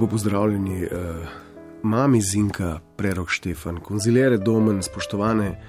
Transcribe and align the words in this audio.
Lepo 0.00 0.10
pozdravljeni, 0.10 0.84
uh, 0.84 0.90
mami 1.82 2.20
Zinka, 2.22 2.78
prerok 2.96 3.30
Štefan, 3.30 3.80
konzilere 3.80 4.38
domen, 4.38 4.82
spoštovane 4.82 5.60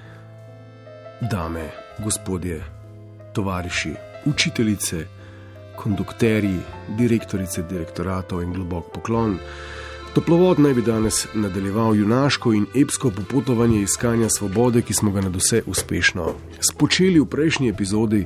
dame, 1.32 1.66
gospodje, 2.04 2.64
tovariši, 3.34 3.92
učiteljice, 4.26 5.06
kondukterji, 5.76 6.59
direktorice 6.98 7.66
direktoratov 7.70 8.44
in 8.44 8.54
globok 8.54 8.94
poklon. 8.94 9.36
Toplovod 10.14 10.59
naj 10.59 10.74
bi 10.74 10.82
danes 10.82 11.28
nadaljeval 11.34 11.96
junaško 11.96 12.54
in 12.54 12.66
epsko 12.76 13.12
popotovanje 13.12 13.82
iskanja 13.82 14.30
svobode, 14.30 14.82
ki 14.82 14.94
smo 14.94 15.12
ga 15.12 15.22
na 15.22 15.30
vse 15.36 15.64
uspešno 15.68 16.34
spočeli 16.72 17.20
v 17.20 17.26
prejšnji 17.26 17.70
epizodi. 17.70 18.26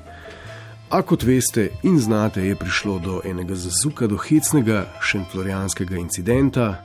A 0.90 1.02
kot 1.02 1.24
veste 1.24 1.70
in 1.84 2.00
znate, 2.00 2.42
je 2.46 2.56
prišlo 2.56 3.00
do 3.00 3.22
enega 3.26 3.56
zazuka, 3.56 4.08
do 4.08 4.18
hecnega 4.18 4.86
šentflorijanskega 5.02 5.98
incidenta, 5.98 6.84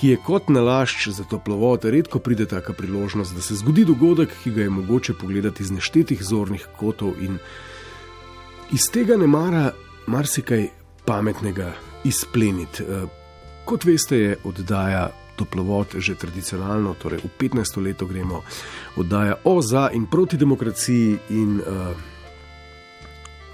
ki 0.00 0.08
je 0.08 0.16
kot 0.26 0.48
nalašč 0.48 1.08
za 1.14 1.24
toplovod, 1.24 1.84
redko 1.84 2.18
pride 2.18 2.46
taka 2.46 2.72
priložnost, 2.72 3.34
da 3.34 3.40
se 3.40 3.54
zgodi 3.54 3.84
dogodek, 3.84 4.34
ki 4.42 4.50
ga 4.50 4.62
je 4.62 4.70
mogoče 4.70 5.14
pogledati 5.14 5.62
iz 5.62 5.70
neštetih 5.70 6.22
zornih 6.22 6.66
kotov 6.78 7.22
in 7.22 7.38
iz 8.72 8.90
tega 8.90 9.16
ne 9.16 9.26
mara 9.26 9.70
marsikaj 10.06 10.68
pametnega 11.04 11.72
izpleniti. 12.04 12.82
Eh, 12.82 13.06
Kot 13.64 13.84
veste, 13.84 14.16
je 14.16 14.36
oddaja 14.44 15.10
toplovod 15.36 15.94
že 15.98 16.14
tradicionalno, 16.14 16.94
torej 16.98 17.20
v 17.22 17.28
15. 17.38 17.82
leto 17.84 18.06
gremo, 18.06 18.42
oddaja 18.96 19.36
o 19.44 19.62
za 19.62 19.90
in 19.94 20.06
proti 20.06 20.36
demokraciji 20.36 21.18
in 21.30 21.60
uh, 21.60 21.94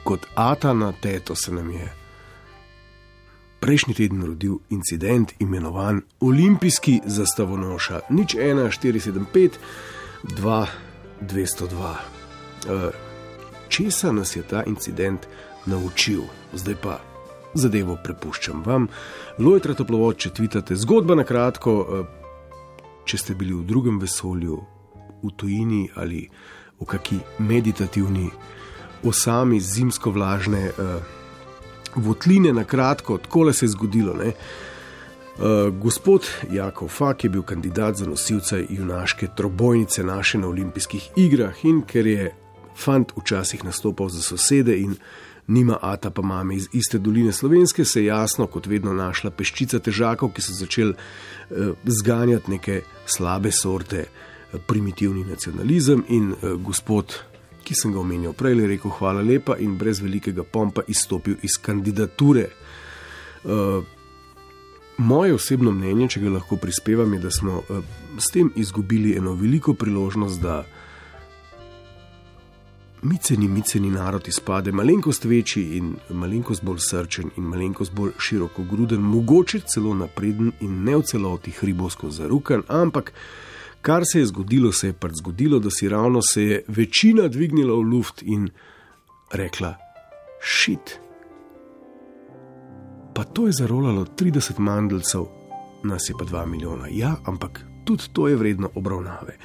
kot 0.07 0.27
ata 0.35 0.75
na 0.75 0.93
teto 0.93 1.35
se 1.35 1.53
nam 1.53 1.71
je 1.71 2.07
prejšnji 3.61 3.95
teden 3.95 4.23
rodil 4.23 4.59
incident 4.71 5.33
imenovan 5.39 6.03
Olimpijski 6.21 7.01
zastavonoša, 7.07 8.01
nič 8.11 8.35
1, 8.35 8.71
475, 8.83 9.51
2, 10.23 10.67
202. 11.21 11.67
Uh, 11.83 12.95
česa 13.69 14.13
nas 14.13 14.37
je 14.37 14.43
ta 14.43 14.63
incident 14.67 15.27
naučil, 15.67 16.23
zdaj 16.55 16.75
pa 16.83 17.01
zadevo 17.55 17.99
prepuščam 18.05 18.63
vam. 18.67 18.87
Lojtra 19.39 19.75
toplovod, 19.75 20.15
če 20.23 20.31
tvitate 20.31 20.77
zgodba 20.77 21.19
na 21.19 21.25
kratko, 21.27 21.75
uh, 21.75 22.07
če 23.03 23.19
ste 23.19 23.35
bili 23.35 23.55
v 23.55 23.67
drugem 23.67 23.99
vesolju, 23.99 24.61
v 25.27 25.33
tujini 25.37 25.89
ali 25.97 26.29
v 26.79 26.87
kaki 26.87 27.19
meditativni 27.43 28.31
osami 29.05 29.61
zimsko 29.61 30.11
vlažne 30.11 30.71
uh, 30.71 31.03
votline, 31.97 32.53
na 32.53 32.65
kratko, 32.65 33.19
tako 33.19 33.53
se 33.53 33.65
je 33.65 33.71
zgodilo. 33.71 34.15
Ne? 34.15 34.33
Uh, 35.37 35.75
gospod 35.83 36.29
Jakov 36.53 36.89
Fak 36.89 37.25
je 37.25 37.31
bil 37.31 37.43
kandidat 37.43 37.97
za 37.97 38.07
nosilca 38.07 38.57
junaške 38.69 39.29
trobojnice 39.37 40.05
naše 40.05 40.39
na 40.39 40.49
olimpijskih 40.49 41.11
igrah 41.17 41.65
in 41.65 41.83
ker 41.83 42.07
je 42.07 42.35
fant 42.77 43.13
včasih 43.17 43.65
nastopal 43.65 44.09
za 44.09 44.23
sosede 44.23 44.77
in 44.77 44.97
nima 45.47 45.79
ata 45.83 46.11
pa 46.11 46.23
mame 46.23 46.55
iz 46.57 46.69
iste 46.73 46.99
doline 46.99 47.33
slovenske, 47.33 47.85
se 47.85 48.01
je 48.01 48.07
jasno, 48.07 48.47
kot 48.47 48.67
vedno, 48.67 48.93
našla 48.93 49.31
peščica 49.31 49.79
težakov, 49.79 50.33
ki 50.33 50.43
so 50.43 50.53
začeli 50.53 50.93
uh, 50.93 51.77
zganjati 51.85 52.51
neke 52.51 52.81
slabe 53.07 53.53
sorte, 53.53 54.01
uh, 54.01 54.61
primitivni 54.67 55.25
nacionalizem 55.25 56.05
in 56.09 56.33
uh, 56.33 56.53
gospod 56.63 57.21
ki 57.67 57.75
sem 57.75 57.93
ga 57.93 58.01
omenjal 58.01 58.33
prej, 58.39 58.55
je 58.61 58.71
rekel: 58.71 58.95
Hvala 58.99 59.25
lepa 59.27 59.59
in 59.59 59.75
brez 59.79 60.01
velikega 60.01 60.45
pompa 60.45 60.87
izstopil 60.87 61.37
iz 61.43 61.59
kandidature. 61.63 62.49
Uh, 63.45 63.83
moje 64.99 65.35
osebno 65.35 65.73
mnenje, 65.75 66.09
če 66.15 66.25
ga 66.25 66.37
lahko 66.39 66.57
prispevam, 66.63 67.15
je, 67.15 67.21
da 67.27 67.31
smo 67.31 67.61
uh, 67.61 67.85
s 68.19 68.31
tem 68.33 68.53
izgubili 68.57 69.17
eno 69.19 69.35
veliko 69.35 69.75
priložnost, 69.75 70.41
da 70.43 70.63
miceni, 73.03 73.49
miceni 73.49 73.91
narod 73.91 74.29
izpade 74.29 74.73
malenkost 74.73 75.25
večji 75.25 75.77
in 75.77 75.95
malenkost 76.11 76.65
bolj 76.65 76.79
srčen 76.89 77.31
in 77.37 77.45
malenkost 77.45 77.93
bolj 77.95 78.15
široko 78.19 78.65
gruden, 78.65 79.01
mogoče 79.01 79.61
celo 79.75 79.95
napreden 79.95 80.53
in 80.61 80.85
ne 80.85 80.97
v 80.97 81.03
celoti 81.03 81.51
hribovsko 81.51 82.11
zarukan, 82.11 82.63
ampak 82.69 83.13
kar 83.87 84.03
se 84.13 84.19
je 84.19 84.27
zgodilo, 84.27 84.73
se 84.73 84.87
je 84.87 84.93
pač 84.93 85.13
zgodilo, 85.21 85.59
da 85.63 85.71
si 85.71 85.89
ravno 85.89 86.21
se 86.23 86.43
je 86.43 86.63
večina 86.69 87.29
dvignila 87.29 87.75
v 87.75 87.85
luft 87.87 88.23
in 88.23 88.49
rekla: 89.33 89.77
Šit. 90.43 90.99
Pa 93.15 93.25
to 93.25 93.47
je 93.47 93.53
zarolalo 93.53 94.05
30 94.05 94.59
mandelcev, 94.59 95.29
nas 95.85 96.09
je 96.09 96.15
pa 96.19 96.25
2 96.25 96.47
milijona. 96.47 96.89
Ja, 96.91 97.15
ampak 97.25 97.63
tudi 97.85 98.11
to 98.13 98.29
je 98.29 98.37
vredno 98.37 98.71
obravnave. 98.75 99.39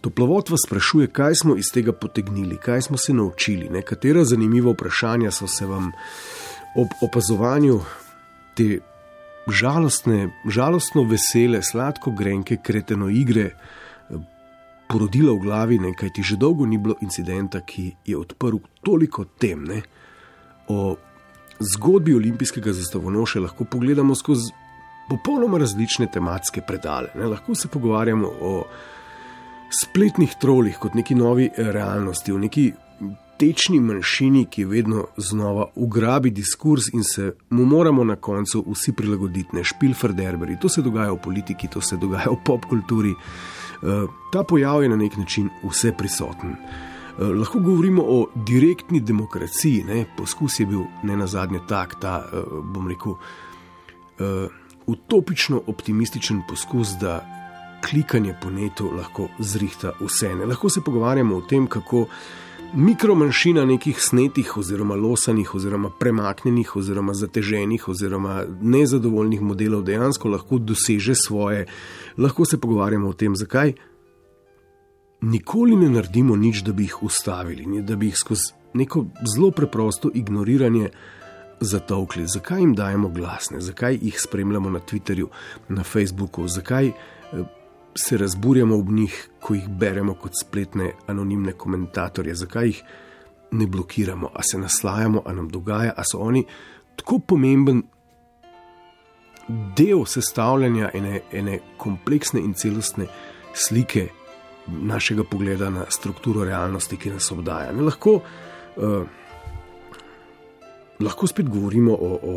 Toplovod 0.00 0.50
vas 0.50 0.66
sprašuje, 0.66 1.06
kaj 1.06 1.34
smo 1.34 1.56
iz 1.56 1.70
tega 1.74 1.92
potegnili, 1.92 2.58
kaj 2.58 2.82
smo 2.82 2.96
se 2.96 3.14
naučili, 3.14 3.70
nekatera 3.70 4.24
zanimiva 4.24 4.72
vprašanja 4.72 5.30
so 5.30 5.46
se 5.46 5.66
vam 5.66 5.92
ob 6.76 6.88
opazovanju 7.02 7.80
te 8.54 8.80
žalostne, 9.50 10.28
žalostno 10.46 11.04
vesele, 11.08 11.62
sladko 11.62 12.10
grenke, 12.10 12.58
kreteno 12.62 13.08
igre 13.08 13.52
porodila 14.88 15.34
v 15.36 15.42
glavi, 15.44 15.78
kaj 15.96 16.12
ti 16.16 16.22
že 16.22 16.36
dolgo 16.40 16.66
ni 16.66 16.78
bilo 16.78 16.96
incidenta, 17.04 17.60
ki 17.60 17.92
je 18.06 18.16
odprl 18.16 18.58
toliko 18.82 19.24
tem. 19.38 19.64
Ne? 19.64 19.82
O 20.68 20.96
zgodbi 21.60 22.14
olimpijskega 22.14 22.72
zastavonoša 22.72 23.40
lahko 23.40 23.64
pogledamo 23.64 24.14
skozi 24.14 24.52
popolnoma 25.08 25.58
različne 25.58 26.08
tematske 26.12 26.62
predale. 26.64 27.12
Ne? 27.14 27.26
Lahko 27.26 27.54
se 27.54 27.68
pogovarjamo 27.68 28.28
o 28.40 28.64
spletnih 29.68 30.34
trolih 30.40 30.78
kot 30.80 30.94
neki 30.94 31.14
novi 31.14 31.50
realnosti, 31.56 32.32
o 32.32 32.38
neki 32.38 32.72
tečni 33.38 33.80
manjšini, 33.80 34.46
ki 34.50 34.64
vedno 34.64 35.04
znova 35.16 35.66
ugrabi 35.74 36.30
diskurs 36.30 36.88
in 36.92 37.04
se 37.04 37.32
mu 37.50 37.64
moramo 37.64 38.04
na 38.04 38.16
koncu 38.16 38.64
vsi 38.70 38.92
prilagoditi, 38.92 39.56
ne 39.56 39.64
špilferderberi. 39.64 40.58
To 40.60 40.68
se 40.68 40.82
dogaja 40.82 41.12
v 41.12 41.20
politiki, 41.24 41.68
to 41.68 41.80
se 41.80 41.96
dogaja 41.96 42.30
v 42.30 42.38
popkulturi. 42.44 43.10
Eh, 43.10 44.06
ta 44.32 44.42
pojav 44.42 44.82
je 44.82 44.88
na 44.88 44.96
nek 44.96 45.16
način 45.16 45.48
vse 45.64 45.92
prisoten. 45.98 46.50
Eh, 46.50 47.24
lahko 47.24 47.60
govorimo 47.60 48.02
o 48.02 48.26
direktni 48.34 49.00
demokraciji, 49.00 49.84
ne? 49.84 50.04
poskus 50.16 50.60
je 50.60 50.66
bil 50.66 50.82
ne 51.02 51.16
na 51.16 51.26
zadnje 51.26 51.60
tak, 51.68 52.00
ta, 52.00 52.24
eh, 52.32 52.42
bom 52.62 52.88
rekel, 52.88 53.14
utopično 54.86 55.60
optimističen 55.66 56.40
poskus, 56.48 56.96
da 57.00 57.20
klikanje 57.90 58.34
po 58.42 58.50
netu 58.50 58.90
lahko 58.96 59.28
zrihta 59.38 59.92
vse. 60.00 60.34
Ne? 60.34 60.46
Lahko 60.46 60.68
se 60.68 60.80
pogovarjamo 60.80 61.36
o 61.36 61.40
tem, 61.40 61.66
kako 61.66 62.06
mikromanjšina 62.74 63.64
nekih 63.64 64.02
snetih, 64.02 64.56
oziroma 64.56 64.94
losanih, 64.94 65.54
oziroma 65.54 65.90
premaknjenih, 65.98 66.76
oziroma 66.76 67.14
zateženih, 67.14 67.88
oziroma 67.88 68.44
nezadovoljnih 68.62 69.40
modelov 69.42 69.82
dejansko 69.82 70.28
lahko 70.28 70.58
doseže 70.58 71.14
svoje. 71.14 71.66
Lahko 72.18 72.44
se 72.44 72.60
pogovarjamo 72.60 73.08
o 73.08 73.12
tem, 73.12 73.36
zakaj 73.36 73.72
nikoli 75.20 75.76
ne 75.76 75.90
naredimo 75.90 76.36
nič, 76.36 76.62
da 76.62 76.72
bi 76.72 76.82
jih 76.82 77.02
ustavili, 77.02 77.82
da 77.82 77.96
bi 77.96 78.06
jih 78.06 78.18
skozi 78.18 78.52
neko 78.74 79.06
zelo 79.34 79.50
preprosto 79.50 80.10
ignoriranje 80.14 80.90
zatovkli. 81.60 82.26
Zakaj 82.26 82.60
jim 82.60 82.74
dajemo 82.74 83.08
glasne, 83.08 83.60
zakaj 83.60 83.98
jih 84.02 84.20
spremljamo 84.20 84.70
na 84.70 84.80
Twitterju, 84.80 85.26
na 85.68 85.82
Facebooku, 85.82 86.48
zakaj 86.48 86.86
eh, 86.86 86.92
se 87.98 88.18
razburjamo 88.18 88.78
ob 88.78 88.90
njih, 88.90 89.28
ko 89.40 89.54
jih 89.54 89.68
beremo 89.68 90.14
kot 90.14 90.32
spletne 90.40 90.92
anonimne 91.06 91.52
komentatorje, 91.52 92.34
zakaj 92.34 92.66
jih 92.66 92.82
ne 93.50 93.66
blokiramo, 93.66 94.30
a 94.34 94.42
se 94.42 94.58
naslajamo, 94.58 95.22
a 95.26 95.32
nam 95.32 95.48
dogaja, 95.48 95.92
a 95.96 96.04
so 96.04 96.18
oni 96.18 96.44
tako 96.96 97.18
pomemben. 97.18 97.82
Del 99.76 100.04
sestavljanja 100.04 100.90
ene, 100.94 101.20
ene 101.32 101.58
kompleksne 101.80 102.40
in 102.40 102.52
celostne 102.54 103.06
slike 103.54 104.08
našega 104.66 105.24
pogleda 105.24 105.70
na 105.70 105.86
strukturo 105.88 106.44
realnosti, 106.44 106.96
ki 106.96 107.14
nas 107.14 107.30
obdaja. 107.32 107.72
Ne, 107.72 107.82
lahko, 107.82 108.18
uh, 108.76 109.06
lahko 111.00 111.26
spet 111.26 111.48
govorimo 111.48 111.94
o, 111.94 112.18
o, 112.22 112.34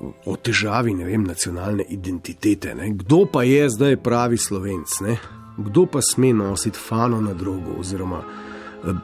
o 0.00 0.36
težavi 0.36 0.94
vem, 0.94 1.24
nacionalne 1.26 1.84
identitete. 1.88 2.74
Ne. 2.74 2.90
Kdo 2.90 3.24
pa 3.32 3.42
je 3.42 3.68
zdaj 3.70 3.96
pravi 4.02 4.38
slovenc? 4.38 5.00
Ne? 5.00 5.16
Kdo 5.58 5.86
pa 5.86 6.02
sme 6.02 6.32
nositi 6.32 6.78
fano 6.78 7.20
na 7.20 7.34
drogo? 7.34 7.74
Oziroma, 7.80 8.22
uh, 8.22 8.96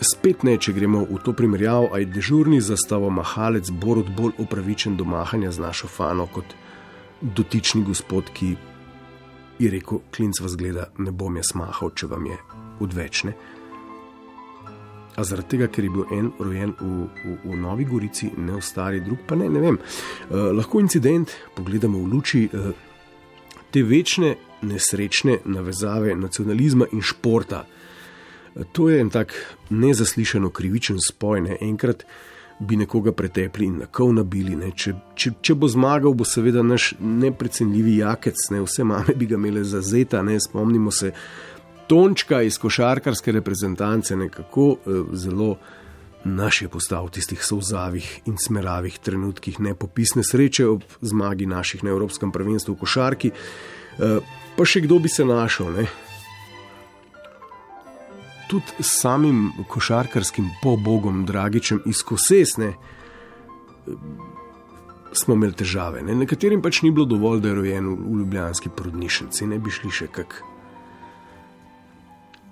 spet 0.00 0.44
ne, 0.46 0.56
če 0.58 0.72
gremo 0.72 1.02
v 1.08 1.18
to 1.24 1.34
primerjavo, 1.34 1.90
aj 1.94 2.06
dežurni 2.14 2.60
zastavo 2.62 3.10
mahalec 3.10 3.70
bolj 3.70 4.06
upravičen 4.38 4.96
do 4.96 5.04
mahanja 5.04 5.50
z 5.52 5.64
našo 5.66 5.90
fano 5.90 6.28
kot 6.30 6.54
dotični 7.20 7.82
gospod, 7.82 8.30
ki 8.34 8.54
je 9.58 9.70
rekel, 9.70 9.98
klinc 10.14 10.38
vas 10.40 10.54
gleda, 10.56 10.86
ne 11.02 11.10
bom 11.10 11.34
jaz 11.36 11.50
mahal, 11.58 11.90
če 11.90 12.06
vam 12.06 12.26
je 12.30 12.38
odvečne. 12.84 13.34
A 15.18 15.24
zaradi 15.26 15.56
tega, 15.56 15.66
ker 15.66 15.84
je 15.84 15.90
bil 15.90 16.04
en 16.14 16.28
rojen 16.38 16.74
v, 16.78 17.08
v, 17.10 17.36
v 17.42 17.56
Novi 17.58 17.86
Gorici, 17.88 18.30
ne 18.38 18.54
v 18.58 18.62
stari, 18.62 19.00
drug 19.02 19.24
pa 19.26 19.34
ne, 19.34 19.48
ne 19.50 19.62
vem. 19.62 19.78
Uh, 20.30 20.52
lahko 20.54 20.78
incident 20.78 21.32
pogledamo 21.56 21.98
v 21.98 22.12
luči 22.12 22.44
uh, 22.46 22.70
te 23.74 23.82
večne 23.82 24.36
nesrečne 24.62 25.40
navezave 25.50 26.14
nacionalizma 26.14 26.86
in 26.94 27.02
športa. 27.02 27.64
Uh, 27.66 27.78
to 28.72 28.88
je 28.88 29.00
en 29.00 29.10
tak 29.10 29.34
nezaslišano 29.70 30.50
krivičen 30.50 30.98
spoj. 31.08 31.40
Ne? 31.40 31.56
Enkrat 31.60 32.04
bi 32.58 32.76
nekoga 32.76 33.12
pretepli 33.12 33.66
in 33.66 33.78
na 33.78 33.86
kov 33.86 34.12
nabili. 34.12 34.56
Če, 34.74 34.94
če, 35.14 35.32
če 35.42 35.54
bo 35.54 35.68
zmagal, 35.70 36.14
bo 36.14 36.26
seveda 36.26 36.62
naš 36.62 36.92
neprecenljivi 36.98 37.98
jakec, 38.00 38.48
ne? 38.50 38.62
vse 38.66 38.84
mame 38.84 39.14
bi 39.14 39.28
ga 39.30 39.38
imele 39.38 39.64
za 39.64 39.80
zeta, 39.80 40.22
ne? 40.22 40.40
spomnimo 40.40 40.90
se 40.90 41.12
Tončka 41.88 42.42
iz 42.42 42.58
košarkarske 42.58 43.32
reprezentance, 43.32 44.16
nekako 44.16 44.70
eh, 44.76 45.02
zelo 45.16 45.56
naš 46.24 46.62
je 46.62 46.68
postal 46.68 47.06
v 47.06 47.14
tistih 47.16 47.44
solzavih 47.44 48.20
in 48.26 48.36
smeravih 48.36 48.98
trenutkih 48.98 49.60
nepopisne 49.60 50.22
sreče 50.24 50.66
ob 50.66 50.82
zmagi 51.00 51.46
naših 51.46 51.84
na 51.84 51.90
Evropskem 51.90 52.32
prvenstvu 52.32 52.74
v 52.74 52.80
košarki. 52.82 53.30
Eh, 53.32 54.20
pa 54.56 54.66
še 54.66 54.84
kdo 54.84 54.98
bi 54.98 55.08
se 55.08 55.24
našel, 55.24 55.72
ne? 55.72 55.88
tudi 58.48 58.80
samim 58.80 59.50
košarkarskim 59.68 60.46
pobogom, 60.62 61.26
Dragičem 61.26 61.82
iz 61.86 62.00
Kosesne, 62.02 62.72
smo 65.12 65.34
imeli 65.34 65.52
težave. 65.52 66.02
Ne? 66.02 66.14
Nekaterim 66.14 66.62
pač 66.62 66.82
ni 66.82 66.90
bilo 66.90 67.06
dovolj, 67.08 67.42
da 67.44 67.52
je 67.52 67.58
rojen 67.58 67.90
v 67.92 68.22
Ljubljanski 68.22 68.72
porodnišnici, 68.76 69.46
ne 69.46 69.58
bi 69.60 69.72
šli 69.72 69.92
še 69.92 70.08
kak 70.12 70.40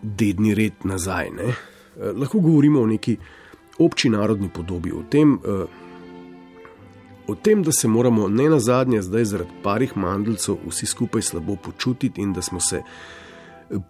dedni 0.06 0.54
red 0.54 0.84
nazaj. 0.84 1.30
Ne? 1.30 1.48
Eh, 1.48 2.12
lahko 2.16 2.40
govorimo 2.40 2.80
o 2.80 2.86
neki 2.86 3.16
obči 3.78 4.10
narodni 4.10 4.48
podobi, 4.48 4.92
o 4.92 5.02
tem, 5.10 5.34
eh, 5.34 5.66
o 7.26 7.34
tem, 7.34 7.62
da 7.62 7.72
se 7.72 7.88
moramo 7.88 8.28
ne 8.28 8.48
na 8.48 8.58
zadnje 8.58 9.02
zdaj 9.02 9.24
zaradi 9.24 9.50
parih 9.62 9.96
mandlcev 9.96 10.56
vsi 10.68 10.86
skupaj 10.86 11.22
slabo 11.22 11.56
počutiti 11.56 12.22
in 12.22 12.32
da 12.32 12.42
smo 12.42 12.60
se 12.60 12.82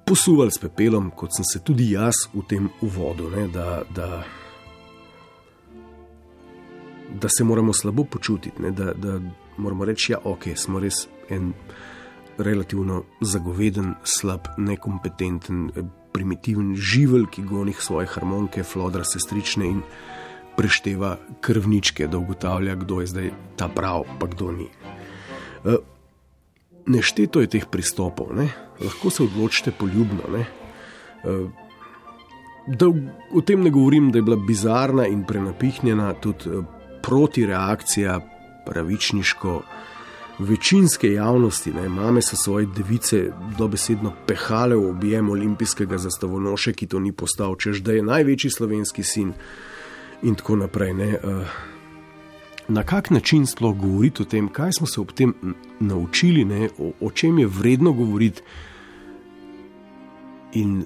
posuvali 0.06 0.50
s 0.50 0.58
pepelom, 0.58 1.10
kot 1.10 1.36
sem 1.36 1.44
se 1.44 1.60
tudi 1.64 1.90
jaz 1.90 2.14
v 2.34 2.42
tem 2.48 2.68
uvodu, 2.80 3.30
ne, 3.30 3.48
da, 3.48 3.82
da, 3.94 4.22
da 7.20 7.28
se 7.28 7.44
moramo 7.44 7.72
slabo 7.72 8.04
počutiti, 8.04 8.62
ne, 8.62 8.70
da, 8.70 8.92
da 8.92 9.20
moramo 9.56 9.84
reči, 9.84 10.12
da 10.12 10.18
ja, 10.18 10.32
okay, 10.32 10.56
smo 10.56 10.80
res 10.80 11.08
en 11.28 11.52
relativno 12.38 13.02
zagoveden, 13.20 13.94
slab, 14.04 14.48
nekompetenten, 14.56 15.70
primitiven 16.16 16.72
živel, 16.76 17.26
ki 17.28 17.44
goni 17.44 17.74
svoje 17.76 18.08
harmonike, 18.14 18.64
flodra 18.64 19.04
sestrične 19.04 19.68
in 19.68 19.82
prešteva 20.56 21.18
krvničke, 21.44 22.08
da 22.08 22.16
ugotavlja, 22.18 22.78
kdo 22.80 23.02
je 23.02 23.12
zdaj 23.12 23.30
ta 23.60 23.68
prav, 23.68 24.06
pa 24.20 24.30
kdo 24.32 24.54
ni. 24.56 24.70
Uh, 25.66 25.76
nešteto 26.86 27.42
je 27.42 27.50
teh 27.58 27.66
pristopov, 27.68 28.32
ne? 28.32 28.48
lahko 28.80 29.10
se 29.10 29.22
odločite 29.22 29.72
poljubno. 29.72 30.22
Ne? 30.32 30.44
Eh, 31.24 31.48
da 32.66 32.86
o 33.32 33.40
tem 33.40 33.62
ne 33.62 33.70
govorim, 33.70 34.10
da 34.12 34.18
je 34.18 34.22
bila 34.22 34.36
bizarna 34.36 35.06
in 35.06 35.24
prenapihnjena 35.24 36.12
tudi 36.20 36.50
eh, 36.50 36.62
protireakcija 37.02 38.20
pravičniško. 38.66 39.60
Večinske 40.38 41.12
javnosti, 41.12 41.72
ne, 41.72 41.88
mame 41.88 42.22
so 42.22 42.36
svoje 42.36 42.66
device 42.66 43.32
dobesedno 43.58 44.12
pehale 44.26 44.76
v 44.76 44.90
objem 44.90 45.30
olimpijskega 45.30 45.98
zastavonoša, 45.98 46.72
ki 46.72 46.86
to 46.86 47.00
ni 47.00 47.12
postal, 47.12 47.56
čež 47.56 47.80
da 47.80 47.92
je 47.92 48.02
največji 48.02 48.50
slovenski 48.50 49.02
sin 49.02 49.32
in 50.22 50.34
tako 50.34 50.56
naprej. 50.56 50.94
Ne, 50.94 51.08
uh, 51.16 51.56
na 52.68 52.82
kak 52.82 53.10
način 53.10 53.46
sploh 53.46 53.76
govoriti 53.76 54.22
o 54.22 54.24
tem, 54.24 54.48
kaj 54.48 54.72
smo 54.72 54.86
se 54.86 55.00
ob 55.00 55.12
tem 55.12 55.34
naučili, 55.80 56.44
ne, 56.44 56.68
o, 56.78 56.92
o 57.00 57.10
čem 57.10 57.38
je 57.38 57.46
vredno 57.46 57.92
govoriti, 57.92 58.42
in 60.56 60.84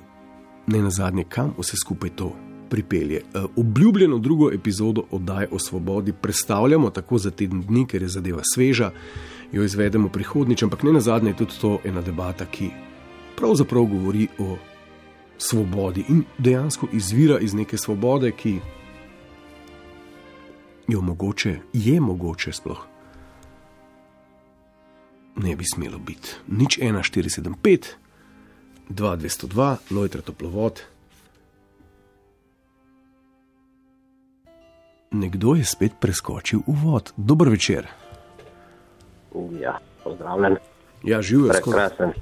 ne 0.67 0.83
na 0.83 0.91
zadnje, 0.91 1.25
kam 1.25 1.55
vse 1.59 1.77
skupaj 1.77 2.11
to 2.11 2.33
pripelje. 2.71 3.17
E, 3.17 3.43
obljubljeno 3.57 4.19
drugo 4.19 4.51
epizodo 4.53 5.05
oddaje 5.11 5.49
o 5.53 5.59
svobodi 5.59 6.13
predstavljamo 6.13 6.91
tako 6.91 7.19
za 7.19 7.31
teden 7.31 7.63
dni, 7.63 7.87
ker 7.87 8.03
je 8.03 8.09
zadeva 8.09 8.43
sveža, 8.55 8.91
jo 9.53 9.63
izvedemo 9.63 10.09
prihodnjič, 10.09 10.63
ampak 10.63 10.83
ne 10.83 10.93
na 10.93 11.01
zadnje, 11.01 11.35
tudi 11.37 11.59
to 11.61 11.73
je 11.73 11.91
ena 11.91 12.01
debata, 12.01 12.47
ki 12.47 12.71
pravzaprav 13.37 13.85
govori 13.85 14.29
o 14.39 14.57
svobodi 15.39 16.05
in 16.09 16.25
dejansko 16.39 16.89
izvira 16.93 17.39
iz 17.39 17.55
neke 17.55 17.79
svobode, 17.79 18.33
ki 18.33 18.59
jo 20.89 21.01
mogoče, 21.01 21.59
je 21.73 22.01
mogoče 22.01 22.53
sploh. 22.53 22.87
Ne 25.37 25.57
bi 25.57 25.65
smelo 25.75 25.99
biti. 25.99 26.29
Nič 26.49 26.79
1475, 26.79 27.87
2202, 28.91 29.77
Lojtra 29.91 30.23
toplovod. 30.23 30.83
Nekdo 35.11 35.55
je 35.55 35.65
spet 35.65 35.93
preskočil 36.01 36.61
v 36.67 36.75
vod. 36.85 37.13
Dober 37.17 37.49
večer. 37.49 38.00
Ja, 39.61 39.79
pozdravljen. 40.05 40.57
Ja, 41.03 41.23
živijo. 41.23 41.53
Prekrasen. 41.53 42.13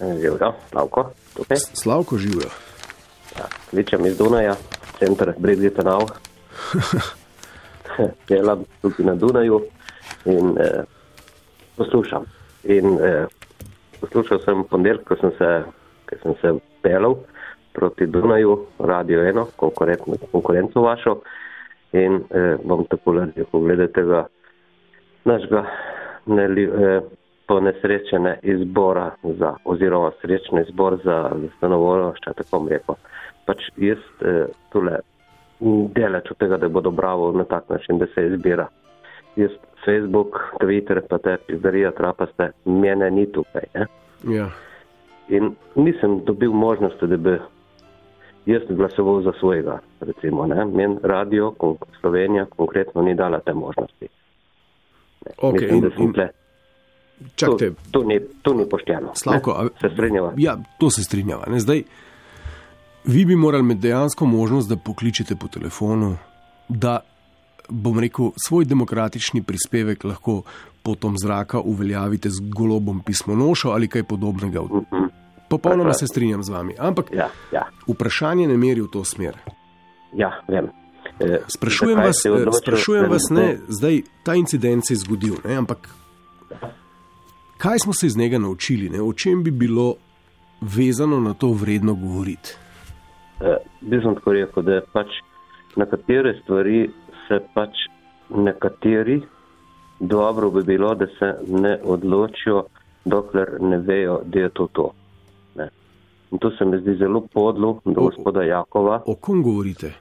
Živijo, 0.00 0.52
Slavko. 0.70 1.10
Tukaj. 1.34 1.56
Slavko 1.56 2.18
živijo. 2.18 2.50
Ja, 3.38 3.44
kličem 3.70 4.06
iz 4.06 4.18
Dunaja, 4.18 4.56
center 4.98 5.32
Bridgeta 5.38 5.82
Now. 5.82 6.08
delam 8.28 8.64
tukaj 8.82 9.06
na 9.06 9.14
Dunaju 9.14 9.62
in 10.24 10.58
eh, 10.58 10.84
poslušam. 11.76 12.24
In, 12.64 12.98
eh, 13.02 13.26
poslušal 14.00 14.38
sem 14.44 14.64
ponedeljek, 14.70 15.04
ko 15.08 15.16
sem 15.16 15.30
se, 15.38 15.62
sem 16.22 16.34
se 16.40 16.54
pelal 16.82 17.16
proti 17.72 18.06
Dunaju, 18.06 18.66
radio 18.78 19.22
eno, 19.28 19.46
konkurenco 20.32 20.80
vašo 20.80 21.20
in 21.92 22.22
eh, 22.30 22.56
bom 22.64 22.84
tako 22.90 23.12
naredil, 23.12 23.44
ko 23.50 23.60
gledate 23.60 24.02
ga 24.02 24.26
našega 25.24 25.64
neli, 26.28 26.64
eh, 26.64 27.00
ponesrečene 27.48 28.38
izbora 28.42 29.10
za, 29.22 29.54
oziroma 29.64 30.10
srečni 30.20 30.62
izbor 30.68 30.98
za, 31.04 31.30
za 31.40 31.48
stanovolo, 31.56 32.12
še 32.20 32.34
tako 32.36 32.58
bom 32.58 32.68
rekel. 32.68 32.98
Pač 33.48 33.64
jaz 33.80 34.02
eh, 34.20 34.44
tule 34.72 35.00
deleč 35.94 36.30
od 36.30 36.38
tega, 36.38 36.58
da 36.60 36.68
bodo 36.68 36.90
bravo 36.90 37.32
na 37.32 37.44
tak 37.44 37.68
način, 37.68 37.98
da 37.98 38.06
se 38.14 38.26
izbira. 38.26 38.68
Jaz, 39.36 39.56
Facebook, 39.84 40.36
Twitter, 40.60 41.00
pa 41.08 41.18
te 41.18 41.36
pizzerije, 41.46 41.90
trapaste, 41.96 42.50
mene 42.64 43.10
ni 43.10 43.26
tukaj. 43.32 43.70
Ja. 44.28 44.50
In 45.28 45.54
nisem 45.76 46.20
dobil 46.24 46.52
možnosti, 46.52 47.06
da 47.06 47.16
bi 47.16 47.38
jaz 48.46 48.62
glasoval 48.68 49.22
za 49.22 49.32
svojega, 49.40 49.78
recimo, 50.00 50.46
ne, 50.46 50.64
men 50.64 50.98
radio, 51.02 51.52
Slovenija 52.00 52.46
konkretno 52.56 53.02
ni 53.02 53.14
dala 53.14 53.40
te 53.40 53.54
možnosti. 53.54 54.08
Ne, 55.28 55.34
Ok, 55.38 55.60
mislim, 55.60 55.80
da 55.80 55.88
in- 55.98 56.12
tle- 56.12 56.28
Čakajte, 57.34 57.70
To, 57.70 57.76
to, 57.92 58.04
ni, 58.04 58.20
to 58.42 58.54
ni 58.54 58.68
pošteno. 58.68 59.10
Slavko, 59.14 59.62
ne, 59.62 59.68
se 59.80 59.94
strinjava. 59.94 60.32
Ja, 60.36 60.56
to 60.78 60.90
se 60.90 61.04
strinjava. 61.04 61.44
Ne? 61.46 61.60
Zdaj, 61.60 61.82
vi 63.04 63.24
bi 63.24 63.36
morali 63.36 63.60
imeti 63.60 63.80
dejansko 63.80 64.26
možnost, 64.26 64.68
da 64.68 64.76
pokličete 64.76 65.36
po 65.36 65.48
telefonu, 65.48 66.16
da 66.68 67.00
bom 67.68 67.98
rekel, 67.98 68.30
svoj 68.38 68.64
demokratični 68.64 69.42
prispevek 69.42 70.04
lahko 70.04 70.42
potom 70.82 71.14
zraka 71.18 71.60
uveljavite 71.60 72.30
z 72.30 72.40
golobom 72.42 73.00
pismonošo 73.00 73.70
ali 73.70 73.88
kaj 73.88 74.02
podobnega. 74.04 74.60
Popolnoma 75.48 75.92
se 75.92 76.06
strinjam 76.06 76.42
z 76.42 76.48
vami. 76.48 76.74
Ampak 76.78 77.06
Ja, 77.12 77.28
ja, 77.52 77.66
vprašanje 77.88 78.48
ne 78.48 78.56
meri 78.56 78.80
v 78.80 78.88
to 78.92 79.04
smer. 79.04 79.36
ja, 80.14 80.30
vem. 80.48 80.68
E, 81.20 81.38
Sprašujem 81.48 81.98
vas, 81.98 82.22
sprašujem 82.62 83.10
vas 83.10 83.30
ne, 83.30 83.58
zdaj 83.68 84.02
ta 84.22 84.34
incident 84.34 84.86
se 84.86 84.94
je 84.94 84.98
zgodil, 84.98 85.34
ne, 85.44 85.56
ampak 85.56 85.88
kaj 87.58 87.78
smo 87.78 87.92
se 87.92 88.06
iz 88.06 88.16
njega 88.16 88.38
naučili, 88.38 88.90
ne, 88.90 89.02
o 89.02 89.12
čem 89.12 89.42
bi 89.42 89.50
bilo 89.50 89.94
vezano 90.60 91.20
na 91.20 91.34
to 91.34 91.52
vredno 91.52 91.94
govoriti? 91.94 92.56
Eh, 93.40 93.56
bi 93.80 94.00
sem 94.02 94.14
tako 94.14 94.32
rekel, 94.32 94.62
da 94.62 94.80
pač 94.92 95.06
nekatere 95.76 96.40
stvari 96.42 96.90
se 97.28 97.40
pač 97.54 97.70
nekateri 98.30 99.22
dobro 100.00 100.50
bi 100.50 100.62
bilo, 100.62 100.94
da 100.94 101.06
se 101.06 101.34
ne 101.48 101.78
odločijo, 101.84 102.64
dokler 103.04 103.48
ne 103.60 103.78
vejo, 103.78 104.20
da 104.24 104.40
je 104.40 104.48
to 104.48 104.68
to. 104.72 104.90
Ne. 105.54 105.68
In 106.30 106.38
to 106.38 106.50
se 106.50 106.64
mi 106.64 106.80
zdi 106.80 106.94
zelo 106.94 107.20
podlo 107.32 107.80
do 107.84 108.00
O- 108.00 108.04
gospoda 108.04 108.42
Jakova. 108.42 109.02
O 109.06 109.14
kom 109.14 109.42
govorite? 109.42 109.92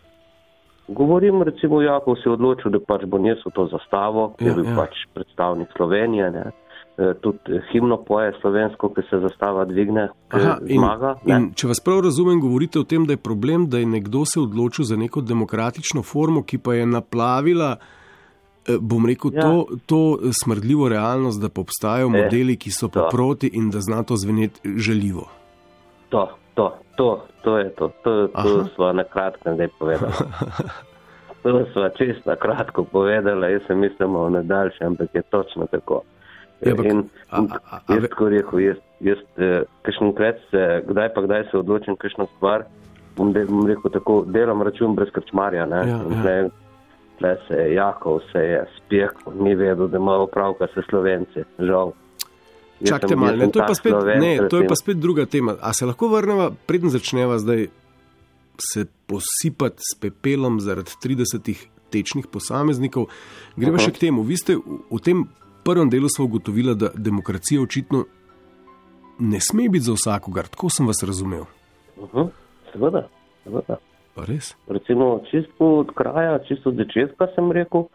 Govorim, 0.89 1.41
recimo, 1.41 1.81
Jakov 1.81 2.15
se 2.15 2.23
je 2.25 2.33
odločil, 2.33 2.71
da 2.71 2.79
pač 2.81 3.03
bo 3.05 3.17
nesel 3.17 3.51
to 3.51 3.67
zastavo, 3.67 4.33
ki 4.37 4.45
Ja, 4.45 4.47
je 4.47 4.55
bil 4.55 4.65
ja. 4.65 4.75
pač 4.77 4.93
predstavnik 5.13 5.67
Slovenije. 5.71 6.31
Ne. 6.31 6.45
Eh, 6.97 7.13
Tudi 7.15 7.37
himno 7.69 7.97
poje 7.99 8.31
slovensko, 8.41 8.89
ki 8.89 9.01
se 9.03 9.19
zastava 9.19 9.65
dvigne, 9.65 10.07
Aha, 10.29 10.57
in, 10.63 10.79
zmaga. 10.79 11.15
ne. 11.25 11.35
in 11.35 11.51
če 11.53 11.67
vas 11.67 11.79
prav 11.79 11.99
razumem, 12.01 12.39
govorite 12.39 12.79
o 12.79 12.85
tem, 12.85 13.05
da 13.05 13.13
je 13.13 13.17
problem, 13.19 13.67
da 13.67 13.77
je 13.77 13.85
nekdo 13.87 14.25
se 14.25 14.39
odločil 14.39 14.85
za 14.85 14.95
neko 14.95 15.21
demokratično 15.21 16.01
formo, 16.03 16.41
ki 16.41 16.57
pa 16.57 16.73
je 16.73 16.85
naplavila, 16.87 17.75
eh, 18.65 18.79
bom 18.81 19.05
rekel, 19.05 19.31
Ja. 19.31 19.41
to, 19.41 19.53
to 19.85 19.99
smrdljivo 20.33 20.89
realnost, 20.89 21.37
da 21.37 21.49
obstajajo 21.55 22.09
modeli, 22.09 22.55
ki 22.55 22.71
so 22.71 22.87
pa 22.87 22.99
to. 23.01 23.09
proti 23.09 23.51
in 23.53 23.69
da 23.69 23.79
zna 23.79 24.03
to 24.03 24.15
zveneti 24.15 24.57
žaljivo. 24.77 25.27
To, 26.09 26.29
to, 26.57 26.65
to, 26.95 27.07
to 27.43 27.57
je 27.57 27.69
to. 27.71 27.85
To, 28.03 28.11
Aha. 28.33 28.43
to 28.43 28.65
smo 28.73 28.89
na 28.91 29.03
kratko 29.05 29.53
zdaj 29.53 29.69
povedali. 29.77 30.13
To 31.43 31.65
smo 31.65 31.89
čist 31.91 32.25
na 32.25 32.35
kratko 32.35 32.83
povedali, 32.83 33.51
jaz 33.51 33.61
sem 33.63 33.77
mislil 33.77 34.09
o 34.11 34.29
nedaljši, 34.29 34.83
ampak 34.83 35.09
je 35.13 35.21
točno 35.23 35.67
tako. 35.67 36.01
Ja, 36.59 36.71
ampak, 36.71 36.85
In, 36.85 37.03
a- 37.29 37.37
a- 37.37 37.77
a- 37.77 37.93
jaz 37.93 38.09
tako 38.09 38.29
rekel, 38.29 38.59
jaz, 38.61 38.77
jaz 38.99 39.17
eh, 39.37 39.61
kakšenkrat 39.81 40.41
se, 40.51 40.63
kdaj 40.87 41.13
pa 41.13 41.21
kdaj 41.21 41.43
se 41.43 41.57
odločim 41.57 41.95
kakšno 41.95 42.25
stvar, 42.35 42.65
bom, 43.15 43.29
de, 43.31 43.45
bom 43.45 43.67
rekel 43.67 43.91
tako, 43.91 44.23
delam 44.27 44.61
račun 44.61 44.95
brez 44.95 45.09
krčmarja. 45.09 45.65
Ne? 45.65 45.83
Ja, 45.85 45.99
In 46.01 46.13
ja. 46.13 46.23
tle- 46.23 46.49
Tle 47.17 47.31
se 47.47 47.53
je 47.55 47.73
Jakov, 47.73 48.19
se 48.31 48.39
je 48.39 48.57
spekel, 48.75 49.33
ni 49.41 49.55
vedel, 49.55 49.87
da 49.87 49.97
ima 49.97 50.13
opravka 50.21 50.67
s 50.67 50.85
Slovenci, 50.89 51.41
žal. 51.59 51.91
Čakajte 52.85 53.15
malo, 53.15 53.37
ne, 53.37 53.47
to 53.49 53.59
je, 53.59 53.67
pa 53.67 53.75
spet, 53.75 53.93
ne, 54.21 54.31
to 54.49 54.61
je 54.61 54.67
pa 54.67 54.75
spet 54.75 54.97
druga 55.01 55.25
tema. 55.25 55.55
A 55.61 55.73
se 55.73 55.85
lahko 55.85 56.07
vrnemo, 56.07 56.51
preden 56.69 56.93
začneva 56.93 57.39
zdaj 57.41 57.67
se 58.61 58.85
posipati 59.07 59.81
s 59.81 59.97
pepelom 59.99 60.59
zaradi 60.61 60.93
30 61.03 61.67
tečnih 61.89 62.27
posameznikov? 62.27 63.09
Gremo 63.55 63.81
Aha. 63.81 63.87
še 63.87 63.95
k 63.95 64.07
temu. 64.07 64.21
Vi 64.21 64.37
ste 64.37 64.59
v, 64.61 64.81
v 64.93 65.01
tem 65.01 65.25
prvem 65.65 65.89
delu 65.89 66.09
sva 66.11 66.27
ugotovila, 66.29 66.77
da 66.77 66.93
demokracija 66.93 67.61
očitno 67.61 68.05
ne 69.19 69.39
sme 69.41 69.69
biti 69.73 69.89
za 69.89 69.97
vsakogar. 69.97 70.47
Tako 70.53 70.69
sem 70.69 70.87
vas 70.87 71.01
razumel. 71.01 71.47
Uh-huh. 71.97 72.29
Seveda, 72.71 73.07
seveda. 73.43 73.81
Pa 74.13 74.25
res? 74.29 74.53
Recimo, 74.69 75.21
čisto 75.29 75.81
od 75.81 75.93
kraja, 75.97 76.39
čisto 76.45 76.69
od 76.69 76.81
začetka 76.81 77.29
sem 77.33 77.49
rekel, 77.53 77.89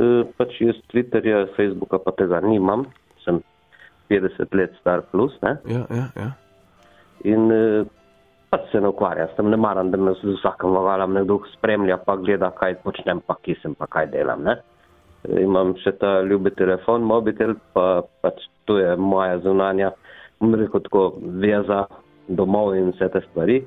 eh, 0.00 0.24
pač 0.36 0.60
jaz 0.60 0.76
Twitterja, 0.92 1.48
Facebooka 1.56 2.00
pa 2.00 2.12
tega 2.16 2.40
nimam, 2.44 2.86
sem 3.24 3.40
50 4.08 4.54
let 4.58 4.74
star 4.80 5.04
plus, 5.12 5.34
ne? 5.42 5.56
Ja, 5.68 5.84
ja, 5.90 6.06
ja. 6.16 6.30
In 7.28 7.50
eh, 7.52 7.86
pač 8.50 8.70
se 8.72 8.80
ne 8.80 8.92
ukvarjam 8.92 9.28
s 9.28 9.36
tem, 9.36 9.50
ne 9.52 9.58
maram, 9.60 9.90
da 9.92 10.00
me 10.00 10.14
z 10.16 10.34
vsakem 10.38 10.72
vagalom 10.76 11.16
nekdo 11.16 11.40
spremlja, 11.54 11.98
pa 12.04 12.16
gleda, 12.20 12.50
kaj 12.56 12.78
počnem, 12.84 13.20
pa 13.26 13.36
kje 13.42 13.58
sem, 13.62 13.74
pa 13.78 13.88
kaj 13.90 14.10
delam, 14.14 14.44
ne? 14.46 14.58
Eh, 15.28 15.42
Imam 15.44 15.74
še 15.82 15.96
ta 16.00 16.18
ljubi 16.26 16.54
telefon, 16.56 17.06
mobitel, 17.08 17.56
pa 17.76 18.04
pač 18.22 18.46
to 18.68 18.78
je 18.80 18.94
moja 18.96 19.40
zunanja, 19.44 19.92
rekel 20.40 20.84
tako, 20.86 21.08
veza 21.42 21.86
domov 22.28 22.74
in 22.76 22.92
vse 22.92 23.08
te 23.12 23.24
stvari, 23.30 23.62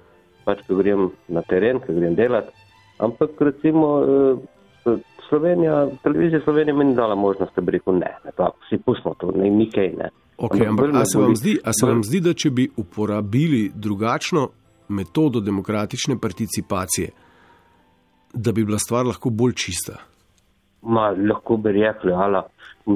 pač 0.46 0.62
ko 0.68 0.78
grem 0.80 1.10
na 1.30 1.44
teren, 1.50 1.82
ko 1.84 1.94
grem 1.98 2.16
delat. 2.18 2.50
Ampak 3.02 3.40
recimo 3.42 3.88
eh, 4.06 4.98
Slovenija, 5.30 5.88
televizija 6.04 6.42
Slovenije 6.44 6.74
mi 6.74 6.86
ni 6.86 6.96
dala 6.96 7.16
možnost, 7.16 7.56
da 7.56 7.62
bi 7.62 7.72
rekel 7.72 7.94
ne, 7.94 8.18
ne 8.26 8.32
pa 8.36 8.52
si 8.70 8.78
pustimo 8.78 9.16
to, 9.20 9.32
ne, 9.32 9.50
ni 9.50 9.70
kaj, 9.72 9.94
ne. 9.98 10.10
Okay, 10.42 10.66
ampak 10.68 10.92
me 10.92 11.00
a 11.00 11.06
se, 11.06 11.20
vam 11.20 11.36
zdi, 11.36 11.60
a 11.64 11.72
se 11.74 11.86
vam 11.86 12.02
zdi, 12.04 12.20
da 12.26 12.34
če 12.34 12.50
bi 12.50 12.66
uporabili 12.82 13.68
drugačno 13.76 14.48
metodo 14.90 15.40
demokratične 15.40 16.18
participacije, 16.22 17.12
da 18.34 18.52
bi 18.52 18.66
bila 18.66 18.80
stvar 18.82 19.06
lahko 19.06 19.30
bolj 19.30 19.54
čista? 19.66 20.00
Ma, 20.82 21.12
lahko 21.14 21.60
bi 21.62 21.76
rekli, 21.78 22.14
ala, 22.14 22.42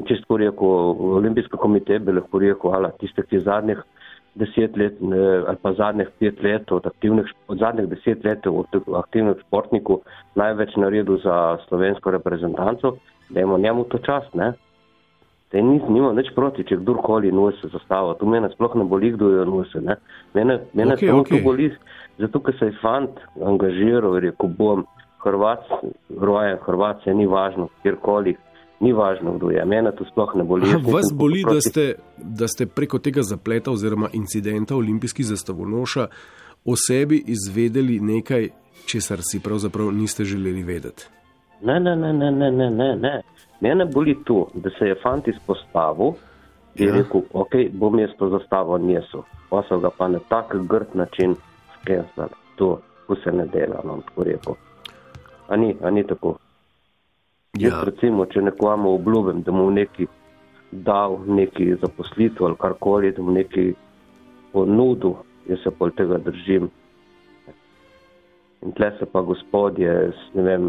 čisto 0.08 0.40
rekel, 0.42 0.98
olimpijski 1.20 1.60
komitej 1.62 2.02
bi 2.02 2.16
lahko 2.18 2.42
rekel, 2.42 2.74
ala, 2.74 2.90
tiste, 2.98 3.22
ki 3.30 3.44
zadnjih 3.46 3.84
deset 4.36 4.76
let 4.76 4.98
ali 5.00 5.56
pa 5.62 5.72
zadnjih 5.72 6.08
pet 6.18 6.42
let 6.42 6.72
od 6.72 6.86
aktivnih, 6.86 7.30
od 7.48 7.58
zadnjih 7.58 7.88
deset 7.88 8.24
let 8.24 8.46
od 8.46 8.74
aktivnih 8.98 9.38
športnikov 9.46 10.02
največ 10.34 10.76
naredil 10.76 11.16
za 11.22 11.58
slovensko 11.68 12.10
reprezentanco, 12.10 12.96
da 13.30 13.40
imamo 13.40 13.58
njemu 13.58 13.84
to 13.84 13.98
čast, 13.98 14.34
ne. 14.34 14.52
Te 15.50 15.62
nis, 15.62 15.82
nima 15.88 16.10
nič 16.16 16.32
proti, 16.34 16.64
če 16.66 16.80
kdorkoli 16.80 17.30
nosi 17.34 17.68
zastavo. 17.70 18.16
Tu 18.18 18.26
mene 18.26 18.50
sploh 18.54 18.74
ne 18.80 18.84
boli, 18.88 19.12
kdo 19.14 19.30
jo 19.30 19.44
nosi. 19.46 19.78
Ne? 19.84 19.94
Mene, 20.34 20.58
mene 20.74 20.96
okay, 20.96 21.06
samo 21.06 21.22
okay. 21.22 21.38
to 21.38 21.44
boli, 21.44 21.68
zato 22.18 22.40
ker 22.42 22.56
se 22.58 22.70
je 22.72 22.78
fant 22.82 23.20
angažiral, 23.52 24.18
rekel, 24.24 24.50
bom 24.58 24.82
Hrvat, 25.22 25.70
rojen 26.22 26.58
Hrvat, 26.66 27.04
se 27.04 27.14
ni 27.14 27.26
važno, 27.30 27.68
kjerkoli, 27.82 28.34
ni 28.82 28.92
važno, 28.92 29.36
kdo 29.38 29.50
je. 29.54 29.64
Mene 29.66 29.94
to 29.96 30.06
sploh 30.10 30.34
ne 30.38 30.44
boli. 30.46 30.66
Aha, 30.68 30.82
vas 30.82 31.12
boli, 31.14 31.44
da 31.46 31.54
proti- 31.54 31.70
ste, 31.70 31.86
da 32.18 32.50
ste 32.50 32.66
preko 32.66 32.98
tega 32.98 33.22
zapleta 33.22 33.70
oziroma 33.70 34.10
incidenta 34.14 34.76
olimpijskih 34.76 35.26
zastavonoša 35.26 36.08
o 36.66 36.74
sebi 36.76 37.22
izvedeli 37.26 38.00
nekaj, 38.00 38.50
česar 38.86 39.22
si 39.22 39.40
pravzaprav 39.42 39.92
niste 39.94 40.24
želeli 40.24 40.62
vedeti. 40.62 41.06
Ne, 41.62 41.80
ne, 41.80 41.96
ne, 41.96 42.12
ne, 42.12 42.30
ne, 42.30 42.50
ne, 42.50 42.96
ne. 42.96 43.22
Mene 43.60 43.84
boli 43.84 44.16
to, 44.24 44.48
da 44.54 44.70
se 44.78 44.88
je 44.88 44.94
fant 45.02 45.28
izpostavil 45.28 46.14
in 46.74 46.88
Ja. 46.88 46.94
rekel, 46.94 47.22
ok, 47.32 47.54
bom 47.72 47.98
jaz 47.98 48.10
to 48.18 48.28
zastavo 48.28 48.78
nesel. 48.78 49.22
Pa 49.50 49.62
so 49.68 49.78
ga 49.78 49.90
pa 49.90 50.08
na 50.08 50.18
tak 50.28 50.56
grd 50.68 50.94
način 50.94 51.36
skenslali. 51.80 52.36
To, 52.56 52.80
ko 53.06 53.16
se 53.16 53.32
ne 53.32 53.46
dela, 53.46 53.80
no, 53.84 54.00
tako 54.06 54.24
rekel. 54.24 54.54
A 55.48 55.56
ni, 55.56 55.76
a 55.82 55.90
ni 55.90 56.06
tako. 56.06 56.36
Ja, 57.58 57.68
Jaz 57.68 57.84
recimo, 57.84 58.26
če 58.26 58.42
nekomu 58.42 58.94
obljubim, 58.94 59.42
da 59.42 59.52
mu 59.52 59.70
neki 59.70 60.06
dal 60.70 61.18
neki 61.26 61.74
zaposlitev 61.80 62.46
ali 62.46 62.56
karkoli, 62.60 63.12
da 63.12 63.22
mu 63.22 63.32
neki 63.32 63.74
ponudil, 64.52 65.14
jaz 65.48 65.62
se 65.62 65.70
pol 65.70 65.90
tega 65.96 66.18
držim. 66.18 66.68
In 68.62 68.72
tle 68.72 68.90
se 68.98 69.06
pa 69.06 69.20
gospodje, 69.22 70.12
ne 70.34 70.42
vem, 70.42 70.66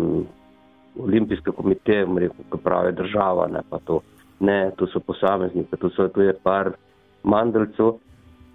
olimpijske 1.00 1.51
komiteje, 1.51 2.06
bom 2.06 2.18
rekel, 2.18 2.46
ki 2.51 2.60
pravi 2.63 2.92
država, 2.96 3.48
ne 3.48 3.62
pa 3.70 3.80
to. 3.86 4.01
Ne, 4.39 4.72
to 4.77 4.88
so 4.88 5.00
posamezniki, 5.00 5.77
to, 5.82 5.89
so, 5.96 6.08
to 6.13 6.22
je 6.22 6.34
par 6.44 6.72
mandalcev, 7.24 7.96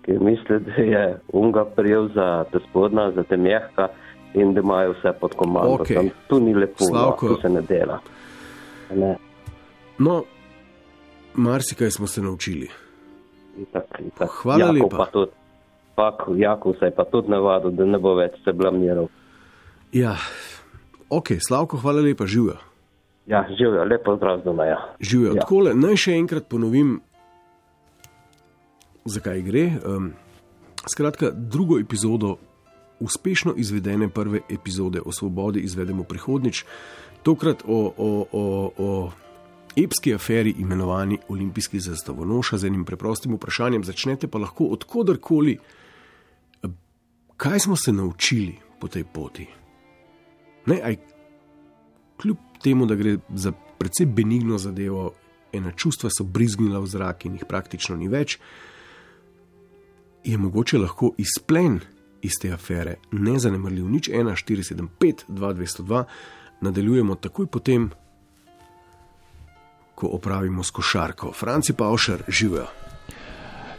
ki 0.03 0.19
misli, 0.19 0.61
da 0.67 0.83
je 0.83 1.03
unga 1.33 1.65
prijel 1.65 2.09
za 2.15 2.45
te 2.53 2.59
spodna, 2.69 3.11
za 3.17 3.23
te 3.23 3.37
mehka 3.37 3.89
in 4.35 4.55
da 4.55 4.61
imajo 4.61 4.93
vse 4.93 5.13
pod 5.21 5.35
komando. 5.37 5.83
Okej. 5.83 5.97
Tam, 5.97 6.11
tu 6.29 6.41
ni 6.41 6.55
lepo, 6.55 6.85
Slavko. 6.85 7.27
no, 7.27 7.35
tu 7.35 7.41
se 7.43 7.49
ne 7.49 7.63
dela. 7.63 7.99
Ne, 8.95 9.17
no, 9.99 10.23
marsikaj 11.35 11.91
smo 11.91 12.07
se 12.07 12.23
naučili. 12.23 12.69
itak, 13.59 13.85
itak. 14.01 14.31
Hvala 14.43 14.59
Jakov 14.59 14.75
lepa. 14.75 14.97
Pa 14.97 15.07
tudi, 15.13 15.33
pak, 15.95 16.17
Jakov 16.37 16.75
se 16.79 16.85
je 16.85 16.95
pa 16.95 17.05
tudi 17.05 17.31
navadil, 17.31 17.71
da 17.71 17.85
ne 17.85 17.99
bo 17.99 18.15
več 18.17 18.39
se 18.45 18.53
blamiral. 18.53 19.09
Ja, 19.93 20.17
ok, 21.13 21.37
Slavko, 21.41 21.77
hvala 21.77 22.01
lepa, 22.01 22.27
živijo. 22.27 22.57
Ja, 23.27 23.45
živijo, 23.49 23.85
lepo 23.85 24.17
zdrav 24.17 24.41
z 24.41 24.45
doma. 24.45 24.65
Ja. 24.65 24.79
Živijo. 25.01 25.35
Ja. 25.35 25.41
Takole, 25.45 25.75
naj 25.75 25.97
še 25.97 26.17
enkrat 26.19 26.49
ponovim, 26.51 26.97
zakaj 29.05 29.43
gre. 29.47 29.67
Um, 29.87 30.13
skratka, 30.91 31.31
drugo 31.31 31.79
epizodo 31.79 32.37
uspešno 33.03 33.55
izvedene 33.57 34.09
prve 34.09 34.41
epizode 34.51 35.01
o 35.05 35.13
svobodi 35.13 35.61
izvedemo 35.61 36.05
prihodnič, 36.05 36.65
tokrat 37.23 37.63
o, 37.67 37.81
o, 37.97 38.11
o, 38.33 38.45
o 38.79 38.91
epski 39.77 40.15
aferi 40.15 40.55
imenovani 40.59 41.19
Olimpijski 41.29 41.81
zastavonoša 41.81 42.59
z 42.59 42.67
enim 42.67 42.85
preprostim 42.85 43.35
vprašanjem. 43.35 43.85
Začnete 43.85 44.29
pa 44.29 44.39
lahko 44.39 44.65
odkudarkoli, 44.65 45.59
kaj 47.37 47.59
smo 47.59 47.77
se 47.77 47.93
naučili 47.93 48.55
po 48.81 48.89
tej 48.89 49.05
poti. 49.05 49.62
Ne, 50.67 50.81
aj, 50.85 50.97
kljub 52.23 52.39
temu, 52.63 52.87
da 52.87 52.95
gre 52.95 53.17
za 53.35 53.53
precej 53.79 54.07
benigno 54.07 54.59
zadevo, 54.59 55.13
ena 55.53 55.73
čustva 55.77 56.11
so 56.11 56.25
brizgnila 56.25 56.81
v 56.81 56.87
zrak 56.87 57.27
in 57.27 57.35
jih 57.37 57.45
praktično 57.49 57.97
ni 57.97 58.09
več, 58.09 58.39
je 60.25 60.39
mogoče 60.39 60.79
lahko 60.79 61.13
izplen 61.19 61.81
iz 62.23 62.39
te 62.41 62.53
afere 62.55 62.97
nezanemrljiv. 63.11 63.89
Nič 63.91 64.09
1, 64.09 64.31
4, 64.39 64.63
7, 64.75 64.89
5, 65.01 65.25
2, 65.29 65.55
202, 65.59 66.05
nadaljujemo 66.63 67.19
takoj 67.19 67.47
potem, 67.51 67.91
ko 69.95 70.15
opravimo 70.17 70.63
s 70.63 70.71
košarko. 70.71 71.33
Franci 71.33 71.75
pa 71.75 71.91
ošar, 71.91 72.23
živijo. 72.29 72.67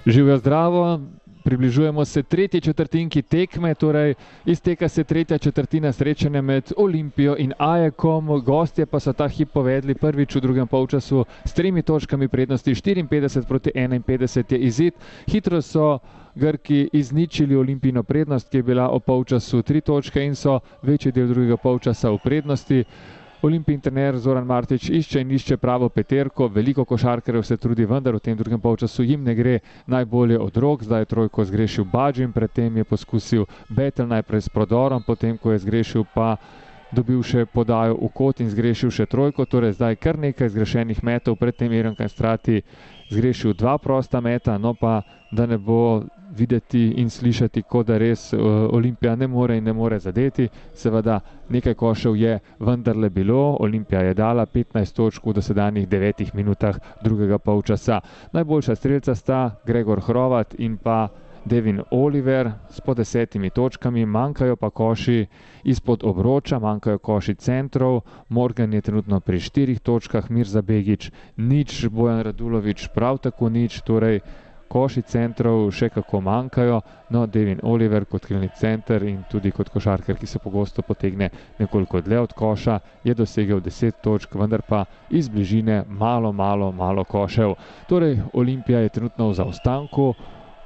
Živijo 0.05 0.37
zdravo. 0.37 0.99
Približujemo 1.43 2.05
se 2.05 2.23
tretji 2.23 2.61
četrtinki 2.61 3.21
tekme, 3.21 3.75
torej 3.75 4.13
izteka 4.45 4.87
se 4.89 5.03
tretja 5.03 5.37
četrtina 5.37 5.91
srečanja 5.91 6.41
med 6.41 6.71
Olimpijo 6.77 7.35
in 7.39 7.53
Ajekom. 7.57 8.41
Gostje 8.45 8.85
pa 8.85 8.99
so 8.99 9.13
ta 9.13 9.27
hip 9.27 9.49
povedali 9.53 9.93
prvič 9.95 10.35
v 10.35 10.41
drugem 10.41 10.67
polčasu 10.67 11.25
s 11.45 11.53
tremi 11.53 11.81
točkami 11.81 12.27
prednosti 12.27 12.71
54 12.71 13.47
proti 13.47 13.71
51 13.75 14.53
je 14.53 14.59
izid. 14.59 14.93
Hitro 15.27 15.61
so 15.61 15.99
Grki 16.35 16.89
izničili 16.93 17.55
olimpijno 17.55 18.03
prednost, 18.03 18.49
ki 18.49 18.57
je 18.57 18.63
bila 18.63 18.87
v 18.87 18.99
polčasu 18.99 19.61
tri 19.61 19.81
točke 19.81 20.23
in 20.25 20.35
so 20.35 20.59
večji 20.81 21.11
del 21.11 21.27
drugega 21.27 21.57
polčasa 21.57 22.09
v 22.09 22.17
prednosti. 22.23 22.83
Olimpijski 23.43 23.81
trener 23.83 24.15
Zoran 24.17 24.45
Martič 24.47 24.85
išče 24.89 25.21
in 25.21 25.31
išče 25.35 25.57
pravo 25.57 25.89
peterko, 25.89 26.47
veliko 26.47 26.85
košarkarjev 26.87 27.43
se 27.43 27.57
trudi, 27.57 27.83
vendar 27.85 28.15
v 28.15 28.21
tem 28.23 28.37
drugem 28.39 28.61
polčasu 28.61 29.03
jim 29.03 29.23
ne 29.23 29.35
gre 29.35 29.57
najbolje 29.85 30.39
od 30.39 30.57
rok. 30.57 30.83
Zdaj 30.83 31.01
je 31.01 31.05
trojko 31.05 31.45
zgrešil 31.45 31.83
Bađin, 31.83 32.31
predtem 32.31 32.77
je 32.77 32.83
poskusil 32.83 33.45
Betel 33.69 34.07
najprej 34.07 34.41
s 34.41 34.49
prodorom, 34.49 35.03
potem 35.03 35.37
ko 35.37 35.51
je 35.51 35.59
zgrešil 35.59 36.05
pa 36.13 36.37
dobil 36.95 37.19
še 37.19 37.43
podajo 37.45 37.99
v 37.99 38.09
kot 38.15 38.39
in 38.39 38.47
zgrešil 38.47 38.93
še 38.93 39.09
trojko, 39.11 39.43
torej 39.45 39.75
zdaj 39.75 39.99
kar 39.99 40.15
nekaj 40.17 40.53
zgrešenih 40.53 41.03
metov, 41.03 41.35
predtem 41.35 41.71
je 41.73 41.83
Iran 41.83 41.99
Kanstrati 41.99 42.61
zgrešil 43.11 43.57
dva 43.59 43.75
prosta 43.77 44.21
meta, 44.21 44.55
no 44.57 44.71
pa 44.71 45.01
da 45.35 45.45
ne 45.45 45.57
bo 45.57 46.05
videti 46.35 46.93
in 46.97 47.09
slišati, 47.09 47.61
kot 47.61 47.87
da 47.87 47.97
res 47.97 48.33
uh, 48.33 48.41
Olimpija 48.73 49.15
ne 49.15 49.27
more 49.27 49.57
in 49.57 49.63
ne 49.63 49.73
more 49.73 49.99
zadeti. 49.99 50.47
Seveda, 50.73 51.19
nekaj 51.49 51.73
košev 51.73 52.15
je 52.15 52.39
vendarle 52.59 53.09
bilo, 53.09 53.57
Olimpija 53.59 54.01
je 54.01 54.13
dala 54.13 54.45
15 54.45 54.95
točk 54.95 55.25
v 55.25 55.33
dosedanjih 55.33 55.87
9 55.87 56.33
minutah 56.33 56.79
drugega 57.03 57.37
polčasa. 57.37 58.01
Najboljša 58.33 58.75
streljca 58.75 59.15
sta 59.15 59.55
Gregor 59.65 60.01
Hrovat 60.01 60.55
in 60.57 60.77
pa 60.77 61.09
Devin 61.45 61.81
Oliver 61.91 62.51
s 62.69 62.79
po 62.79 62.93
desetimi 62.93 63.49
točkami, 63.49 64.05
manjkajo 64.05 64.55
pa 64.55 64.69
koši 64.69 65.25
izpod 65.63 66.03
obroča, 66.03 66.59
manjkajo 66.59 66.97
koši 66.97 67.35
centrov, 67.35 68.01
Morgan 68.29 68.73
je 68.73 68.81
trenutno 68.81 69.19
pri 69.19 69.39
štirih 69.39 69.79
točkah, 69.79 70.31
Mirza 70.31 70.61
Begič 70.61 71.11
nič, 71.37 71.87
Bojan 71.89 72.21
Radulovič 72.21 72.87
prav 72.95 73.17
tako 73.17 73.49
nič, 73.49 73.81
torej 73.81 74.19
koši 74.73 75.03
centrov 75.05 75.67
še 75.71 75.89
kako 75.89 76.21
manjkajo, 76.21 76.79
no 77.09 77.25
Devin 77.27 77.59
Oliver 77.63 78.05
kot 78.05 78.25
krilni 78.25 78.49
center 78.49 79.03
in 79.05 79.21
tudi 79.25 79.51
kot 79.53 79.69
košarkar, 79.69 80.17
ki 80.17 80.27
se 80.27 80.41
pogosto 80.41 80.81
potegne 80.81 81.29
nekoliko 81.59 82.01
dlje 82.01 82.19
od 82.19 82.33
koša, 82.33 82.79
je 83.03 83.13
dosegel 83.13 83.61
10 83.61 84.01
točk, 84.01 84.33
vendar 84.35 84.63
pa 84.63 84.83
iz 85.09 85.29
bližine 85.29 85.83
malo, 85.87 86.33
malo, 86.33 86.71
malo 86.73 87.05
košev. 87.05 87.53
Torej, 87.85 88.17
Olimpija 88.33 88.79
je 88.79 88.89
trenutno 88.89 89.29
v 89.29 89.37
zaostanku 89.37 90.13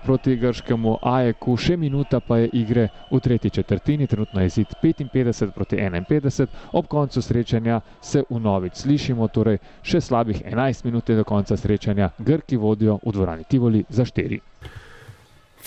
proti 0.07 0.37
grškemu 0.39 0.93
Ajeku, 1.03 1.57
še 1.59 1.75
minuta 1.75 2.21
pa 2.23 2.37
je 2.39 2.47
igre 2.55 2.85
v 3.11 3.19
tretji 3.19 3.51
četrtini, 3.59 4.07
trenutno 4.07 4.39
je 4.41 4.49
zid 4.49 4.71
55 4.83 5.51
proti 5.51 5.75
51, 5.75 6.47
ob 6.71 6.87
koncu 6.87 7.21
srečanja 7.21 7.81
se 8.01 8.23
v 8.29 8.39
novic 8.39 8.79
slišimo, 8.79 9.27
torej 9.27 9.59
še 9.83 9.99
slabih 10.01 10.45
11 10.47 10.87
minut 10.87 11.11
do 11.11 11.27
konca 11.27 11.57
srečanja, 11.59 12.13
Grki 12.19 12.55
vodijo 12.55 13.01
v 13.03 13.11
dvorani 13.11 13.43
Tivoli 13.51 13.83
za 13.89 14.07
4. 14.07 14.39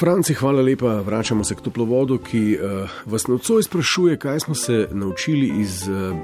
Franci, 0.00 0.34
hvala 0.34 0.62
lepa. 0.64 1.02
Vračamo 1.04 1.44
se 1.44 1.54
k 1.54 1.60
toplovodu, 1.60 2.16
ki 2.24 2.56
uh, 2.56 2.88
vas 3.04 3.28
nocoj 3.28 3.62
sprašuje, 3.62 4.16
kaj 4.16 4.40
smo 4.40 4.54
se 4.54 4.86
naučili 4.92 5.52
iz 5.60 5.84
uh, 5.88 6.16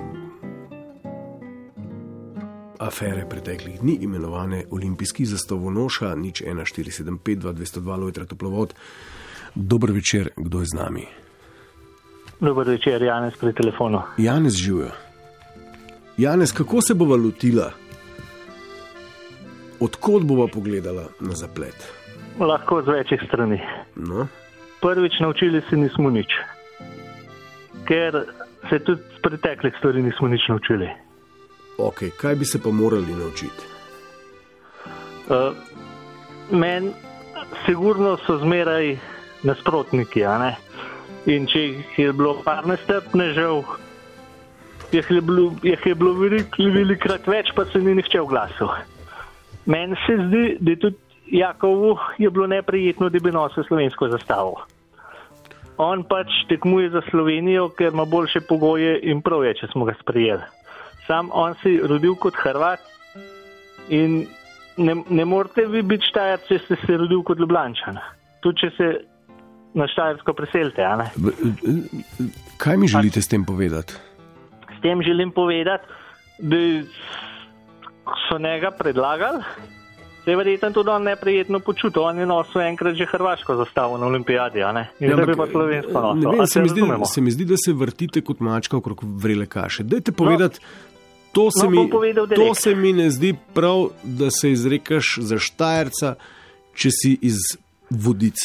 afere 2.81 3.27
preteklih 3.31 3.81
dni, 3.81 3.99
imenovane 4.01 4.65
Olimpijski 4.71 5.25
zastavonoša, 5.25 6.15
nič 6.15 6.43
1475-2202 6.43 8.01
Lojtra 8.01 8.25
Toplovod. 8.25 8.75
Dober 9.55 9.91
večer, 9.91 10.29
kdo 10.37 10.61
je 10.61 10.67
z 10.67 10.75
nami? 10.75 11.07
Dober 12.41 12.69
večer, 12.69 13.03
Janez 13.03 13.37
pri 13.41 13.53
telefonu. 13.53 14.03
Janez 14.19 14.55
živijo. 14.55 14.91
Janez, 16.17 16.53
kako 16.53 16.83
se 16.83 16.95
bova 16.95 17.17
lotila? 17.17 17.71
Odkot 19.81 20.23
bova 20.23 20.47
pogledala 20.47 21.09
na 21.21 21.35
zaplet? 21.35 21.93
Lahko 22.39 22.83
z 22.83 22.89
večjih 22.89 23.21
strani. 23.27 23.61
No? 23.97 24.27
Prvič 24.81 25.21
naučili 25.21 25.63
se 25.71 25.77
nismo 25.77 26.11
nič, 26.11 26.27
ker 27.89 28.25
se 28.71 28.79
tudi 28.79 29.03
z 29.19 29.23
preteklih 29.23 29.75
stvari 29.79 30.03
nismo 30.03 30.29
nič 30.29 30.49
naučili. 30.49 31.06
Okay, 31.79 32.11
kaj 32.11 32.35
bi 32.35 32.45
se 32.45 32.63
pa 32.63 32.71
morali 32.71 33.15
naučiti? 33.15 33.63
Uh, 35.29 35.57
Meni, 36.51 36.93
sigurno 37.67 38.17
so 38.27 38.39
zmeraj 38.39 38.97
nasprotniki. 39.43 40.23
In 41.27 41.47
če 41.47 41.61
jih 41.61 41.99
je 41.99 42.13
bilo 42.13 42.37
par 42.45 42.67
nestrpnežev, 42.67 43.65
jih 44.93 45.11
je 45.11 45.21
bilo, 45.21 45.51
jih 45.63 45.87
je 45.87 45.95
bilo 45.95 46.15
veliko, 46.15 46.69
velikrat 46.73 47.27
več, 47.27 47.53
pa 47.55 47.67
se 47.67 47.83
ni 47.83 47.97
nihče 47.99 48.21
oglasil. 48.23 48.71
Meni 49.67 49.99
se 50.07 50.17
zdi, 50.17 50.45
da 50.61 50.71
je 50.71 50.81
tudi 50.81 50.97
Jakovu 51.27 51.97
je 52.19 52.31
bilo 52.31 52.47
neprijetno, 52.47 53.09
da 53.11 53.19
bi 53.19 53.33
nosil 53.35 53.65
slovensko 53.67 54.09
zastavo. 54.09 54.63
On 55.77 56.05
pač 56.07 56.31
tekmuje 56.49 56.93
za 56.95 57.03
Slovenijo, 57.11 57.69
ker 57.69 57.93
ima 57.93 58.05
boljše 58.05 58.47
pogoje 58.49 59.01
in 59.03 59.21
prav 59.21 59.45
je, 59.45 59.57
če 59.61 59.75
smo 59.75 59.85
ga 59.85 59.97
sprejeli 60.01 60.47
sam 61.07 61.31
on 61.33 61.55
si 61.63 61.79
rodil 61.83 62.15
kot 62.15 62.35
Hrvat 62.43 62.81
in 63.89 64.27
ne, 64.77 64.95
ne 65.09 65.25
morete 65.25 65.67
vi 65.67 65.83
biti 65.83 66.11
štajer, 66.11 66.43
če 66.49 66.59
ste 66.65 66.79
se 66.87 66.97
rodil 66.97 67.23
kot 67.27 67.39
Ljubljančan. 67.41 68.01
Tudi 68.45 68.65
če 68.65 68.71
se 68.77 68.89
na 69.77 69.87
štajersko 69.93 70.33
preselite. 70.37 70.87
Kaj 72.57 72.77
mi 72.77 72.89
želite 72.89 73.23
s 73.23 73.29
tem 73.29 73.45
povedati? 73.45 73.95
S 74.77 74.83
tem 74.83 75.03
želim 75.03 75.33
povedati, 75.33 75.85
da 76.39 76.57
so 78.29 78.39
njega 78.39 78.71
predlagali. 78.71 79.43
Se 80.25 80.31
je 80.31 80.37
verjetno 80.37 80.71
tudi 80.75 80.91
on 80.91 81.03
neprijetno 81.03 81.61
počutil, 81.61 82.03
on 82.03 82.19
je 82.19 82.27
nosil 82.27 82.61
enkrat 82.61 82.97
že 82.99 83.07
Hrvaško 83.07 83.57
zastavo 83.57 83.99
na 83.99 84.07
olimpijadi, 84.07 84.65
ne? 84.75 84.89
In 85.01 85.11
ja, 85.11 85.17
zdaj 85.23 85.37
pa 85.37 85.47
slovensko 85.47 86.01
nosil. 86.01 86.31
Ne 86.31 86.39
vem, 86.39 86.47
se, 86.47 86.63
mi 86.63 86.69
zdi, 86.69 86.83
se 87.13 87.21
mi 87.21 87.31
zdi, 87.31 87.45
da 87.45 87.57
se 87.57 87.73
vrtite 87.73 88.21
kot 88.21 88.41
mačka 88.41 88.77
okrog 88.77 89.05
vrele 89.05 89.47
kaše. 89.47 89.85
Dajte 89.87 90.13
povedati, 90.13 90.61
no 90.61 90.96
to 91.37 91.51
se, 91.51 91.67
no, 91.67 91.71
mi, 91.71 91.91
to 92.35 92.55
se 92.55 92.75
mi 92.75 92.93
ne 92.93 93.11
zdi 93.11 93.35
prav, 93.55 93.89
da 94.03 94.31
se 94.31 94.51
izrekaš 94.51 95.19
za 95.21 95.39
Štajerca, 95.39 96.15
če 96.73 96.93
si 96.93 97.13
iz 97.29 97.43
vodic. 97.91 98.41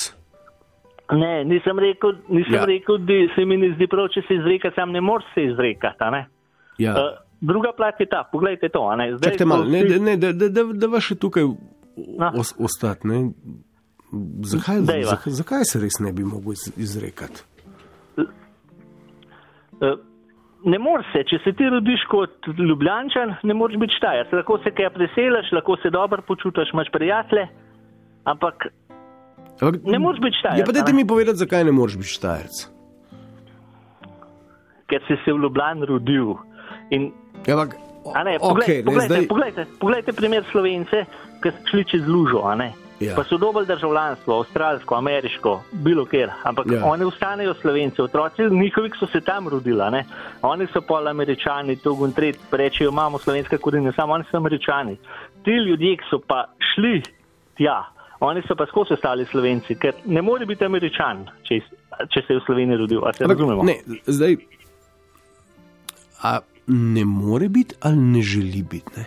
Ne, 1.11 1.31
nisem 1.47 1.79
rekel, 1.79 2.17
nisem 2.27 2.59
ja. 2.59 2.65
rekel 2.67 2.99
da 3.07 3.19
se 3.35 3.45
mi 3.47 3.57
ne 3.63 3.71
zdi 3.77 3.87
prav, 3.91 4.11
če 4.11 4.25
se 4.27 4.35
izreka, 4.41 4.73
sam 4.75 4.91
ne 4.91 5.01
moreš 5.01 5.31
se 5.35 5.47
izrekati. 5.53 6.21
Ja. 6.83 6.97
Uh, 6.99 7.15
druga 7.41 7.71
plat 7.77 7.99
je 7.99 8.09
ta, 8.11 8.25
pogledajte 8.31 8.69
to. 8.75 8.83
Čakajte 9.23 9.47
malo, 9.47 9.65
ne, 9.71 9.83
ne, 9.83 10.17
da, 10.17 10.33
da, 10.35 10.51
da, 10.51 10.67
da 10.83 10.91
vas 10.91 11.07
še 11.07 11.15
tukaj 11.15 11.47
os, 12.35 12.53
ostati. 12.59 13.07
Zakaj, 14.51 14.83
zakaj, 15.07 15.39
zakaj 15.39 15.67
se 15.71 15.79
res 15.79 16.03
ne 16.03 16.11
bi 16.11 16.27
mogel 16.27 16.59
izrekati? 16.75 17.47
Uh, 19.79 19.95
ne 20.65 20.79
moreš 20.79 21.05
se, 21.13 21.23
če 21.29 21.39
se 21.43 21.53
ti 21.57 21.69
rodiš 21.69 22.03
kot 22.11 22.47
ljubljančan, 22.57 23.35
ne 23.43 23.53
moreš 23.53 23.79
biti 23.81 23.97
štajer. 23.97 24.29
Lahko 24.33 24.59
se 24.63 24.73
kaj 24.75 24.89
preseliš, 24.95 25.51
lahko 25.55 25.77
se 25.81 25.89
dobro 25.89 26.21
počutiš, 26.27 26.73
imaš 26.73 26.91
prijatelje, 26.93 27.47
ampak 28.23 28.67
ne 29.83 29.99
moreš 29.99 30.21
biti 30.21 30.37
štajer. 30.39 30.59
Ja, 30.59 30.65
pa 30.65 30.75
dajte 30.77 30.93
mi 30.93 31.07
povedati, 31.07 31.41
zakaj 31.43 31.63
ne 31.63 31.71
moreš 31.75 31.97
biti 32.01 32.15
štajerc. 32.17 32.61
Ker 34.91 35.03
si 35.07 35.17
se 35.25 35.33
v 35.33 35.39
Ljubljani 35.45 35.87
rodil. 35.87 36.35
In, 36.91 37.11
ja, 37.47 37.55
ampak, 37.55 37.77
ne, 38.25 38.37
poglej, 38.39 38.67
okay, 38.67 38.85
poglejte, 38.85 39.13
ne, 39.13 39.21
zdaj... 39.21 39.27
poglejte, 39.27 39.65
poglejte 39.79 40.13
primer 40.13 40.47
slovence, 40.51 41.05
ki 41.41 41.53
so 41.53 41.67
šli 41.71 41.85
čez 41.93 42.07
lužo. 42.07 42.43
Ja. 43.01 43.15
Pa 43.15 43.23
so 43.23 43.37
dobili 43.37 43.65
državljanstvo, 43.65 44.35
avstralsko, 44.37 44.95
ameriško, 44.95 45.61
bilo 45.71 46.05
kjer. 46.05 46.29
Ampak 46.43 46.67
Ja. 46.71 46.85
oni 46.85 47.03
ostanejo 47.03 47.53
slovenci, 47.53 48.01
otroci 48.01 48.41
njihovih 48.51 48.93
so 48.99 49.07
se 49.07 49.21
tam 49.21 49.47
rodila. 49.47 49.89
Ne? 49.89 50.05
Oni 50.41 50.67
so 50.73 50.81
pol 50.81 51.07
američani, 51.07 51.75
to 51.75 51.93
gun 51.95 52.11
tret, 52.13 52.37
rečejo, 52.51 52.89
imamo 52.91 53.17
slovenske 53.19 53.57
korene, 53.57 53.91
samo 53.91 54.13
oni 54.13 54.23
so 54.31 54.37
američani. 54.37 54.97
Ti 55.43 55.51
ljudje, 55.51 55.97
ki 55.97 56.03
so 56.09 56.19
pa 56.27 56.43
šli 56.73 57.01
tja, 57.57 57.79
oni 58.19 58.41
so 58.47 58.55
pa 58.55 58.65
skozi 58.65 58.93
ostali 58.93 59.25
slovenci, 59.25 59.75
ker 59.75 59.93
ne 60.05 60.21
more 60.21 60.45
biti 60.45 60.65
američan, 60.65 61.25
če, 61.43 61.59
če 62.09 62.21
se 62.27 62.33
je 62.33 62.39
v 62.39 62.43
Sloveniji 62.45 62.77
rodil. 62.77 63.01
A 63.05 63.13
se 63.13 63.23
Ampak, 63.23 63.37
razumemo? 63.39 63.63
ne, 63.63 63.79
zdaj, 64.05 64.35
a 66.23 66.39
ne 66.67 67.05
more 67.05 67.49
biti 67.49 67.75
ali 67.81 67.97
ne 67.97 68.21
želi 68.21 68.63
biti? 68.63 68.91
Ne? 68.97 69.05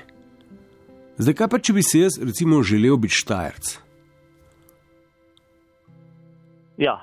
Zdaj, 1.19 1.35
kaj 1.35 1.49
pa 1.49 1.59
če 1.59 1.73
bi 1.73 1.83
se 1.83 2.01
jaz, 2.01 2.19
recimo, 2.23 2.63
želel 2.63 2.97
biti 2.97 3.15
štajerc? 3.15 3.84
Ja. 6.77 7.01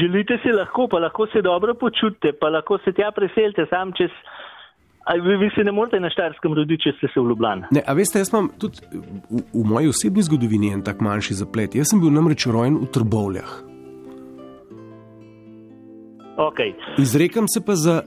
Želite 0.00 0.38
si 0.42 0.52
lahko, 0.52 0.88
pa 0.88 0.98
lahko 0.98 1.26
se 1.26 1.42
dobro 1.42 1.74
počutite, 1.74 2.32
pa 2.40 2.48
lahko 2.48 2.78
se 2.84 2.92
tja 2.92 3.10
preselite 3.10 3.66
sam 3.70 3.92
čez. 3.92 4.10
Vi, 5.22 5.36
vi 5.36 5.50
se 5.54 5.64
ne 5.64 5.72
morete 5.72 6.00
na 6.00 6.10
Štajerskem 6.10 6.54
roditi, 6.54 6.82
če 6.82 6.92
ste 6.98 7.08
se 7.14 7.20
v 7.20 7.28
Ljubljani. 7.30 7.68
Ne, 7.70 7.82
a 7.86 7.94
veste, 7.94 8.18
jaz 8.18 8.32
imam 8.32 8.48
tudi 8.58 8.82
v, 8.90 9.42
v 9.54 9.62
moji 9.62 9.90
osebni 9.90 10.22
zgodovini 10.26 10.72
en 10.74 10.82
tak 10.82 10.98
manjši 11.00 11.38
zaplet. 11.42 11.76
Jaz 11.78 11.92
sem 11.92 12.02
bil 12.02 12.10
namreč 12.10 12.46
rojen 12.50 12.80
v 12.82 12.90
Trbovljah. 12.90 13.52
Okay. 16.36 16.74
Izrekam 16.98 17.46
se 17.48 17.62
pa 17.64 17.78
za, 17.78 18.00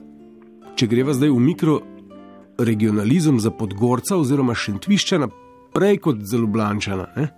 če 0.76 0.86
greva 0.92 1.16
zdaj 1.16 1.32
v 1.32 1.40
mikroregionalizem, 1.48 3.40
za 3.40 3.50
Podgorca 3.50 4.20
oziroma 4.20 4.54
Šentviščana, 4.54 5.30
prej 5.72 5.98
kot 6.04 6.20
za 6.28 6.36
Ljubljančana. 6.36 7.08
Ne? 7.16 7.30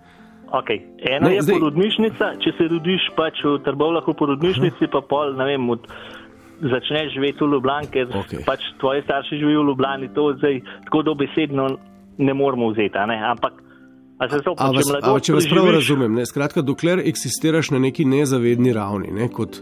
Okay. 0.53 0.85
Ena 1.01 1.27
Ne, 1.27 1.35
je 1.35 1.41
zdaj- 1.41 1.59
porodnišnica, 1.59 2.25
če 2.37 2.51
se 2.57 2.67
rodiš 2.69 3.01
pač 3.17 3.41
v 3.41 3.57
Trbovlah 3.65 4.05
v 4.05 4.13
porodnišnici, 4.13 4.85
pa 4.93 5.01
pol, 5.01 5.33
ne 5.33 5.45
vem, 5.49 5.69
od, 5.69 5.81
začneš 6.61 7.13
živeti 7.17 7.41
v 7.41 7.57
Ljubljani, 7.57 7.89
ker 7.89 8.05
okay. 8.13 8.45
pač 8.45 8.61
tvoji 8.77 9.01
starši 9.01 9.41
živijo 9.41 9.63
v 9.63 9.67
Ljubljani, 9.73 10.13
to 10.13 10.33
zdaj 10.37 10.61
tako 10.85 11.01
dobesedno 11.09 11.67
ne 12.17 12.33
moramo 12.33 12.69
vzeti, 12.69 12.97
a 12.97 13.05
ne? 13.05 13.17
ampak. 13.17 13.53
A 14.21 14.29
se 14.29 14.39
to, 14.45 14.53
A 14.57 14.69
vas, 14.69 14.85
če 14.85 14.99
a, 15.01 15.19
če 15.19 15.33
vas 15.33 15.47
prav 15.49 15.71
razumem, 15.73 16.13
ne? 16.13 16.25
skratka, 16.29 16.61
dokler 16.61 17.01
eksistiraš 17.01 17.73
na 17.73 17.81
neki 17.81 18.05
nezavedni 18.05 18.73
ravni, 18.77 19.09
ne? 19.09 19.25
kot 19.33 19.57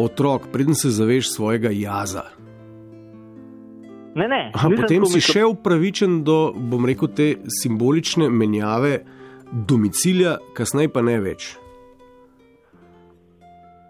otrok, 0.00 0.48
preden 0.52 0.74
se 0.74 0.88
zaveš 0.90 1.34
svojega 1.36 1.68
jaza. 1.68 2.24
Ne, 4.14 4.24
ne, 4.30 4.50
Aha, 4.54 4.70
potem 4.72 5.04
si 5.10 5.20
še 5.20 5.44
upravičen 5.44 6.22
do, 6.24 6.54
bom 6.54 6.86
rekel, 6.86 7.10
te 7.12 7.28
simbolične 7.60 8.30
menjave 8.30 9.02
domicilja, 9.54 10.38
kasneje 10.54 10.90
pa 10.92 11.02
ne 11.02 11.20
več. 11.22 11.54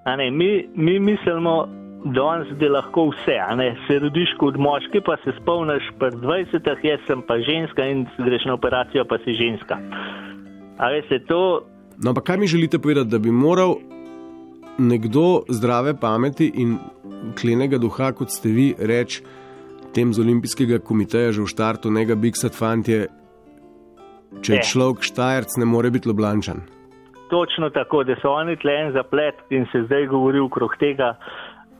A 0.04 0.16
Ne, 0.16 0.30
mi, 0.30 0.68
mi 0.76 0.98
mislimo 1.00 1.64
danes, 2.04 2.50
da 2.60 2.68
lahko 2.68 3.08
vse. 3.08 3.38
Se 3.86 3.98
rodiš 3.98 4.34
kot 4.38 4.58
moški, 4.60 5.00
pa 5.00 5.16
se 5.24 5.32
spomniš 5.40 5.88
pri 5.98 6.10
20, 6.20 6.68
jaz 6.84 7.06
sem 7.08 7.22
pa 7.24 7.38
ženska 7.40 7.86
in 7.88 8.04
greš 8.18 8.44
na 8.44 8.58
operacijo, 8.58 9.06
pa 9.08 9.16
si 9.24 9.32
ženska. 9.32 9.80
A 10.78 10.90
veste, 10.92 11.24
to 11.28 11.64
No, 11.94 12.10
ampak 12.10 12.24
kaj 12.26 12.36
mi 12.42 12.46
želite 12.50 12.78
povedati, 12.78 13.10
da 13.10 13.18
bi 13.18 13.30
moral 13.30 13.76
nekdo 14.78 15.44
zdrave 15.48 15.94
pameti 15.94 16.50
in 16.54 16.78
klenega 17.40 17.78
duha, 17.78 18.10
kot 18.12 18.34
ste 18.34 18.50
vi, 18.50 18.74
reči 18.78 19.22
tem 19.94 20.10
z 20.12 20.20
olimpijskega 20.20 20.80
komiteja 20.82 21.32
že 21.32 21.42
v 21.42 21.46
štartu, 21.46 21.90
ne 21.90 22.02
ga 22.04 22.18
biksat 22.18 22.54
fantje, 22.54 23.06
če 24.42 24.52
je 24.52 24.58
Ne. 24.58 24.62
človek 24.64 25.02
štajerc, 25.02 25.56
ne 25.58 25.64
more 25.64 25.90
biti 25.90 26.08
loblančan. 26.08 26.62
točno 27.30 27.70
tako, 27.70 28.04
da 28.04 28.14
so 28.22 28.30
oni 28.30 28.56
tle 28.56 28.72
en 28.72 28.92
zaplet 28.92 29.34
in 29.50 29.66
se 29.72 29.82
zdaj 29.86 30.06
govori 30.06 30.38
okrog 30.38 30.70
tega. 30.78 31.14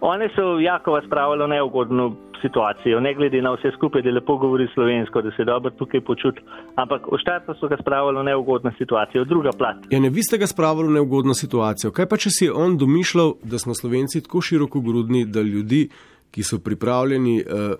Oni 0.01 0.29
so 0.35 0.59
Jakova 0.59 1.03
spravili 1.07 1.45
v 1.45 1.49
neugodno 1.49 2.17
situacijo, 2.43 3.01
ne 3.01 3.15
glede 3.15 3.43
na 3.43 3.53
vse 3.55 3.71
skupaj, 3.77 4.03
da 4.03 4.11
lepo 4.11 4.37
govori 4.37 4.67
slovensko, 4.75 5.23
da 5.23 5.31
se 5.37 5.45
dobro 5.45 5.71
tukaj 5.71 6.01
počuti. 6.01 6.41
Ampak 6.77 7.07
v 7.13 7.19
štartu 7.19 7.55
so 7.61 7.69
ga 7.69 7.77
spravili 7.81 8.19
v 8.19 8.25
neugodno 8.25 8.73
situacijo, 8.79 9.25
druga 9.25 9.51
plat. 9.59 9.77
Ja, 9.91 10.01
ne, 10.01 10.11
vi 10.11 10.23
ste 10.23 10.39
ga 10.39 10.47
spravili 10.47 10.89
v 10.89 10.97
neugodno 10.99 11.35
situacijo. 11.35 11.93
Kaj 11.93 12.07
pa, 12.09 12.17
če 12.17 12.31
si 12.31 12.45
je 12.45 12.53
on 12.53 12.77
domišljal, 12.77 13.35
da 13.43 13.59
smo 13.59 13.75
Slovenci 13.75 14.23
tako 14.23 14.41
širokogrudni, 14.41 15.25
da 15.25 15.41
ljudi, 15.41 15.89
ki 16.31 16.43
so 16.43 16.59
pripravljeni 16.59 17.41
uh, 17.41 17.79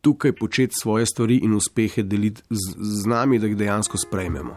tukaj 0.00 0.32
početi 0.32 0.72
svoje 0.74 1.06
stvari 1.06 1.40
in 1.42 1.54
uspehe 1.54 2.02
deliti 2.02 2.42
z, 2.50 2.64
z 2.78 3.06
nami, 3.06 3.38
da 3.38 3.46
jih 3.46 3.56
dejansko 3.56 3.98
sprejmemo? 3.98 4.56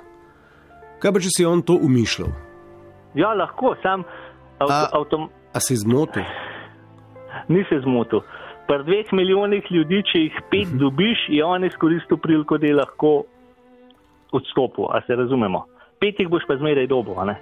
Kaj 0.99 1.12
pa, 1.12 1.19
če 1.19 1.29
si 1.29 1.45
on 1.45 1.62
to 1.62 1.75
umišljal? 1.75 2.29
Ja, 3.15 3.34
lahko, 3.34 3.75
sam 3.84 4.03
avto, 4.60 4.73
A- 4.73 4.89
avtom, 4.93 5.29
A 5.53 5.60
je 5.60 5.77
zmotil? 5.77 6.23
ni 7.47 7.63
se 7.69 7.79
zmotil. 7.84 8.21
Pri 8.67 8.84
dveh 8.84 9.12
milijonih 9.12 9.63
ljudi, 9.71 9.99
če 10.03 10.19
jih 10.19 10.36
pet 10.49 10.67
dobiš, 10.79 11.25
je 11.29 11.43
on 11.45 11.65
izkoristil 11.65 12.17
priliko, 12.17 12.58
da 12.58 12.67
je 12.67 12.75
lahko 12.75 13.23
odstopil. 14.32 14.86
A 14.89 15.01
se 15.08 15.15
razumemo? 15.15 15.65
Pet 15.99 16.19
jih 16.19 16.29
boš 16.29 16.43
pa 16.47 16.56
zmeraj 16.58 16.88
dobo, 16.88 17.19
a 17.19 17.25
ne? 17.25 17.36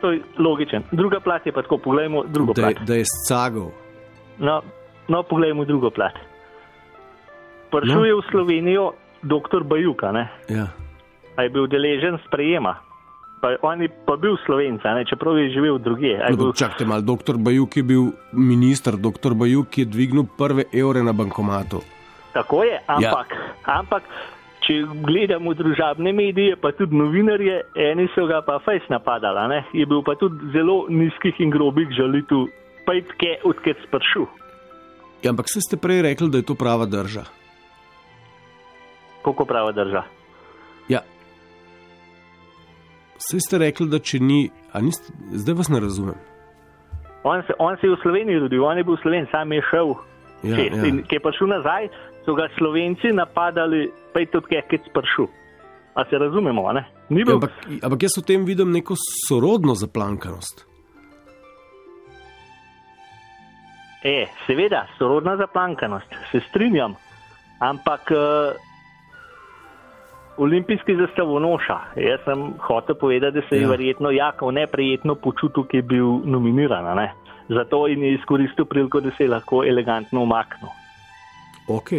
To 0.00 0.10
je 0.10 0.20
logičen. 0.38 0.82
Druga 0.92 1.20
plat 1.20 1.46
je 1.46 1.52
pa 1.52 1.62
tako, 1.62 1.78
poglejmo 1.78 2.24
drugo 2.26 2.52
Da, 2.52 2.62
plat. 2.62 2.82
da 2.86 2.94
je 2.94 3.04
scagal. 3.06 3.70
No, 4.38 4.62
no 5.08 5.22
poglejmo 5.22 5.64
drugo 5.64 5.90
plat. 5.90 6.16
Prišel 7.70 8.00
No. 8.02 8.06
je 8.06 8.14
v 8.14 8.22
Slovenijo 8.30 8.84
dr. 9.22 9.62
Bajuka, 9.64 10.12
ne? 10.12 10.28
Ja. 10.48 10.68
A 11.36 11.42
je 11.42 11.50
bil 11.50 11.66
deležen 11.66 12.18
sprejema. 12.26 12.76
Pa 13.40 13.56
on 13.64 13.80
je 13.80 13.88
pa 13.88 14.20
bil 14.20 14.36
slovenca, 14.44 14.92
ne? 14.92 15.04
čeprav 15.08 15.32
je 15.38 15.56
živel 15.56 15.80
je 16.28 16.36
No, 16.36 16.36
bil- 16.36 16.52
čakajte 16.52 16.84
malo, 16.84 17.00
doktor 17.00 17.40
Bajuk 17.40 17.72
je 17.76 17.82
bil 17.82 18.12
minister, 18.36 19.00
doktor 19.00 19.32
Bajuk 19.32 19.78
je 19.78 19.88
dvignil 19.88 20.28
prve 20.28 20.68
evre 20.72 21.00
na 21.00 21.12
bankomatu. 21.16 21.80
Tako 22.36 22.68
je, 22.68 22.76
ampak, 22.84 23.32
ja. 23.32 23.80
ampak 23.80 24.04
če 24.60 24.84
gledamo 25.02 25.54
družabne 25.56 26.12
medije, 26.12 26.52
pa 26.60 26.68
tudi 26.70 26.92
novinarje, 26.92 27.64
eni 27.74 28.12
so 28.12 28.28
ga 28.28 28.44
pa 28.44 28.60
fejs 28.60 28.84
napadali, 28.92 29.38
a 29.40 29.46
ne? 29.48 29.60
je 29.72 29.88
bil 29.88 30.04
pa 30.04 30.14
tudi 30.14 30.52
zelo 30.52 30.84
nizkih 30.92 31.40
in 31.40 31.48
grobih 31.50 31.88
žalitev, 31.96 32.44
pejtke, 32.84 33.40
odkot 33.48 33.80
spršu. 33.88 34.28
Ja, 35.24 35.32
ampak 35.32 35.48
se 35.48 35.64
ste 35.64 35.80
prej 35.80 36.02
rekli, 36.02 36.28
da 36.28 36.38
je 36.38 36.44
to 36.44 36.54
prava 36.54 36.84
drža. 36.84 37.24
Koliko 39.22 39.44
prava 39.44 39.72
drža? 39.72 40.02
Ja. 40.88 41.00
Vse 43.20 43.40
ste 43.40 43.58
rekli, 43.58 43.88
da 43.88 43.98
če 43.98 44.18
ni, 44.20 44.50
niste, 44.80 45.12
zdaj 45.32 45.54
vas 45.54 45.68
ne 45.68 45.80
razumem. 45.80 46.18
On 47.24 47.42
se, 47.46 47.52
on 47.58 47.76
se 47.76 47.86
je 47.86 47.92
v 47.92 47.98
Sloveniji 48.02 48.38
rodil, 48.38 48.64
on 48.64 48.78
je 48.78 48.84
bil 48.84 48.96
Sloven, 49.02 49.26
sam 49.30 49.52
je 49.52 49.62
šel. 49.70 49.92
Ja, 50.42 50.56
čez. 50.56 50.78
ja. 50.78 50.86
In 50.88 51.02
ki 51.04 51.18
je 51.18 51.20
prišel 51.20 51.52
nazaj, 51.52 51.90
so 52.24 52.34
ga 52.34 52.48
Slovenci 52.56 53.12
napadali, 53.12 53.90
pejtke, 54.14 54.40
odkot 54.40 54.88
spršu. 54.88 55.28
A 55.94 56.04
se 56.08 56.18
razumemo, 56.18 56.64
ne? 56.72 56.86
Ni 57.10 57.20
Ja, 57.20 57.26
bil 57.26 57.36
ampak, 57.36 57.52
ampak 57.82 58.02
jaz 58.08 58.16
v 58.16 58.24
tem 58.24 58.48
vidim 58.48 58.72
neko 58.72 58.96
sorodno 59.28 59.74
zaplankanost. 59.76 60.64
E, 64.00 64.30
seveda, 64.46 64.86
sorodna 64.96 65.36
zaplankanost, 65.36 66.08
se 66.32 66.40
strinjam, 66.48 66.94
ampak 67.60 68.08
uh, 68.16 68.56
olimpijski 70.40 70.96
zastavonoša, 70.96 71.78
jaz 71.96 72.20
sem 72.24 72.52
hotel 72.66 72.94
povedati, 72.94 73.40
da 73.40 73.42
se 73.48 73.56
je 73.56 73.62
Ja. 73.62 73.68
verjetno 73.68 74.10
Jakov 74.10 74.52
neprijetno 74.52 75.14
počutil, 75.14 75.64
ki 75.64 75.76
je 75.76 75.82
bil 75.82 76.06
nominiran, 76.24 76.86
a 76.86 76.94
ne? 76.94 77.12
zato 77.48 77.88
in 77.88 78.02
je 78.02 78.14
izkoristil 78.14 78.64
priliko, 78.64 79.00
da 79.00 79.10
se 79.10 79.24
je 79.24 79.28
lahko 79.30 79.64
elegantno 79.64 80.22
umaknil. 80.22 80.70
Ok, 81.68 81.90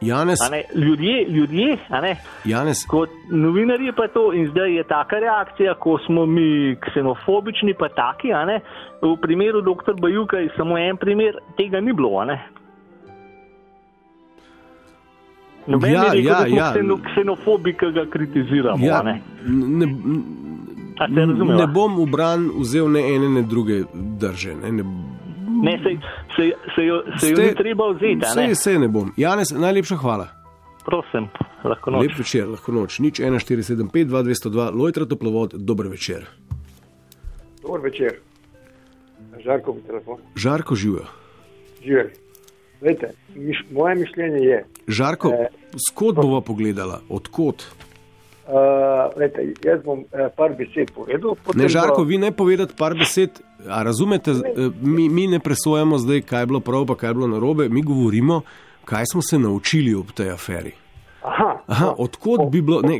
Janez, 0.00 0.38
A 0.42 0.50
ne, 0.50 0.62
Ljudje, 0.74 1.24
ljudje, 1.28 1.76
a 1.88 2.00
ne, 2.00 2.16
Janez 2.44 2.86
kot 2.86 3.10
novinarji 3.30 3.92
pa 3.96 4.08
to 4.08 4.32
in 4.32 4.48
zdaj 4.50 4.76
je 4.76 4.84
taka 4.84 5.16
reakcija, 5.18 5.74
ko 5.74 5.98
smo 6.06 6.26
mi 6.26 6.76
ksenofobični, 6.80 7.74
pa 7.74 7.88
taki, 7.88 8.32
a 8.32 8.44
ne, 8.44 8.60
v 9.02 9.16
primeru 9.22 9.60
dr. 9.60 9.94
Bajuka 10.00 10.36
je 10.36 10.50
samo 10.56 10.78
en 10.78 10.96
primer, 10.96 11.38
tega 11.56 11.80
ni 11.80 11.92
bilo, 11.92 12.24
Noben 15.66 15.92
Ja, 15.92 16.02
ni 16.02 16.06
rekel, 16.08 16.24
ja, 16.24 16.34
da 16.34 16.46
smo 16.46 16.56
ja. 16.56 16.70
kseno, 16.72 16.96
ksenofobi, 17.04 17.72
ki 17.72 17.86
ga 17.94 18.06
kritiziramo, 18.10 18.84
ja, 18.86 18.98
a 18.98 19.02
ne. 19.02 19.22
ne, 19.46 19.86
se 19.86 21.20
razumeva? 21.20 21.56
ne 21.56 21.66
bom 21.66 21.96
v 21.96 22.06
bran 22.10 22.50
vzel 22.58 22.90
ne 22.90 23.00
ene, 23.14 23.28
ne 23.28 23.42
druge 23.42 23.82
drže. 24.18 24.54
Ne, 24.54 24.72
ne, 24.72 24.84
Ne, 25.62 25.78
se, 25.78 25.90
se, 26.36 26.42
se, 26.74 26.82
jo, 26.84 27.02
se 27.20 27.28
jo 27.30 27.36
Ste- 27.36 27.42
ni 27.46 27.54
treba 27.54 27.92
vzeti, 27.92 28.24
a 28.26 28.34
ne. 28.34 28.54
Sej 28.54 28.78
ne 28.78 28.88
bom. 28.88 29.12
Janez, 29.16 29.52
najlepša 29.54 29.96
hvala. 29.96 30.26
Prosim, 30.84 31.28
lahko 31.64 31.90
noč. 31.90 32.02
Lep 32.08 32.18
večer, 32.18 32.48
lahko 32.48 32.72
noč. 32.72 32.98
Nič 32.98 33.20
1475, 33.20 34.08
2202, 34.10 34.70
Lojtra 34.74 35.06
Toplovod, 35.06 35.54
dober 35.54 35.86
večer. 35.86 36.26
Dober 37.62 37.80
večer. 37.80 38.18
Žarko 39.44 39.72
bi 39.72 39.80
telefon. 39.86 40.18
Žarko 40.36 40.74
živijo. 40.74 41.06
Živeli. 41.84 42.10
Lejte, 42.82 43.12
miš, 43.34 43.64
moje 43.70 43.94
mišljenje 43.94 44.38
je, 44.46 44.64
Žarko, 44.88 45.28
Eh. 45.32 45.46
skot 45.88 46.14
bova 46.14 46.40
pogledala, 46.40 47.00
odkot? 47.08 47.62
Uh, 48.42 49.16
lejte, 49.16 49.54
jaz 49.64 49.80
bom 49.84 50.00
uh, 50.00 50.26
par 50.36 50.50
besed 50.58 50.90
povedal. 50.90 51.36
Ne, 51.54 51.68
žarko, 51.68 52.02
vi 52.02 52.18
ne 52.18 52.32
povedati 52.32 52.74
par 52.78 52.94
besed. 52.98 53.30
A 53.68 53.82
razumete, 53.82 54.30
eh, 54.30 54.70
mi, 54.82 55.08
mi 55.08 55.26
ne 55.26 55.38
presojamo 55.38 55.98
zdaj, 55.98 56.20
kaj 56.26 56.42
je 56.42 56.46
bilo 56.46 56.60
prav, 56.60 56.86
pa 56.86 56.94
kaj 56.94 57.10
je 57.10 57.14
bilo 57.14 57.26
narobe. 57.26 57.68
Mi 57.68 57.82
govorimo, 57.82 58.40
kaj 58.84 59.04
smo 59.12 59.22
se 59.22 59.38
naučili 59.38 59.94
ob 59.94 60.10
tej 60.10 60.30
aferi. 60.30 60.72
Aha, 61.22 61.62
Aha, 61.66 61.94
odkot 61.98 62.50
bi 62.50 62.62
bilo, 62.62 62.80
ne, 62.82 62.96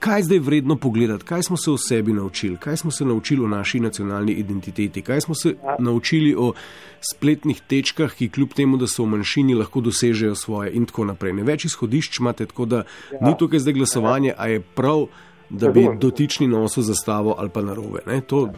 kaj 0.00 0.18
je 0.18 0.22
zdaj 0.22 0.38
vredno 0.38 0.76
pogledati, 0.76 1.24
kaj 1.24 1.42
smo 1.42 1.56
se 1.56 1.70
o 1.70 1.76
sebi 1.78 2.12
naučili, 2.12 2.56
kaj 2.56 2.76
smo 2.76 2.90
se 2.90 3.04
naučili 3.04 3.44
o 3.44 3.48
naši 3.48 3.80
nacionalni 3.80 4.32
identiteti, 4.32 5.02
kaj 5.02 5.20
smo 5.20 5.34
se 5.34 5.54
naučili 5.78 6.34
o 6.38 6.52
spletnih 7.00 7.60
tečkah, 7.68 8.14
ki 8.14 8.28
kljub 8.28 8.54
temu, 8.56 8.76
da 8.76 8.86
so 8.86 9.04
v 9.04 9.12
manjšini, 9.12 9.54
lahko 9.54 9.80
dosežejo 9.80 10.34
svoje 10.34 10.72
in 10.72 10.86
tako 10.88 11.04
naprej. 11.04 11.32
Ne 11.32 11.44
več 11.44 11.64
izhodišč 11.64 12.18
imate, 12.20 12.46
tako 12.46 12.64
da 12.64 12.76
ja. 13.12 13.18
ni 13.20 13.34
tukaj 13.38 13.60
zdaj 13.60 13.76
glasovanje, 13.76 14.32
a 14.36 14.46
je 14.48 14.60
prav, 14.74 15.06
da 15.50 15.68
bi 15.68 15.84
dotični 16.00 16.48
nosil 16.48 16.82
zastavo 16.82 17.34
ali 17.38 17.50
pa 17.52 17.60
narobe. 17.62 18.00
Ne? 18.06 18.20
To 18.20 18.48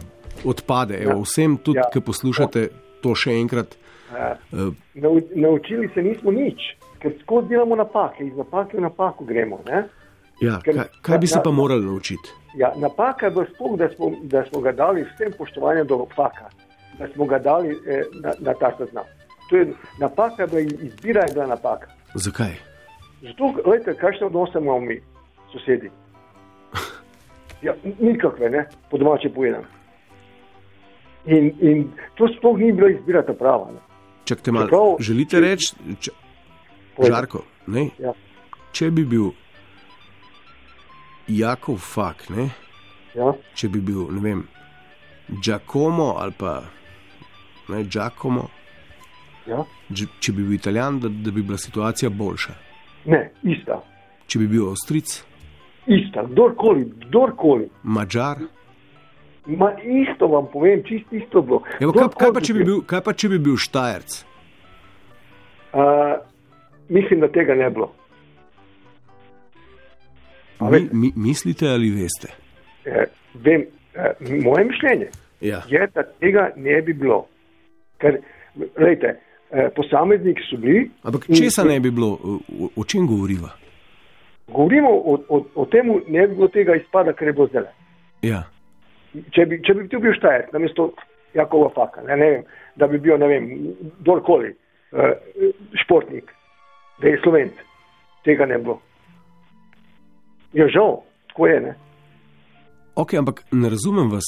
odpade. 0.45 0.95
Evo, 1.03 1.21
vsem 1.21 1.57
tudi, 1.57 1.77
Ja. 1.83 1.89
ki 1.93 1.99
poslušate 2.01 2.69
to 3.01 3.15
še 3.15 3.35
enkrat. 3.35 3.75
Ja. 4.13 4.37
eh, 4.53 4.71
Nau, 4.95 5.19
naučili 5.35 5.89
se 5.93 6.01
nismo 6.01 6.31
nič, 6.31 6.55
ker 6.99 7.13
skozi 7.21 7.47
delamo 7.47 7.75
napake, 7.75 8.25
iz 8.25 8.37
napake 8.37 8.77
v 8.77 8.81
napako 8.81 9.25
gremo. 9.25 9.59
Ne? 9.67 9.83
Ja, 10.41 10.59
Ker- 10.63 10.73
kaj, 10.75 10.85
kaj 11.01 11.17
bi 11.17 11.27
se 11.27 11.39
pa 11.43 11.51
morali 11.51 11.85
naučiti? 11.85 12.29
Ja, 12.55 12.73
napaka 12.77 13.25
je 13.25 13.31
sploh, 13.53 13.77
da 13.77 13.89
smo, 13.89 14.11
da 14.23 14.45
smo 14.45 14.61
ga 14.61 14.71
dali 14.71 15.03
vsem 15.05 15.33
spoštovanjem 15.33 15.87
do 15.87 16.05
faka, 16.15 16.49
da 16.99 17.07
smo 17.07 17.25
ga 17.25 17.39
dali 17.39 17.69
eh, 17.87 18.01
na, 18.13 18.33
na 18.39 18.53
ta 18.53 18.71
seznam. 18.77 19.03
To 19.49 19.57
je 19.57 19.67
napaka, 19.99 20.43
je 20.43 20.47
bila 20.47 20.61
izbira 20.61 21.21
je 21.21 21.33
bila 21.33 21.45
napaka. 21.47 21.87
Zakaj? 22.13 22.53
Zato, 23.21 23.51
gledajte, 23.63 23.93
kakšne 23.93 24.25
odnose 24.25 24.57
imamo 24.57 24.79
mi, 24.79 25.01
sosedi. 25.51 25.89
Ja, 27.61 27.73
nikakve, 27.99 28.49
ne, 28.49 28.67
po 28.91 28.97
domače 28.97 29.29
povedano. 29.29 29.63
In, 31.25 31.51
in 31.59 31.89
to 32.15 32.27
sploh 32.27 32.57
ni 32.57 32.71
bila 32.71 32.89
izbira 32.89 33.25
ta 33.25 33.33
prava. 33.33 33.71
Ne. 33.71 33.79
Čakajte 34.25 34.51
malo, 34.51 34.65
Čeprav- 34.67 35.01
želite 35.01 35.39
reči, 35.39 35.73
če-. 35.99 36.11
Žarko, 36.97 37.43
ne? 37.67 37.89
Ja. 37.99 38.13
če 38.71 38.91
bi 38.91 39.05
bil 39.05 39.31
Jakov 41.27 41.77
Fak, 41.83 42.29
ne? 42.29 42.49
Ja, 43.15 43.33
če 43.57 43.69
bi 43.73 43.81
bil, 43.81 44.07
ne 44.13 44.21
vem, 44.21 44.43
Giacomo 45.43 46.13
ali 46.21 46.33
pa 46.37 46.61
ne, 47.69 47.83
Giacomo, 47.83 48.47
ja. 49.47 49.63
Če 49.93 50.33
bi 50.35 50.43
bil 50.43 50.57
Italijan, 50.57 50.99
da, 50.99 51.09
da 51.09 51.31
bi 51.31 51.41
bila 51.41 51.57
situacija 51.57 52.09
boljša. 52.09 52.53
Ne, 53.07 53.21
ista, 53.47 53.79
Če 54.27 54.41
bi 54.41 54.47
bil 54.51 54.67
Avstric, 54.67 55.13
ista, 55.87 56.25
kdorkoli, 56.27 56.83
kdorkoli. 57.07 57.69
Mačar. 57.83 58.41
Ma 59.47 59.69
isto 59.79 60.27
vam 60.27 60.49
povem, 60.51 60.81
čist 60.83 61.13
isto 61.15 61.41
bilo. 61.41 61.61
Evo, 61.79 61.93
kaj, 61.95 62.09
kaj, 62.19 62.33
pa, 62.35 62.43
če 62.43 62.55
bi 62.57 62.65
bil, 62.67 62.81
kaj 62.83 63.03
pa 63.05 63.13
če 63.15 63.29
bi 63.31 63.39
bil 63.39 63.55
Štajerc? 63.55 64.17
Uh, 65.71 66.17
mislim, 66.89 67.19
da 67.19 67.27
tega 67.27 67.55
ne 67.55 67.69
bi 67.69 67.73
bilo. 67.75 67.93
Mi, 70.61 70.89
mi, 70.91 71.11
mislite 71.15 71.67
ali 71.67 71.89
veste? 71.91 72.27
Eh, 72.85 73.03
vem, 73.33 73.61
eh, 73.95 74.11
moje 74.43 74.65
mišljenje 74.65 75.07
Ja. 75.41 75.61
je, 75.69 75.87
da 75.95 76.03
tega 76.19 76.49
ne 76.55 76.81
bi 76.81 76.93
bilo. 76.93 77.27
Ker, 77.97 78.17
gledajte, 78.55 79.19
eh, 79.51 79.69
posamezniki 79.75 80.41
so 80.49 80.57
bili. 80.57 80.89
Ampak 81.03 81.29
in- 81.29 81.35
česa 81.35 81.63
ne 81.63 81.79
bi 81.79 81.91
bilo, 81.91 82.07
o, 82.23 82.39
o- 82.59 82.69
o 82.75 82.83
čem 82.83 83.07
govoriva? 83.07 83.49
Govorimo 84.47 84.89
o, 84.89 85.19
o, 85.29 85.45
o 85.55 85.65
tem, 85.65 85.87
ne 86.07 86.27
bi 86.27 86.35
bilo 86.35 86.47
tega 86.47 86.75
izpada, 86.75 87.13
kar 87.13 87.27
je 87.27 87.33
bilo 87.33 87.47
zdaj. 87.47 87.63
Ja. 88.21 88.43
Če 89.31 89.45
bi, 89.45 89.61
če 89.63 89.73
bi 89.73 89.87
tu 89.89 89.99
bil 89.99 90.13
Štajer, 90.13 90.47
namesto 90.53 90.91
Jakova 91.33 91.69
Faka, 91.75 92.01
ne, 92.01 92.15
ne 92.15 92.29
vem, 92.31 92.43
da 92.75 92.87
bi 92.87 92.97
bil, 92.97 93.17
ne 93.17 93.27
vem, 93.27 93.47
kdorkoli, 93.99 94.55
eh, 94.93 95.13
športnik, 95.83 96.31
da 97.01 97.07
je 97.07 97.19
slovenc, 97.23 97.53
tega 98.25 98.45
ne 98.45 98.57
bilo. 98.57 98.81
Je 100.53 100.67
žal, 100.69 101.01
tako 101.27 101.47
je, 101.47 101.59
ne. 101.61 101.75
Ok, 102.95 103.13
ampak 103.13 103.43
ne 103.51 103.69
razumem 103.69 104.09
vas. 104.11 104.25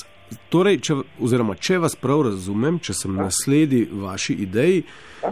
Torej, 0.54 0.78
če, 0.86 0.94
oziroma, 1.26 1.56
če 1.58 1.80
vas 1.82 1.96
prav 1.98 2.22
razumem, 2.28 2.78
če 2.80 2.94
sem 2.94 3.16
nasledi 3.18 3.88
vaši 3.92 4.36
ideji, 4.46 4.84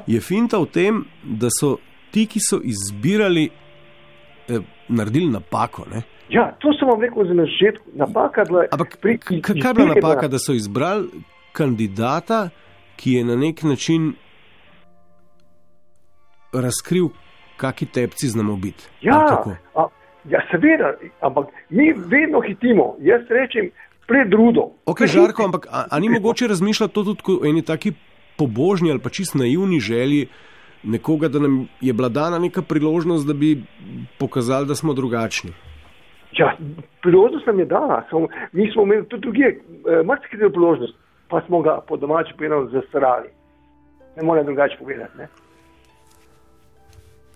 je 0.10 0.22
finta 0.22 0.58
v 0.58 0.70
tem, 0.74 1.04
da 1.22 1.52
so 1.54 1.76
ti, 2.12 2.26
ki 2.26 2.42
so 2.42 2.58
izbirali, 2.66 3.46
eh, 4.50 4.64
naredili 4.90 5.30
napako. 5.30 5.86
Ne? 5.94 6.02
Ja, 6.34 6.50
to 6.60 6.74
sem 6.74 6.90
vam 6.90 7.02
rekel 7.02 7.30
na 7.36 7.46
začetku. 7.46 7.94
Napaka 7.94 8.42
je 8.42 8.46
bila. 8.50 8.66
Ampak 8.72 8.98
pri- 9.02 9.20
kaj 9.22 9.38
je 9.38 9.60
izbiri 9.60 9.74
bila 9.76 9.94
napaka, 9.94 10.28
da 10.28 10.40
so 10.40 10.54
izbrali 10.58 11.22
kandidata, 11.54 12.50
ki 12.98 13.12
je 13.12 13.24
na 13.24 13.36
nek 13.36 13.64
način 13.64 14.16
razkril, 16.54 17.10
kaki 17.58 17.86
tepci 17.86 18.28
znamo 18.28 18.56
biti? 18.56 18.90
Ja, 19.02 19.44
a, 19.76 19.88
ja, 20.30 20.42
seveda, 20.52 20.94
ampak 21.22 21.48
mi 21.70 21.94
vedno 21.94 22.42
hitimo. 22.42 22.96
Jaz 23.00 23.22
rečem 23.30 23.72
pred 24.08 24.34
rudo. 24.34 24.72
Ok, 24.86 24.98
Pred 24.98 25.10
žarko, 25.10 25.44
ampak 25.44 25.68
a, 25.72 25.86
a 25.92 26.00
ni 26.00 26.10
mogoče 26.10 26.48
razmišljati 26.48 26.94
to 26.94 27.04
tudi 27.04 27.40
o 27.42 27.46
eni 27.46 27.62
taki 27.62 27.94
pobožni 28.38 28.92
ali 28.92 29.00
pa 29.00 29.10
čist 29.10 29.36
naivni 29.36 29.80
želji 29.80 30.28
nekoga, 30.84 31.28
da 31.28 31.40
nam 31.40 31.68
je 31.82 31.94
bila 31.94 32.10
dana 32.10 32.40
neka 32.40 32.62
priložnost, 32.62 33.28
da 33.28 33.34
bi 33.34 33.64
pokazali, 34.20 34.68
da 34.68 34.76
smo 34.76 34.94
drugačni. 34.94 35.52
Ja, 36.38 36.58
priložnost 37.02 37.48
nam 37.48 37.60
je 37.60 37.66
dala, 37.66 38.04
samo 38.10 38.28
mi 38.52 38.72
smo 38.72 38.84
imeli 38.84 39.06
tudi 39.08 39.22
druge, 39.22 39.44
eh, 39.44 40.04
marsikaj 40.06 40.50
priložnost, 40.50 40.94
pa 41.30 41.42
smo 41.46 41.62
ga 41.62 41.80
po 41.88 41.98
domači 41.98 42.34
povedano 42.38 42.70
zasrali. 42.70 43.30
Ne 44.18 44.24
morem 44.24 44.46
drugače 44.46 44.78
povedati. 44.80 45.18
Ne? 45.18 45.28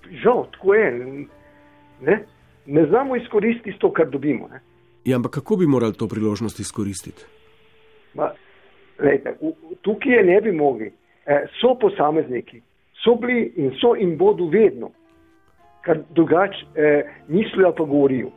Žal, 0.09 0.45
tako 0.51 0.73
je. 0.73 0.91
Ne, 2.01 2.25
ne 2.65 2.85
znamo 2.85 3.15
izkoristiti 3.15 3.77
to, 3.79 3.91
kar 3.93 4.09
dobimo. 4.09 4.47
Ne? 4.47 4.61
Ja, 5.05 5.15
ampak 5.15 5.31
kako 5.31 5.55
bi 5.55 5.67
morali 5.67 5.93
to 5.93 6.07
priložnost 6.07 6.59
izkoristiti? 6.59 7.25
Ma, 8.13 8.31
lejte, 8.99 9.35
v, 9.41 9.53
tukaj 9.81 10.13
je 10.17 10.23
ne 10.23 10.41
bi 10.41 10.51
mogli. 10.51 10.91
Eh, 11.25 11.45
so 11.61 11.75
posamezniki, 11.81 12.61
so 13.03 13.15
bili 13.15 13.53
in 13.55 13.71
so 13.81 13.95
in 13.95 14.17
bodo 14.17 14.45
vedno, 14.49 14.89
kar 15.81 15.99
drugače 16.09 16.65
eh, 16.75 17.03
mislijo 17.27 17.73
pa 17.77 17.83
govorijo. 17.83 18.31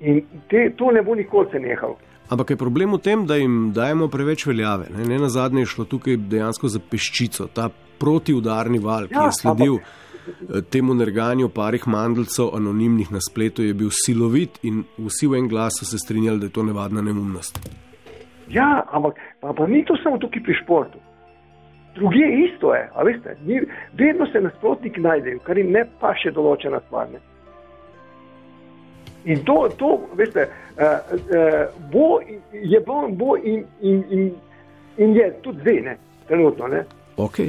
In 0.00 0.22
te, 0.48 0.70
to 0.76 0.90
ne 0.90 1.02
bo 1.02 1.14
nikoli 1.14 1.48
se 1.52 1.58
nehalo. 1.58 1.96
Ampak 2.30 2.50
je 2.50 2.56
problem 2.56 2.92
v 2.94 2.98
tem, 3.02 3.26
da 3.26 3.36
jim 3.36 3.72
dajemo 3.74 4.08
preveč 4.08 4.46
veljave. 4.46 4.86
Ne, 4.96 5.04
ne 5.04 5.18
na 5.18 5.28
zadnje 5.28 5.62
je 5.62 5.72
šlo 5.74 5.84
tukaj 5.84 6.16
dejansko 6.16 6.68
za 6.68 6.78
peščico, 6.90 7.48
ta 7.54 7.68
protiudarni 8.00 8.80
val, 8.82 9.08
ki 9.08 9.18
Ja, 9.18 9.28
je 9.28 9.36
sledil 9.40 9.76
eh, 9.76 10.62
temu 10.70 10.94
nerganju 10.94 11.48
parih 11.54 11.86
mandlcev 11.86 12.54
anonimnih 12.56 13.12
na 13.12 13.20
spletu, 13.20 13.62
je 13.62 13.74
bil 13.74 13.92
silovit 13.92 14.58
in 14.62 14.82
vsi 14.98 15.28
v 15.28 15.38
en 15.38 15.48
glas 15.48 15.80
so 15.80 15.86
se 15.86 15.98
strinjali, 15.98 16.40
da 16.40 16.50
je 16.50 16.56
to 16.58 16.66
nevadna 16.66 17.02
neumnost. 17.02 17.60
Ja, 18.50 18.82
ampak 18.90 19.20
pa, 19.40 19.52
pa 19.52 19.66
ni 19.66 19.84
to 19.84 19.96
samo 20.02 20.18
tukaj 20.18 20.42
pri 20.42 20.54
športu. 20.62 20.98
Druge 21.94 22.26
isto 22.46 22.74
je, 22.74 22.90
veste, 23.04 23.36
ni, 23.46 23.60
vedno 23.98 24.26
se 24.32 24.40
nasprotniki 24.40 25.00
najdejo, 25.00 25.38
kar 25.46 25.58
jim 25.58 25.72
ne 25.74 25.84
pa 26.00 26.14
še 26.14 26.30
določena 26.34 26.78
stvar. 26.86 27.08
Ne. 27.10 27.18
In 29.24 29.42
to, 29.44 29.56
to 29.78 29.96
veste, 30.18 30.46
uh, 30.46 30.84
uh, 31.18 31.80
bo, 31.92 32.20
je 32.52 32.80
bilo 32.86 33.08
bo 33.10 33.34
in, 33.36 33.64
in, 33.82 34.04
in, 34.10 34.30
in 34.96 35.16
je 35.18 35.26
tudi 35.42 35.60
zdaj, 35.66 35.80
ne, 35.88 35.96
trenutno. 36.28 36.70
Ne. 36.72 36.84
Ok. 37.16 37.42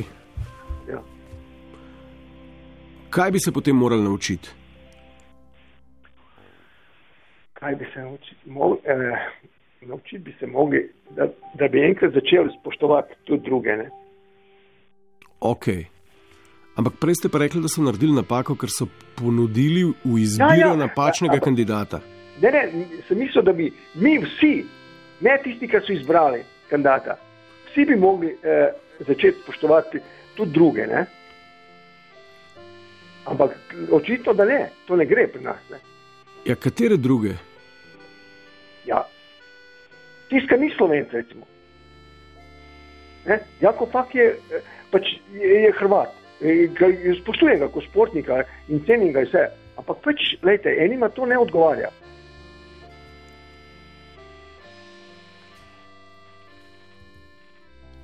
Kaj 3.11 3.31
bi 3.31 3.39
se 3.39 3.51
potem 3.51 3.75
morali 3.75 4.03
naučiti? 4.03 4.49
Kaj 7.53 7.75
bi 7.75 7.85
se 7.93 7.99
naučili? 7.99 8.37
Mol, 8.45 8.77
eh, 8.83 9.17
naučiti 9.81 10.17
bi 10.19 10.35
se 10.39 10.47
mogli, 10.47 10.81
da, 11.09 11.27
da 11.53 11.67
bi 11.67 11.81
enkrat 11.81 12.13
začeli 12.13 12.49
spoštovati 12.61 13.13
tudi 13.23 13.43
druge. 13.43 13.69
Ne. 13.71 13.89
Ok. 15.41 15.65
Ampak 16.75 16.93
prej 16.95 17.15
ste 17.15 17.29
pa 17.29 17.37
rekli, 17.37 17.61
da 17.61 17.67
so 17.67 17.81
naredili 17.81 18.13
napako, 18.13 18.55
ker 18.55 18.69
so 18.69 18.87
ponudili 19.15 19.83
v 20.05 20.17
izbiro 20.17 20.49
Ja, 20.49 20.67
ja. 20.67 20.75
napačnega 20.77 21.33
Ampak- 21.33 21.43
kandidata. 21.43 21.99
Ne, 22.41 22.51
ne, 22.51 22.61
sem 23.07 23.17
mislil, 23.17 23.43
da 23.43 23.53
bi 23.53 23.67
mi 23.95 24.15
vsi, 24.17 24.53
ne 25.21 25.35
tisti, 25.43 25.67
ki 25.67 25.81
so 25.85 25.93
izbrali 25.93 26.39
kandidata, 26.69 27.17
vsi 27.67 27.85
bi 27.85 27.95
mogli 27.95 28.31
eh, 28.33 28.71
začeti 28.99 29.43
spoštovati 29.43 29.99
tudi 30.35 30.51
druge. 30.51 30.87
Ne? 30.87 31.05
Ampak 33.25 33.55
očitno, 33.91 34.33
da 34.33 34.45
ne, 34.45 34.69
to 34.87 34.95
ne 34.95 35.05
gre 35.05 35.27
pri 35.27 35.43
nas. 35.43 35.61
Ne? 35.71 35.77
Ja, 36.45 36.55
katere 36.55 36.97
druge? 36.97 37.35
Ja. 38.85 39.03
Tisti, 40.29 40.47
ki 40.47 40.57
ni 40.57 40.71
slovenc, 40.77 41.11
recimo. 41.13 41.45
Ne? 43.25 43.39
Jako 43.61 43.85
fakt 43.91 44.15
je, 44.15 44.31
pač 44.91 45.05
je, 45.33 45.61
je 45.67 45.71
Hrvat. 45.79 46.17
Ga- 46.41 47.15
Spoštujem 47.21 47.59
ga 47.61 47.67
kot 47.69 47.85
športnika 47.85 48.41
in 48.67 48.81
cenim 48.87 49.11
ga 49.13 49.21
vse, 49.27 49.43
Ampak 49.77 49.97
pač, 50.03 50.19
gledajte, 50.41 50.73
enima 50.83 51.09
to 51.09 51.25
ne 51.25 51.37
odgovarja. 51.37 51.89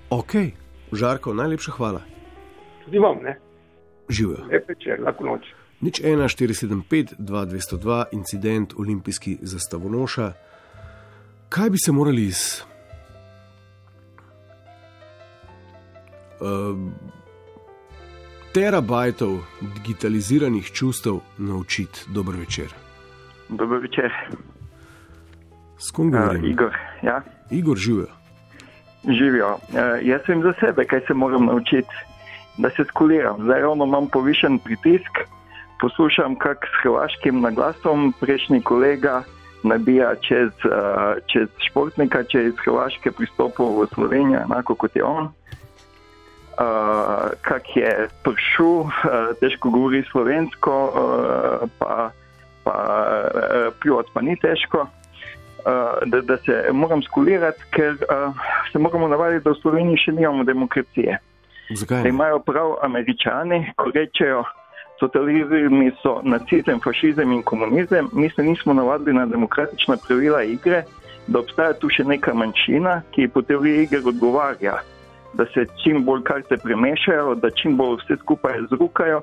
Ok, 0.10 0.34
Žarko, 0.94 1.34
najlepša 1.34 1.72
hvala. 1.78 2.02
Tudi 2.86 3.00
vam, 3.00 3.20
ne? 3.24 3.36
Živijo. 4.10 4.46
Lep 4.52 4.70
večer, 4.70 5.00
lahko 5.04 5.26
noč. 5.26 5.42
Nič 5.82 6.02
1, 6.02 6.18
475, 6.28 7.14
2202, 7.20 8.04
incident 8.12 8.74
olimpijski 8.78 9.38
zastavonoša. 9.42 10.32
Kaj 11.50 11.70
bi 11.70 11.78
se 11.78 11.92
morali 11.92 12.24
iz 12.26 12.64
uh, 16.42 16.78
terabajtov 18.54 19.38
digitaliziranih 19.76 20.72
čustev 20.72 21.20
naučiti? 21.38 22.00
Dober 22.10 22.36
večer. 22.36 22.74
Dober 23.50 23.80
večer. 23.80 24.12
S 25.78 25.92
kom 25.92 26.08
Uh, 26.08 26.14
govorim? 26.14 26.46
Igor, 26.46 26.74
ja, 27.04 27.22
Igor 27.52 27.78
živijo. 27.78 28.08
živijo. 29.08 29.54
Uh, 29.54 29.60
jaz 30.02 30.22
vem 30.28 30.42
za 30.42 30.54
sebe, 30.60 30.86
kaj 30.86 31.00
se 31.08 31.14
moram 31.14 31.46
naučiti, 31.46 31.90
da 32.58 32.70
se 32.70 32.84
skuliram. 32.84 33.44
Zdaj 33.44 33.62
ravno 33.62 33.86
imam 33.86 34.08
povišen 34.08 34.60
pritisk, 34.60 35.12
poslušam, 35.82 36.36
kak 36.36 36.66
s 36.66 36.84
hrvaškim 36.84 37.42
naglasom 37.42 38.14
prejšnji 38.20 38.62
kolega 38.62 39.24
nabija 39.64 40.16
čez, 40.22 40.50
uh, 40.66 41.18
čez 41.28 41.50
športnika, 41.70 42.24
če 42.24 42.40
je 42.40 42.52
iz 42.52 42.60
Hrvaške 42.66 43.12
pristopil 43.12 43.74
v 43.82 43.88
Slovenijo, 43.94 44.42
enako 44.46 44.76
kot 44.76 44.96
je 44.96 45.04
on. 45.04 45.30
Uh, 46.58 47.34
kak 47.42 47.70
je 47.76 48.08
pršu, 48.26 48.72
uh, 48.82 48.90
težko 49.42 49.70
govori 49.70 50.02
slovensko, 50.12 50.74
uh, 50.90 51.70
pa, 51.80 52.10
pa 52.64 52.78
uh, 52.78 53.74
pljot 53.82 54.10
pa 54.14 54.22
ni 54.22 54.38
težko. 54.42 54.88
Uh, 54.88 56.00
da, 56.06 56.22
da 56.22 56.38
se 56.38 56.70
moram 56.72 57.04
skulirati, 57.04 57.62
ker 57.76 57.98
uh, 58.08 58.34
se 58.72 58.80
moramo 58.80 59.08
navaditi, 59.08 59.44
da 59.44 59.54
v 59.54 59.62
Sloveniji 59.62 60.06
še 60.08 60.16
nimamo 60.18 60.48
demokracije. 60.48 61.20
Zakaj? 61.70 62.04
Da 62.04 62.10
imajo 62.10 62.40
prav 62.40 62.76
američani, 62.82 63.74
ko 63.76 63.92
rečejo, 63.96 64.44
totalizmi 65.00 65.92
so 66.02 66.22
nacizem, 66.24 66.80
fašizem 66.84 67.32
in 67.32 67.44
komunizem, 67.44 68.10
mi 68.14 68.30
se 68.30 68.44
nismo 68.44 68.74
navadili 68.74 69.14
na 69.14 69.26
demokratična 69.26 69.98
pravila 70.08 70.44
igre, 70.44 70.84
da 71.28 71.40
obstaja 71.40 71.74
tu 71.74 71.90
še 71.90 72.04
neka 72.04 72.34
manjšina, 72.34 73.02
ki 73.12 73.28
po 73.34 73.42
teoriji 73.42 73.84
igre 73.84 74.02
odgovarja, 74.06 74.80
da 75.34 75.46
se 75.54 75.66
čim 75.84 76.04
bolj 76.06 76.24
karte 76.24 76.58
premešajo, 76.58 77.36
da 77.36 77.52
čim 77.52 77.78
bolj 77.78 78.00
vse 78.04 78.18
skupaj 78.24 78.62
zrukajo 78.72 79.22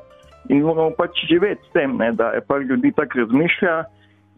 in 0.49 0.61
moramo 0.63 0.93
pač 0.99 1.25
živeti 1.29 1.65
s 1.69 1.73
tem, 1.73 1.97
ne, 1.97 2.13
da 2.13 2.35
je 2.37 2.41
par 2.45 2.61
ljudi 2.61 2.93
tako 2.93 3.25
razmišlja 3.25 3.85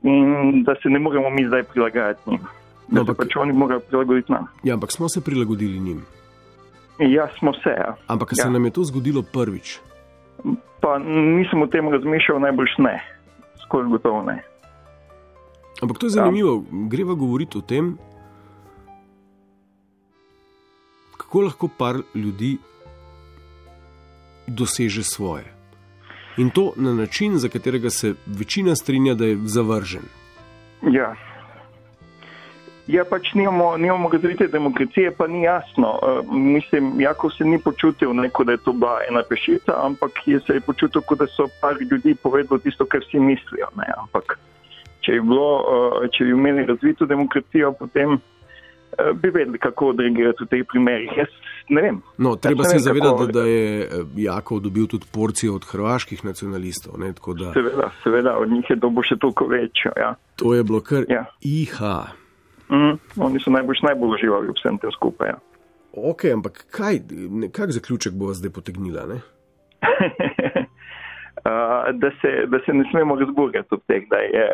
in 0.02 0.62
da 0.62 0.74
se 0.82 0.88
ne 0.88 0.98
moremo 0.98 1.30
mi 1.30 1.46
zdaj 1.46 1.62
prilagajati 1.62 2.30
njim. 2.30 2.44
Da 2.88 3.00
No, 3.00 3.04
se 3.04 3.14
pač 3.18 3.36
oni 3.36 3.52
morajo 3.52 3.80
prilagoditi 3.80 4.32
nam. 4.32 4.46
Ja, 4.62 4.74
ampak 4.74 4.92
smo 4.92 5.08
se 5.08 5.20
prilagodili 5.20 5.80
njim. 5.80 6.04
Ja, 6.98 7.28
smo 7.38 7.52
se, 7.52 7.70
ja. 7.70 7.96
Ampak 8.06 8.32
ja. 8.32 8.34
Ja. 8.38 8.42
se 8.44 8.50
nam 8.50 8.64
je 8.64 8.70
to 8.70 8.84
zgodilo 8.84 9.22
prvič. 9.32 9.78
Pa 10.80 10.98
nisem 10.98 11.62
o 11.62 11.66
tem 11.66 11.88
razmišljal, 11.88 12.40
najbolj 12.40 12.68
ne, 12.78 13.00
skoraj 13.64 13.88
gotovo 13.88 14.22
ne. 14.22 14.42
Ampak 15.82 15.98
to 15.98 16.06
je 16.06 16.10
zanimivo. 16.10 16.54
Ja. 16.54 16.88
Greva 16.88 17.14
govoriti 17.14 17.58
o 17.58 17.60
tem, 17.60 17.98
kako 21.16 21.40
lahko 21.40 21.68
par 21.68 22.00
ljudi 22.14 22.56
doseže 24.46 25.02
svoje. 25.02 25.52
In 26.36 26.50
to 26.50 26.72
na 26.76 26.94
način, 26.94 27.38
za 27.38 27.48
katerega 27.48 27.90
se 27.90 28.14
večina 28.26 28.76
strinja, 28.76 29.14
da 29.14 29.24
je 29.24 29.38
zavržen. 29.44 30.02
Ja. 30.82 31.14
Ja, 32.86 33.02
pač 33.04 33.32
nimamo, 33.34 33.76
nimamo 33.76 34.08
razvite 34.12 34.46
demokracije, 34.46 35.10
pa 35.10 35.26
ni 35.26 35.42
jasno. 35.42 35.98
Uh, 36.02 36.34
mislim, 36.36 37.00
Jakov 37.00 37.30
se 37.30 37.44
ni 37.44 37.58
počutil, 37.58 38.14
ne, 38.14 38.30
da 38.44 38.52
je 38.52 38.58
to 38.58 38.72
bila 38.72 38.98
ena 39.10 39.22
pešica, 39.28 39.74
ampak 39.82 40.10
je 40.26 40.40
se 40.40 40.52
je 40.54 40.60
počutil, 40.60 41.00
kot 41.02 41.18
da 41.18 41.26
so 41.26 41.48
par 41.60 41.74
ljudi 41.80 42.14
povedali 42.14 42.60
tisto, 42.60 42.86
kar 42.86 43.00
vsi 43.00 43.18
mislijo. 43.18 43.66
Ne. 43.76 43.90
Ampak 43.98 44.38
če 45.00 45.12
bi, 45.12 45.20
bilo, 45.20 45.50
uh, 45.58 46.08
če 46.14 46.24
bi 46.24 46.30
imeli 46.30 46.66
razvito 46.66 47.06
demokracijo, 47.06 47.72
potem 47.72 48.12
uh, 48.12 48.20
bi 49.14 49.30
vedeli, 49.30 49.58
kako 49.58 49.88
odreagirati 49.88 50.44
v 50.44 50.46
teh 50.46 50.62
primerih. 50.70 51.10
Jaz 51.16 51.34
ne 51.68 51.82
vem. 51.82 51.98
No, 52.18 52.36
treba 52.36 52.64
se 52.64 52.78
zavedati, 52.78 53.18
kako- 53.18 53.32
da, 53.32 53.40
je 53.40 53.88
Jakov 54.16 54.60
dobil 54.60 54.86
tudi 54.86 55.06
porcijo 55.12 55.54
od 55.54 55.64
hrvaških 55.64 56.24
nacionalistov. 56.24 57.00
Ne, 57.00 57.10
da 57.12 57.50
Seveda, 57.52 57.90
seveda, 58.02 58.36
od 58.38 58.50
njih 58.50 58.70
je 58.70 58.76
dobo 58.76 59.02
še 59.02 59.16
toliko 59.18 59.46
večjo. 59.46 59.90
Ja. 59.96 60.14
to 60.36 60.54
je 60.54 60.62
bilo 60.64 60.80
kar 60.80 61.02
Ja. 61.08 61.24
IH. 61.40 61.82
Mm, 62.70 62.98
oni 63.22 63.40
so 63.40 63.50
najbolj, 63.50 63.82
najbolj 63.82 64.14
uživali 64.18 64.54
vsem 64.56 64.78
tem 64.82 64.92
skupaj. 64.92 65.28
Ja. 65.28 65.38
Ok, 65.96 66.24
ampak 66.34 66.64
kaj, 66.70 67.00
kak 67.54 67.70
zaključek 67.72 68.12
bo 68.12 68.34
zdaj 68.34 68.52
potegnila? 68.52 69.06
Ne? 69.06 69.20
Da, 71.92 72.10
se, 72.20 72.46
da 72.46 72.58
se 72.66 72.72
ne 72.72 72.84
smemo 72.90 73.14
razburjati 73.16 73.68
od 73.70 73.82
tega, 73.86 74.06
da, 74.10 74.16
je, 74.16 74.46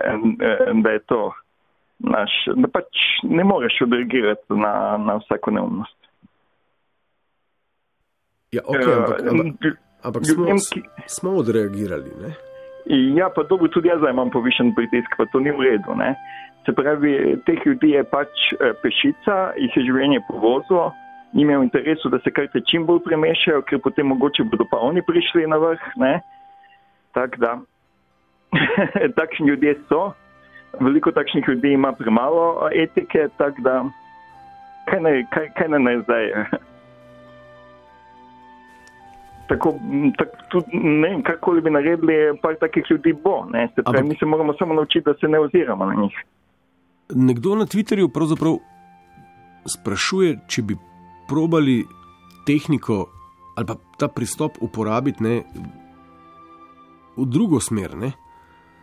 da 0.83 0.91
je 0.91 0.99
to 0.99 1.33
naš, 1.99 2.31
da 2.57 2.69
pač 2.69 3.01
ne 3.23 3.45
moreš 3.45 3.79
odreagirati 3.87 4.43
na, 4.49 4.99
na 5.01 5.17
vsako 5.17 5.51
neumnost. 5.51 5.97
Ja, 8.53 8.63
okay, 8.67 8.93
ampak, 8.93 9.21
ampak, 9.31 9.47
Eh, 9.65 9.77
ampak 10.03 10.23
smo, 10.27 10.47
smo 11.07 11.31
odreagirali. 11.31 12.11
Ne? 12.21 12.35
Ja, 12.87 13.31
pa 13.31 13.43
dobro, 13.43 13.69
tudi 13.69 13.89
jaz 13.89 14.03
imam 14.11 14.31
povišen 14.31 14.75
pritisk, 14.75 15.15
pa 15.17 15.27
to 15.31 15.41
ni 15.41 15.51
v 15.51 15.61
redu. 15.61 15.95
Ne? 15.95 16.15
Se 16.67 16.73
pravi, 16.73 17.37
teh 17.47 17.67
ljudi 17.67 17.95
je 17.95 18.05
pač 18.05 18.53
eh, 18.53 18.73
pešica, 18.83 19.55
jih 19.59 19.77
je 19.77 19.85
življenje 19.87 20.23
povozilo, 20.29 20.91
njim 21.33 21.51
je 21.51 21.59
v 21.59 21.67
interesu, 21.69 22.11
da 22.11 22.19
se 22.23 22.31
karte 22.31 22.63
čim 22.67 22.87
bolj 22.87 23.03
premešajo, 23.07 23.63
ker 23.71 23.81
potem 23.83 24.11
mogoče 24.11 24.47
bodo 24.51 24.67
pa 24.71 24.83
oni 24.83 25.03
prišli 25.03 25.47
na 25.47 25.59
vrh. 25.63 25.87
Tako 27.15 27.39
da, 27.39 27.53
takšni 29.19 29.49
ljudje 29.49 29.77
so, 29.89 30.13
veliko 30.81 31.13
takšnih 31.13 31.49
ljudi 31.49 31.73
ima 31.79 31.93
premalo 31.93 32.69
eh, 32.69 32.83
etike, 32.83 33.29
tako 33.39 33.63
da, 33.63 33.79
kaj 34.91 35.01
naj, 35.07 35.25
kaj, 35.31 35.49
kaj 35.59 35.75
naj 35.79 36.03
zdaj. 36.03 36.31
Tako, 39.49 39.75
m, 39.81 40.13
tak, 40.19 40.29
tudi, 40.51 40.79
ne 40.79 41.09
vem, 41.09 41.23
karkoli 41.23 41.61
bi 41.61 41.71
naredili, 41.71 42.15
par 42.43 42.55
takih 42.61 42.85
ljudi 42.91 43.13
bo. 43.25 43.45
Ne? 43.53 43.69
Se 43.75 43.83
pravi, 43.83 43.99
Ampak- 43.99 44.09
mi 44.09 44.17
se 44.17 44.27
moramo 44.27 44.55
samo 44.59 44.75
naučiti, 44.75 45.05
da 45.05 45.15
se 45.15 45.29
ne 45.29 45.39
oziramo 45.39 45.85
na 45.87 45.95
njih. 46.03 46.15
Nekdo 47.15 47.55
na 47.55 47.67
Twitterju 47.67 48.09
pravzaprav 48.09 48.57
sprašuje, 49.67 50.39
če 50.49 50.63
bi 50.63 50.77
probali 51.29 51.85
tehniko 52.47 53.07
ali 53.57 53.67
pa 53.67 53.75
ta 53.99 54.09
pristop 54.09 54.57
uporabiti 54.61 55.23
ne, 55.23 55.43
v 57.17 57.27
drugo 57.27 57.61
smer. 57.61 57.97
Ne? 57.97 58.13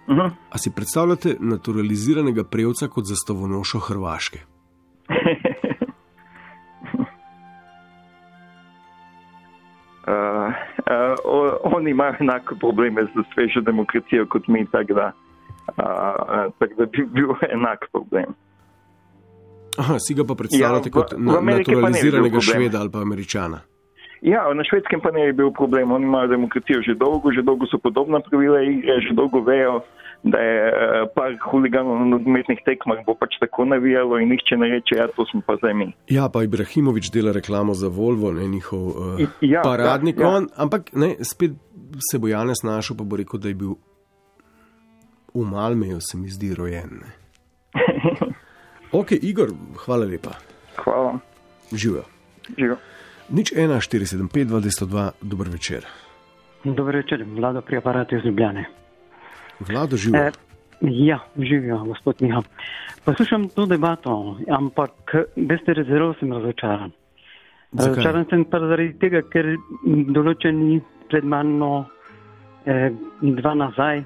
Uh 0.07 0.15
-huh. 0.15 0.31
A 0.49 0.57
si 0.57 0.71
predstavljate 0.71 1.35
naturaliziranega 1.39 2.43
prevca 2.43 2.87
kot 2.87 3.05
zastavonošo 3.05 3.79
Hrvaške? 3.79 4.39
Uh, 10.89 11.75
oni 11.77 11.91
imajo 11.91 12.13
enake 12.19 12.55
probleme 12.59 13.03
z 13.03 13.23
svežo 13.33 13.61
demokracijo 13.61 14.25
kot 14.25 14.47
mi, 14.47 14.65
tako 14.71 14.93
da, 14.93 15.11
uh, 15.67 16.53
tak 16.59 16.69
da 16.77 16.85
bi 16.85 17.05
bil 17.13 17.29
enak 17.49 17.85
problem. 17.91 18.33
Aha, 19.77 19.99
si 19.99 20.13
ga 20.13 20.23
pa 20.27 20.35
predstavljate 20.35 20.89
Ja, 20.89 20.93
kot 20.93 21.13
na, 21.17 21.41
naturaliziranega 21.41 22.41
šveda 22.41 22.79
ali 22.79 22.91
pa 22.91 22.99
američana. 23.01 23.61
Ja, 24.21 24.41
na 24.53 24.63
švedskem 24.63 24.99
pa 25.01 25.11
ne 25.11 25.29
bi 25.29 25.33
bil 25.33 25.51
problem. 25.53 25.91
Oni 25.91 26.05
imajo 26.05 26.27
demokracijo 26.27 26.81
že 26.81 26.95
dolgo, 26.95 27.31
že 27.31 27.41
dolgo 27.41 27.65
so 27.69 27.77
podobna 27.77 28.19
pravila 28.19 28.61
igre, 28.61 28.99
že 29.05 29.13
dolgo 29.13 29.39
vejo, 29.45 29.79
da 30.23 30.37
je 30.37 30.67
eh, 30.67 31.05
par 31.15 31.35
huliganov 31.51 31.99
na 31.99 32.05
nogometnih 32.05 32.59
tekmah 32.65 33.05
bo 33.05 33.15
pač 33.15 33.37
tako 33.39 33.65
navijalo 33.65 34.19
in 34.19 34.29
nihče 34.29 34.57
ne 34.57 34.67
reče, 34.67 34.97
ja, 34.99 35.07
to 35.15 35.25
smo 35.31 35.41
pa 35.47 35.55
zdaj 35.61 35.73
mi. 35.73 35.91
Ja, 36.09 36.29
pa 36.29 36.43
Ibrahimovič 36.43 37.11
dela 37.11 37.31
reklamo 37.31 37.73
za 37.73 37.87
Volvo, 37.87 38.31
ne 38.31 38.47
njihov 38.47 38.87
uh, 38.87 39.21
Ja, 39.41 39.61
paradni 39.63 40.11
ja, 40.11 40.21
ja. 40.21 40.25
kon, 40.25 40.49
ampak 40.55 40.91
ne, 40.93 41.15
spet 41.23 41.55
se 42.11 42.19
bo 42.19 42.27
Janez 42.27 42.63
našel, 42.63 42.97
pa 42.97 43.03
bo 43.03 43.19
rekel, 43.19 43.39
da 43.39 43.47
je 43.47 43.55
bil 43.55 43.77
v 45.33 45.45
Malmeju, 45.45 46.01
se 46.01 46.17
mi 46.17 46.29
zdi 46.29 46.53
rojen. 46.55 46.99
Ok, 48.91 49.11
Igor, 49.21 49.51
hvala 49.85 50.05
lepa. 50.05 50.31
Hvala. 50.81 51.19
Živijo. 51.71 52.03
Živijo. 52.57 52.77
Nič 53.29 53.53
1, 53.53 53.69
475, 53.85 54.45
202, 54.49 55.09
dober 55.21 55.47
večer. 55.49 55.85
Dobro 56.63 56.97
večer, 56.97 57.23
vlado 57.23 57.61
pri 57.61 57.77
aparatu 57.77 58.15
iz 58.15 58.25
Ljubljane. 58.25 58.65
Vlado 59.59 59.97
živijo. 59.97 60.23
Eh, 60.23 60.31
ja, 60.81 61.19
živijo, 61.37 61.83
gospod 61.85 62.21
Miha. 62.21 62.41
Poslušam 63.05 63.49
to 63.49 63.65
debato, 63.65 64.37
ampak 64.49 65.15
veste, 65.35 65.83
zelo 65.87 66.13
sem 66.19 66.33
razočaran. 66.33 66.91
Zakaj? 67.71 67.89
Razočaran 67.89 68.25
sem 68.29 68.45
pa 68.45 68.59
zaradi 68.59 68.93
tega, 68.99 69.21
ker 69.21 69.55
določeni 70.15 70.81
pred 71.09 71.23
mano, 71.23 71.85
eh, 72.65 72.91
dva 73.21 73.53
nazaj, 73.53 74.03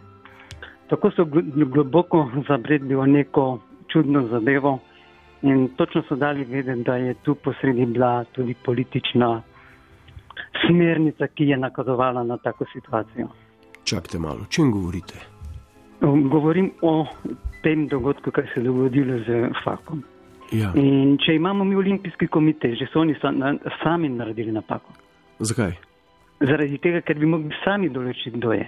Tako 0.93 1.11
so 1.11 1.23
gl- 1.25 1.65
globoko 1.65 2.31
zabredli 2.47 2.95
v 2.95 3.07
neko 3.07 3.59
čudno 3.87 4.27
zadevo 4.27 4.79
in 5.41 5.69
točno 5.75 6.03
so 6.09 6.15
dali 6.15 6.43
vedeti, 6.43 6.83
da 6.83 6.95
je 6.95 7.13
tu 7.13 7.35
posredi 7.35 7.85
bila 7.85 8.23
tudi 8.23 8.53
politična 8.65 9.41
smernica, 10.67 11.27
ki 11.27 11.43
je 11.43 11.57
nakazovala 11.57 12.23
na 12.23 12.37
tako 12.37 12.65
situacijo. 12.73 13.27
Čakajte 13.83 14.19
malo, 14.19 14.39
o 14.41 14.45
čem 14.49 14.71
govorite? 14.71 15.32
Govorim 16.03 16.71
o 16.81 17.05
tem 17.63 17.87
dogodku, 17.87 18.31
kar 18.31 18.43
se 18.53 18.59
je 18.59 18.63
dogodilo 18.63 19.19
z 19.23 19.49
Fakom. 19.63 20.03
Ja. 20.51 20.73
In 20.75 21.15
če 21.17 21.37
imamo 21.37 21.63
mi 21.63 21.75
olimpijski 21.79 22.27
komitej, 22.27 22.75
že 22.75 22.89
so 22.91 22.99
oni 22.99 23.15
sami 23.81 24.09
naredili 24.09 24.51
napako. 24.51 24.91
Zakaj? 25.39 25.71
Zaradi 26.43 26.77
tega, 26.83 26.99
ker 27.01 27.15
bi 27.17 27.29
mogli 27.29 27.55
sami 27.63 27.87
določiti, 27.89 28.35
kdo 28.35 28.51
je. 28.51 28.67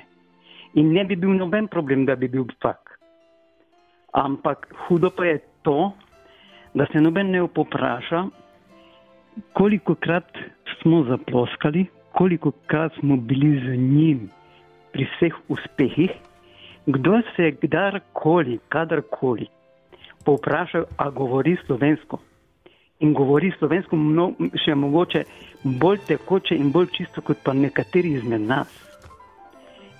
In 0.80 0.94
ne 0.96 1.04
bi 1.06 1.18
bil 1.20 1.36
noben 1.36 1.68
problem, 1.68 2.06
da 2.08 2.16
bi 2.16 2.30
bil 2.32 2.48
fak. 2.64 2.96
Ampak 4.16 4.70
hudo 4.88 5.12
pa 5.12 5.28
je 5.28 5.42
to, 5.68 5.92
da 6.74 6.88
se 6.92 7.04
noben 7.04 7.36
ne 7.36 7.44
popraša, 7.48 8.24
koliko 9.54 9.96
krat 10.00 10.32
smo 10.80 11.04
zaploskali, 11.10 11.86
koliko 12.16 12.54
krat 12.72 12.96
smo 13.00 13.18
bili 13.18 13.60
z 13.60 13.76
njim 13.76 14.30
pri 14.96 15.08
vseh 15.12 15.36
uspehih, 15.52 16.16
kdo 16.86 17.22
se 17.36 17.44
je 17.44 17.52
kdarkoli, 17.62 18.60
kadarkoli 18.70 19.48
povprašal, 20.26 20.86
a 20.98 21.10
govori 21.10 21.58
slovensko. 21.66 22.20
In 23.00 23.14
govori 23.14 23.52
slovensko 23.60 23.96
mno, 23.96 24.32
še 24.64 24.76
mogoče 24.76 25.24
bolj 25.82 26.00
tekoče 26.08 26.56
in 26.56 26.72
bolj 26.72 26.94
čisto 26.98 27.22
kot 27.22 27.42
pa 27.44 27.54
nekateri 27.54 28.16
izmed 28.20 28.42
nas. 28.42 28.72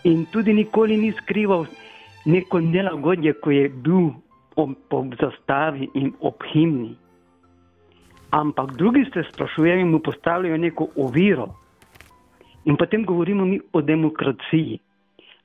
In 0.06 0.26
tudi 0.32 0.54
nikoli 0.54 0.98
ni 0.98 1.12
skrival 1.22 1.66
neko 2.26 2.62
nelagodje, 2.62 3.34
ko 3.42 3.52
je 3.52 3.70
bil 3.70 4.14
ob, 4.56 4.78
ob 4.90 5.18
zastavi 5.22 5.90
in 5.94 6.14
ob 6.22 6.46
himni. 6.54 6.96
Ampak 8.32 8.74
drugi 8.78 9.06
se 9.14 9.24
sprašujejo 9.32 9.82
in 9.82 9.92
mu 9.92 10.00
postavljajo 10.00 10.58
neko 10.58 10.88
oviro. 10.96 11.48
In 12.66 12.78
potem 12.78 13.06
govorimo 13.06 13.46
mi 13.46 13.60
o 13.74 13.82
demokraciji. 13.82 14.80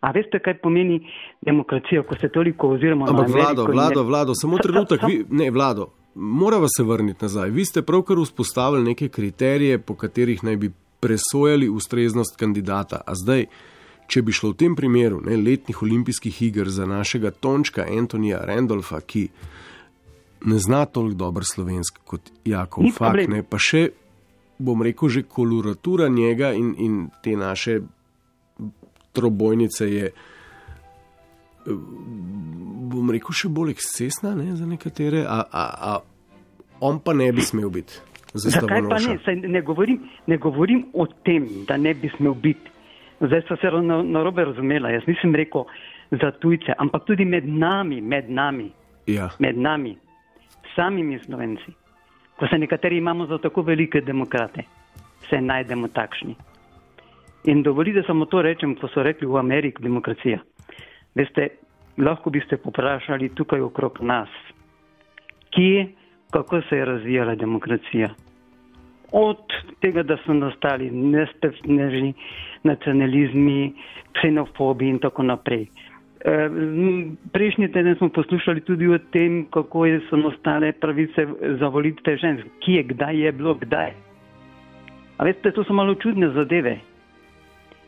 A 0.00 0.10
veste, 0.10 0.38
kaj 0.38 0.54
pomeni 0.58 1.00
demokracija, 1.40 2.02
ko 2.02 2.16
se 2.16 2.28
toliko 2.28 2.68
oziramo 2.68 3.04
na 3.04 3.10
Ampak 3.10 3.24
Ameriko 3.24 3.46
vlado, 3.46 3.64
vlado, 3.66 4.00
ne- 4.00 4.08
vlado, 4.08 4.34
samo 4.34 4.56
Sa- 4.56 4.62
sa- 4.62 4.68
trenutek, 4.68 5.00
vi, 5.02 5.24
ne, 5.30 5.50
vlado, 5.50 5.90
morava 6.14 6.66
se 6.68 6.82
vrniti 6.82 7.24
nazaj. 7.24 7.50
Vi 7.50 7.64
ste 7.64 7.82
pravkar 7.82 8.16
vzpostavili 8.18 8.84
neke 8.84 9.08
kriterije, 9.08 9.78
po 9.78 9.94
katerih 9.94 10.44
naj 10.44 10.56
bi 10.56 10.70
presojali 11.00 11.68
ustreznost 11.68 12.36
kandidata. 12.36 13.00
A 13.06 13.12
zdaj, 13.14 13.46
če 14.06 14.22
bi 14.22 14.32
šlo 14.32 14.50
v 14.50 14.56
tem 14.56 14.74
primeru 14.74 15.20
ne, 15.20 15.36
letnih 15.36 15.82
olimpijskih 15.82 16.42
iger 16.42 16.68
za 16.68 16.86
našega 16.86 17.30
Tončka 17.30 17.84
Antonija 17.88 18.40
Randolfa, 18.44 19.00
ki 19.00 19.28
ne 20.44 20.58
zna 20.58 20.84
toliko 20.86 21.14
dobro 21.16 21.44
slovensko 21.44 22.00
kot 22.04 22.20
Jakov 22.44 22.84
Fak, 22.96 23.28
ne, 23.28 23.42
pa 23.42 23.58
še, 23.58 23.90
bom 24.58 24.82
rekel, 24.82 25.08
že 25.08 25.22
koloratura 25.22 26.08
njega 26.08 26.52
in, 26.52 26.74
in 26.78 27.08
te 27.22 27.36
naše 27.36 27.80
trobojnice 29.12 29.88
je, 29.92 30.10
bom 32.90 33.10
rekel, 33.12 33.34
še 33.36 33.50
bolj 33.52 33.74
ekscesna 33.76 34.34
ne, 34.38 34.52
za 34.56 34.66
nekatere, 34.66 35.24
a, 35.28 35.42
a, 35.44 35.64
a 35.90 36.80
on 36.80 37.00
pa 37.04 37.14
ne 37.16 37.30
bi 37.32 37.44
smel 37.44 37.70
biti. 37.72 38.00
Zakaj 38.34 38.84
pa 38.88 38.98
ne? 39.02 39.16
Saj 39.24 39.40
ne, 39.42 39.62
govorim, 39.66 40.04
ne 40.30 40.38
govorim 40.38 40.84
o 40.94 41.06
tem, 41.26 41.48
da 41.68 41.76
ne 41.76 41.94
bi 41.94 42.10
smel 42.16 42.34
biti. 42.34 42.70
Zdaj 43.20 43.42
so 43.48 43.56
se 43.60 43.70
na, 43.82 44.02
na 44.02 44.22
robe 44.24 44.44
razumela. 44.44 44.90
Jaz 44.94 45.02
nisem 45.06 45.34
rekel 45.36 45.66
za 46.10 46.30
tujce, 46.40 46.72
ampak 46.78 47.04
tudi 47.06 47.24
med 47.24 47.48
nami, 47.48 48.00
med 48.00 48.30
nami, 48.30 48.70
Ja. 49.06 49.30
med 49.38 49.58
nami, 49.58 49.96
samimi 50.76 51.18
slovenci. 51.18 51.72
Ko 52.38 52.46
se 52.46 52.58
nekateri 52.58 52.96
imamo 52.96 53.26
za 53.26 53.38
tako 53.38 53.62
velike 53.62 54.00
demokrate, 54.00 54.62
se 55.30 55.40
najdemo 55.40 55.88
takšni. 55.88 56.36
In 57.44 57.62
dovolite 57.62 58.02
samo 58.06 58.26
to 58.26 58.42
rečem, 58.42 58.74
ko 58.76 58.88
so 58.88 59.02
rekli 59.02 59.26
v 59.26 59.38
Ameriki 59.40 59.82
demokracija. 59.82 60.40
Veste, 61.16 61.48
lahko 61.98 62.30
bi 62.30 62.40
ste 62.44 62.56
poprašali 62.60 63.30
tukaj 63.34 63.60
okrog 63.60 64.00
nas, 64.00 64.28
kje, 65.50 65.86
kako 66.30 66.60
se 66.68 66.76
je 66.76 66.84
razvijala 66.84 67.34
demokracija. 67.34 68.10
Od 69.12 69.40
tega, 69.80 70.02
da 70.02 70.16
so 70.24 70.34
nastali 70.34 70.90
nespečneži, 70.90 72.12
nacionalizmi, 72.62 73.72
ksenofobi 74.12 74.88
in 74.88 74.98
tako 74.98 75.22
naprej. 75.22 75.66
E, 76.20 76.36
Prejšnji 77.32 77.72
teden 77.72 77.96
smo 77.96 78.08
poslušali 78.08 78.60
tudi 78.60 78.88
o 78.88 78.98
tem, 78.98 79.46
kako 79.50 79.86
so 80.10 80.16
nastale 80.16 80.72
pravice 80.72 81.26
za 81.58 81.68
volitve 81.68 82.16
žensk, 82.16 82.46
kje, 82.60 82.82
kdaj 82.92 83.16
je 83.16 83.32
bilo, 83.32 83.54
kdaj. 83.54 83.92
A 85.18 85.24
veste, 85.24 85.50
to 85.50 85.64
so 85.64 85.72
malo 85.72 85.94
čudne 85.94 86.30
zadeve. 86.30 86.89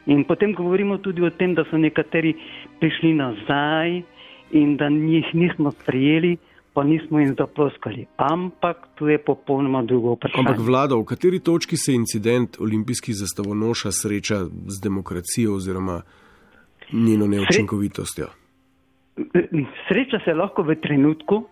In 0.06 0.24
potem 0.24 0.54
govorimo 0.54 0.98
tudi 0.98 1.22
o 1.22 1.30
tem, 1.30 1.54
da 1.54 1.64
so 1.70 1.78
nekateri 1.78 2.34
prišli 2.80 3.14
nazaj 3.14 4.02
in 4.52 4.76
da 4.76 4.88
njih 4.88 5.34
nismo 5.34 5.70
sprejeli, 5.70 6.36
pa 6.72 6.84
nismo 6.84 7.20
jim 7.20 7.34
zaploskali. 7.38 8.06
Ampak 8.16 8.88
to 8.94 9.08
je 9.08 9.18
popolnoma 9.18 9.82
drugo 9.82 10.14
vprašanje. 10.16 10.48
Ampak 10.48 10.66
vlada, 10.66 10.96
v 10.96 11.04
kateri 11.04 11.40
točki 11.40 11.76
se 11.76 11.94
incident 11.94 12.60
olimpijskih 12.60 13.14
zastavonoša 13.14 13.92
sreča 13.92 14.44
z 14.66 14.80
demokracijo 14.82 15.54
oziroma 15.54 16.02
njeno 16.92 17.26
neučinkovitostjo? 17.26 18.26
Sreča 19.88 20.18
se 20.24 20.34
lahko 20.34 20.62
v 20.62 20.74
trenutku, 20.80 21.44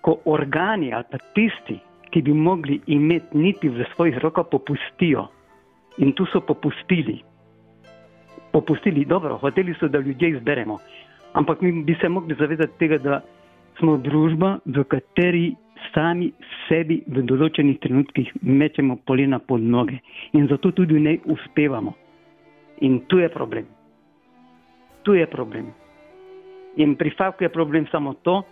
ko 0.00 0.18
organi 0.24 0.92
ali 0.92 1.04
pa 1.10 1.18
tisti, 1.18 1.78
ki 2.10 2.22
bi 2.22 2.32
mogli 2.32 2.80
imeti 2.86 3.38
niti 3.38 3.68
v 3.68 3.84
svojih 3.94 4.18
rokah, 4.22 4.46
popustijo. 4.50 5.28
In 5.98 6.12
tu 6.12 6.26
so 6.32 6.40
popustili. 6.40 7.22
Popustili, 8.54 9.04
dobro, 9.04 9.38
hoteli 9.42 9.74
so, 9.80 9.88
da 9.90 9.98
ljudje 9.98 10.28
izberemo. 10.36 10.78
Ampak 11.34 11.60
mi 11.60 11.72
bi 11.82 11.96
se 12.00 12.08
mogli 12.08 12.36
zavedati 12.38 12.78
tega, 12.78 12.98
da 12.98 13.20
smo 13.78 13.96
družba, 13.98 14.58
v 14.64 14.84
kateri 14.86 15.48
sami 15.90 16.30
sebi 16.68 17.00
v 17.10 17.24
določenih 17.26 17.80
trenutkih 17.82 18.30
mečemo 18.42 18.96
polena 19.06 19.40
pod 19.42 19.62
noge. 19.62 19.98
In 20.38 20.46
zato 20.48 20.70
tudi 20.72 21.00
ne 21.02 21.18
uspevamo. 21.26 21.94
In 22.86 23.00
tu 23.10 23.18
je 23.18 23.28
problem. 23.28 23.66
Tu 25.02 25.18
je 25.18 25.26
problem. 25.26 25.72
In 26.76 26.94
pri 26.98 27.10
Favku 27.18 27.44
je 27.44 27.52
problem 27.52 27.86
samo 27.90 28.14
to, 28.22 28.42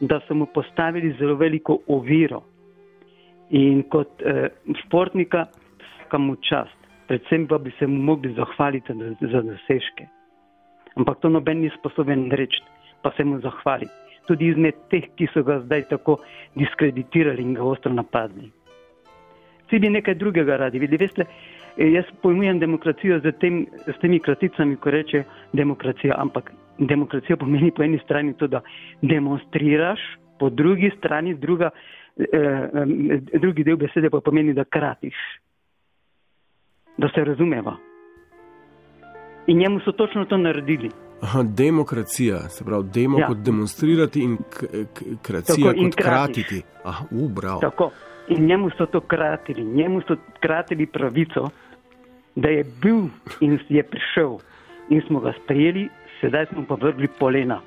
da 0.00 0.20
so 0.26 0.34
mu 0.34 0.46
postavili 0.46 1.12
zelo 1.20 1.36
veliko 1.36 1.78
oviro. 1.88 2.42
In 3.50 3.82
kot 3.92 4.22
eh, 4.24 4.48
športnika, 4.84 5.46
kam 6.08 6.28
mu 6.28 6.36
čast, 6.44 6.79
predvsem 7.10 7.46
pa 7.50 7.58
bi 7.58 7.72
se 7.78 7.86
mu 7.86 8.02
mogli 8.02 8.34
zahvaliti 8.34 8.94
za, 9.20 9.42
dosežke. 9.42 10.06
Ampak 10.94 11.18
to 11.20 11.28
noben 11.28 11.60
ni 11.60 11.70
sposoben 11.74 12.30
reči, 12.30 12.62
pa 13.02 13.10
se 13.16 13.24
mu 13.24 13.40
zahvaliti. 13.42 13.90
Tudi 14.28 14.46
izmed 14.52 14.78
teh, 14.90 15.08
ki 15.18 15.26
so 15.34 15.42
ga 15.42 15.58
zdaj 15.64 15.88
tako 15.90 16.20
diskreditirali 16.54 17.42
in 17.42 17.56
ga 17.58 17.66
ostro 17.66 17.90
napadli. 17.92 18.46
Vsi 19.66 19.82
bi 19.82 19.90
nekaj 19.90 20.14
drugega 20.22 20.60
radi 20.62 20.78
videli. 20.78 21.02
Veste, 21.02 21.26
jaz 21.82 22.06
pojmujem 22.22 22.62
demokracijo 22.62 23.18
z, 23.24 23.34
tem, 23.42 23.64
z 23.86 23.98
temi 23.98 24.22
kraticami, 24.22 24.78
ko 24.78 24.94
reče 24.94 25.24
demokracija, 25.52 26.14
ampak 26.18 26.52
demokracija 26.78 27.36
pomeni 27.36 27.74
po 27.74 27.82
eni 27.82 27.98
strani 28.04 28.36
to, 28.38 28.46
da 28.46 28.62
demonstriraš, 29.02 30.00
po 30.38 30.50
drugi 30.50 30.94
strani 30.98 31.34
druga, 31.34 31.70
eh, 32.18 32.26
eh, 32.30 33.38
drugi 33.38 33.66
del 33.66 33.76
besede 33.82 34.10
pa 34.10 34.22
pomeni, 34.22 34.54
da 34.54 34.64
kratiš. 34.64 35.18
Da 37.00 37.08
se 37.14 37.24
razumeva. 37.24 37.76
In 39.46 39.58
njemu 39.58 39.80
so 39.80 39.92
točno 39.92 40.24
to 40.24 40.36
naredili. 40.36 40.90
Aha, 41.20 41.42
demokracija, 41.42 42.48
se 42.48 42.64
pravi, 42.64 42.88
demo 42.94 43.18
Ja. 43.18 43.26
kot 43.26 43.38
demonstrirati 43.38 44.20
in 44.20 44.36
kracija 45.22 45.66
Tako, 45.66 45.76
in 45.76 45.90
kot 45.90 45.94
kratiš. 45.94 46.44
kratiti. 46.46 46.62
Aha, 46.84 47.04
u, 47.10 47.28
bravo. 47.28 47.60
Tako. 47.60 47.90
In 48.28 48.46
njemu 48.46 48.70
so 48.78 48.86
to 48.86 49.00
kratili, 49.00 49.64
njemu 49.64 50.00
so 50.00 50.16
kratili 50.40 50.86
pravico, 50.86 51.48
da 52.36 52.48
je 52.48 52.64
bil 52.82 52.96
in 53.40 53.58
je 53.68 53.82
prišel. 53.82 54.38
In 54.88 55.02
smo 55.06 55.20
ga 55.20 55.32
sprejeli, 55.44 55.88
sedaj 56.20 56.46
smo 56.46 56.64
pa 56.68 56.74
vrgli 56.74 57.08
polena. 57.18 57.60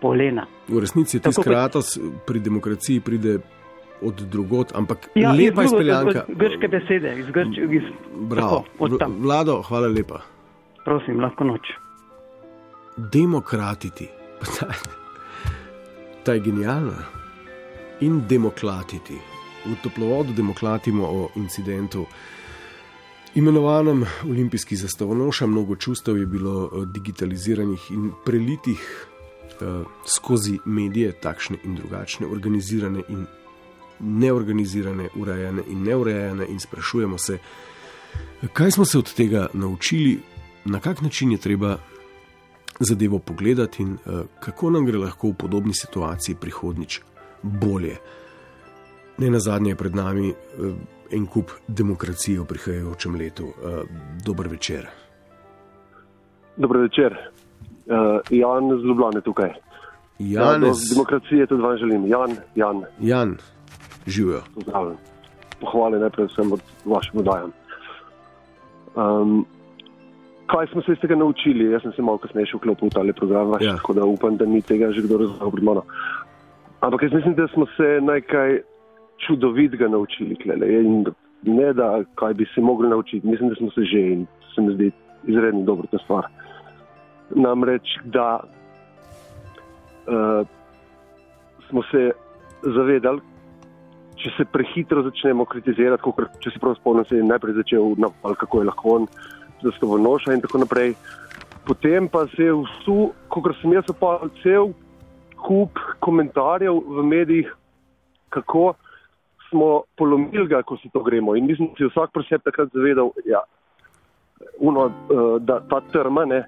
Polena. 0.00 0.46
V 0.68 0.80
resnici 0.80 1.16
je 1.16 1.20
tisti 1.20 1.42
kratos 1.42 1.98
pri 2.26 2.40
demokraciji 2.40 3.00
pride 3.00 3.38
od 4.02 4.14
drugot, 4.14 4.72
ampak 4.74 5.08
Ja, 5.14 5.32
lepa 5.32 5.62
iz 5.62 5.72
izpeljanka. 5.72 6.24
od 6.28 6.36
Grške 6.36 6.68
besede, 6.68 7.18
iz 7.18 7.26
grške. 7.26 7.60
Iz, 7.76 7.82
Bravo. 8.30 8.64
Tako, 8.98 9.12
Vlado, 9.18 9.62
hvala 9.62 9.88
lepa. 9.88 10.20
Prosim, 10.84 11.20
lahko 11.20 11.44
noč. 11.44 11.60
Demokratiti. 12.96 14.08
Ta, 16.24 16.32
je 16.32 16.40
genialna. 16.40 17.04
In 18.00 18.22
demokratiti. 18.28 19.18
V 19.66 19.76
toplovodu 19.82 20.32
demokratimo 20.32 21.04
o 21.04 21.28
incidentu. 21.36 22.06
Imenovanem 23.34 24.04
olimpijski 24.24 24.76
zastavonoša, 24.76 25.46
mnogo 25.46 25.76
čustev 25.76 26.18
je 26.18 26.26
bilo 26.26 26.64
eh, 26.64 26.86
digitaliziranih 26.86 27.90
in 27.90 28.10
prelitih 28.24 29.06
uh, 29.60 29.86
skozi 30.06 30.58
medije, 30.64 31.12
takšne 31.12 31.56
in 31.64 31.74
drugačne, 31.74 32.26
organizirane 32.26 33.02
in 33.08 33.26
neorganizirane, 34.00 35.08
urejene 35.16 35.62
in 35.68 35.82
neurejene, 35.82 36.46
in 36.48 36.60
sprašujemo 36.60 37.18
se, 37.18 37.38
kaj 38.52 38.70
smo 38.70 38.84
se 38.84 38.98
od 38.98 39.14
tega 39.14 39.46
naučili, 39.52 40.18
na 40.64 40.80
kak 40.80 41.02
način 41.02 41.32
je 41.32 41.38
treba 41.38 41.76
zadevo 42.80 43.18
pogledati 43.18 43.82
in 43.82 43.92
uh, 43.92 44.20
kako 44.40 44.70
nam 44.70 44.86
gre 44.86 44.98
lahko 44.98 45.28
v 45.28 45.34
podobni 45.34 45.74
situaciji 45.74 46.36
prihodnič 46.40 47.00
bolje. 47.42 47.96
Ne 49.18 49.30
na 49.30 49.38
zadnje 49.38 49.70
je 49.70 49.76
pred 49.76 49.94
nami 49.94 50.30
uh, 50.30 50.74
en 51.10 51.26
kup 51.26 51.50
demokracije 51.68 52.40
v 52.40 52.44
prihajajočem 52.44 53.14
letu. 53.14 53.44
Uh, 53.44 53.84
dober 54.24 54.48
večer. 54.48 54.88
Dobro 56.56 56.80
večer. 56.80 57.16
Uh, 57.86 58.20
Jan 58.30 58.80
z 58.80 58.84
Ljubljana 58.84 59.20
tukaj. 59.20 59.50
Jan, 60.18 60.62
ja, 60.62 60.72
demokracije 60.90 61.46
tudi 61.46 61.62
vam 61.62 61.76
želim. 61.76 62.06
Jan, 62.06 62.36
Jan. 62.54 62.84
Jan. 63.00 63.36
Živijo. 64.06 64.42
Pozdravljen. 64.54 64.96
Pohvale 65.60 65.98
najprej 65.98 66.26
vsem 66.26 66.52
od 66.52 66.60
vašim 66.84 67.20
odajam. 67.20 67.52
Um, 68.96 69.46
kaj 70.46 70.66
smo 70.72 70.82
se 70.82 70.92
iz 70.92 70.98
tega 70.98 71.16
naučili? 71.16 71.70
Jaz 71.72 71.82
sem 71.82 71.92
se 71.92 72.02
malo 72.02 72.18
kasneje 72.18 72.54
vklopil 72.54 72.88
v 72.88 72.92
ta 72.92 73.02
program, 73.16 73.50
vaš, 73.50 73.62
ja. 73.62 73.76
tako 73.76 73.92
da 73.92 74.04
upam, 74.04 74.36
da 74.36 74.46
ni 74.46 74.62
tega 74.62 74.92
že 74.92 75.02
kdo 75.02 75.18
razumel 75.18 75.50
pred 75.50 75.64
mano. 75.64 75.82
Ampak 76.80 77.02
jaz 77.02 77.12
mislim, 77.12 77.34
da 77.34 77.48
smo 77.48 77.66
se 77.76 78.00
nekaj 78.00 78.60
čudovitega 79.26 79.88
naučili. 79.88 80.36
Klele. 80.36 80.66
In 80.82 81.04
ne 81.42 81.72
da, 81.72 82.04
kaj 82.14 82.34
bi 82.34 82.46
se 82.54 82.60
mogli 82.60 82.88
naučiti, 82.88 83.26
mislim, 83.26 83.48
da 83.48 83.54
smo 83.54 83.70
se 83.70 83.84
že 83.84 84.00
in 84.00 84.26
se 84.54 84.62
mi 84.62 84.74
zdi 84.74 84.90
izredno 85.26 85.62
dobro 85.62 85.86
ta 85.90 85.98
stvar. 85.98 86.26
Namreč, 87.30 87.98
da 88.04 88.40
uh, 90.06 90.46
smo 91.68 91.82
se 91.82 92.10
zavedali, 92.62 93.20
če 94.20 94.32
se 94.36 94.44
prehitro 94.52 95.02
začnemo 95.06 95.46
kritizirati, 95.48 96.02
kot 96.02 96.40
če 96.44 96.52
se 96.54 96.60
prav 96.60 96.76
spomnim, 96.78 97.06
se 97.08 97.16
je 97.18 97.26
najprej 97.26 97.56
začel 97.62 97.94
napad, 98.00 98.36
kako 98.40 98.60
je 98.60 98.68
lahko 98.68 98.94
on 98.98 99.08
zastovo 99.62 99.98
noša 99.98 100.36
in 100.36 100.44
tako 100.44 100.62
naprej. 100.64 100.94
Potem 101.66 102.08
pa 102.08 102.26
se 102.34 102.48
je 102.48 102.54
vsu, 102.56 102.98
kot 103.28 103.50
sem 103.60 103.74
jaz 103.76 103.90
opazil, 103.92 104.32
cel 104.42 104.70
kup 105.40 105.80
komentarjev 106.04 106.80
v 106.86 107.04
medijih, 107.06 107.50
kako 108.30 108.74
smo 109.48 109.82
polomili 109.98 110.46
ga, 110.48 110.62
ko 110.62 110.76
se 110.76 110.88
to 110.92 111.02
gremo. 111.02 111.34
In 111.36 111.46
mislim, 111.46 111.72
da 111.72 111.80
si 111.80 111.88
vsak 111.90 112.12
pri 112.14 112.26
sebi 112.28 112.46
takrat 112.46 112.70
zavedal, 112.74 113.10
ja, 113.26 113.42
uno, 114.58 114.86
eh, 114.86 115.36
da 115.40 115.60
ta 115.68 115.80
trma, 115.92 116.24
ne, 116.24 116.44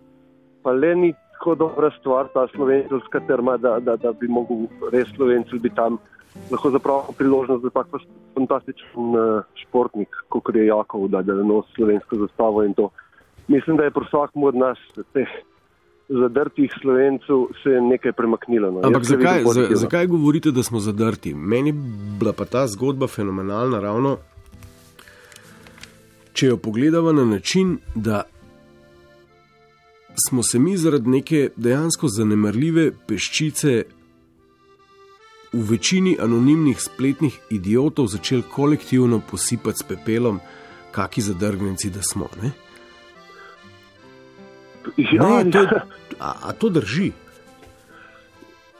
pa 0.62 0.72
le 0.72 0.94
ni 0.94 1.12
tako 1.12 1.54
dobra 1.54 1.90
stvar, 1.98 2.28
ta 2.34 2.46
slovenska 2.54 3.20
trma, 3.26 3.56
da, 3.56 3.78
da, 3.80 3.96
da 3.96 4.12
bi 4.12 4.28
mogel 4.28 4.68
res 4.92 5.08
slovenci 5.16 5.58
biti 5.58 5.74
tam 5.76 5.98
lahko 6.50 6.70
zapravimo 6.70 7.14
priložnost 7.18 7.62
za 7.62 7.70
tak 7.70 7.86
fantastičen 8.34 9.16
uh, 9.16 9.44
športnik, 9.54 10.08
kot 10.28 10.54
je 10.54 10.66
Jakov, 10.66 11.08
da, 11.08 11.22
da 11.22 11.34
nosi 11.34 11.72
slovensko 11.76 12.16
zastavo 12.16 12.64
in 12.64 12.74
to. 12.74 12.90
Mislim, 13.48 13.76
da 13.76 13.84
je 13.84 13.90
pri 13.90 14.04
vsakem 14.06 14.42
od 14.42 14.54
nas, 14.54 14.78
teh 15.12 15.28
zadrtih 16.08 16.72
slovencev, 16.80 17.46
se 17.62 17.80
nekaj 17.80 18.12
premaknilo. 18.12 18.70
No. 18.70 18.80
Ampak 18.84 19.04
zakaj, 19.04 19.44
za, 19.44 19.66
zakaj 19.74 20.06
govorite, 20.06 20.50
da 20.50 20.62
smo 20.62 20.80
zadrti? 20.80 21.34
Meni 21.34 21.68
je 21.70 21.76
bila 22.20 22.32
pa 22.32 22.44
ta 22.44 22.66
zgodba 22.66 23.06
fenomenalna, 23.06 23.80
ravno 23.80 24.16
če 26.32 26.46
jo 26.46 26.56
pogledamo 26.56 27.12
na 27.12 27.24
način, 27.24 27.78
da. 27.94 28.22
Smo 30.28 30.42
se 30.42 30.58
mi 30.58 30.76
zaradi 30.76 31.08
neke 31.08 31.48
dejansko 31.56 32.08
zanemrljive 32.08 32.90
peščice 33.08 33.84
v 35.52 35.70
večini 35.70 36.16
anonimnih 36.20 36.80
spletnih 36.80 37.38
idiotov 37.50 38.06
začeli 38.06 38.42
kolektivno 38.42 39.20
posipati 39.30 39.78
s 39.78 39.82
pepelom, 39.82 40.40
kaki 40.92 41.20
zadrgnjenci, 41.20 41.90
da 41.90 42.02
smo. 42.02 42.28
Ne? 42.42 42.50
Ja, 44.96 45.44
ne, 45.44 45.50
to, 45.50 45.66
a, 46.20 46.32
a 46.42 46.52
to 46.52 46.68
drži? 46.68 47.12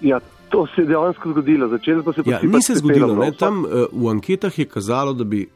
Ja, 0.00 0.20
to 0.48 0.66
se 0.74 0.82
je 0.82 0.86
dejansko 0.86 1.30
zgodilo. 1.30 1.78
Ja, 2.26 2.40
ni 2.42 2.62
se 2.62 2.74
zgodilo. 2.74 3.14
Ne, 3.16 3.32
tam, 3.32 3.64
uh, 3.64 3.86
v 3.92 4.08
anketah 4.10 4.58
je 4.58 4.64
kazalo, 4.64 5.12
da 5.12 5.24
bi 5.24 5.46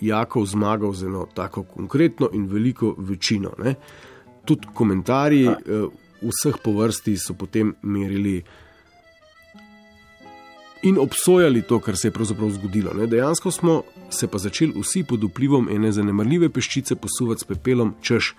Jakov 0.00 0.46
zmagal 0.46 0.92
z 0.92 1.06
eno 1.06 1.26
tako 1.34 1.62
konkretno 1.62 2.30
in 2.32 2.46
veliko 2.50 2.94
večino. 2.98 3.52
Ne. 3.58 3.74
Tudi 4.44 4.66
komentarji 4.74 5.46
uh, 5.46 5.54
vseh 6.22 6.58
po 6.64 6.72
vrsti 6.72 7.16
so 7.16 7.34
potem 7.34 7.74
merili 7.82 8.42
in 10.82 10.98
obsojali 10.98 11.62
to, 11.62 11.78
kar 11.80 11.96
se 11.96 12.08
je 12.08 12.12
pravzaprav 12.12 12.50
zgodilo. 12.50 12.92
Ne? 12.94 13.06
Dejansko 13.06 13.50
smo 13.50 13.82
se 14.10 14.28
pa 14.28 14.38
začeli 14.38 14.72
vsi 14.80 15.04
pod 15.08 15.24
vplivom 15.24 15.68
ene 15.70 15.92
zanemrljive 15.92 16.48
peščice 16.48 16.96
posuvati 16.96 17.40
s 17.40 17.44
pepelom, 17.44 17.94
češ, 18.00 18.34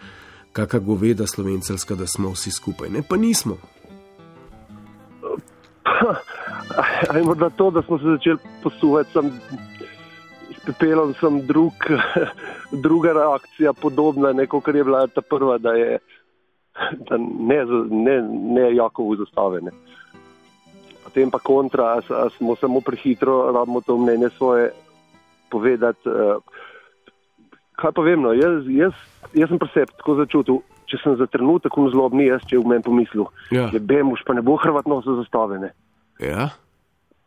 kakšna 0.54 0.80
goveda 0.80 1.28
slovenceljska, 1.28 1.96
da 1.96 2.08
smo 2.08 2.34
vsi 2.36 2.52
skupaj. 2.52 2.90
Ne, 2.90 3.02
pa 3.10 3.18
nismo. 3.18 3.58
Ali 7.10 7.24
morda 7.24 7.50
to, 7.50 7.72
da 7.72 7.82
smo 7.82 7.98
se 8.00 8.06
začeli 8.06 8.38
posuvati 8.64 9.12
sem, 9.12 9.32
s 10.52 10.66
pepelom, 10.66 11.14
sem 11.20 11.42
drug, 11.48 11.74
druga 12.86 13.14
reakcija, 13.14 13.74
podobna, 13.74 14.34
kot 14.48 14.68
je 14.68 14.84
bila 14.84 15.08
ta 15.08 15.22
prva, 15.22 15.58
da 15.58 15.72
je 15.72 16.00
da 17.10 17.18
ne, 17.18 17.66
ne, 17.90 18.22
ne 18.32 18.76
jako 18.76 19.04
v 19.10 19.18
zastavene 19.18 19.72
potem 21.14 21.30
pa 21.30 21.38
kontra, 21.38 22.02
a 22.02 22.30
smo 22.34 22.56
samo 22.56 22.82
prehitro, 22.82 23.54
rabimo 23.54 23.82
to 23.86 23.98
mnenje 23.98 24.30
svoje 24.34 24.74
povedati. 25.50 26.10
Uh, 26.10 26.42
kaj 27.78 27.92
pa 27.94 28.02
vem, 28.02 28.22
no? 28.22 28.34
jaz, 28.34 28.66
jaz, 28.66 28.94
jaz 29.38 29.50
sem 29.50 29.62
presep 29.62 29.94
tako 30.02 30.18
začutil, 30.18 30.58
če 30.90 30.98
sem 31.04 31.14
za 31.22 31.30
trenutek 31.30 31.70
zlobni, 31.94 32.26
jaz 32.26 32.42
če 32.50 32.58
v 32.58 32.66
meni 32.66 32.82
pomislil, 32.82 33.30
ja. 33.54 33.70
je 33.70 33.78
bemuš, 33.78 34.26
pa 34.26 34.34
ne 34.34 34.42
bo 34.42 34.58
hrvatno 34.58 35.04
za 35.06 35.22
zastavene. 35.22 35.70
Ja. 36.18 36.50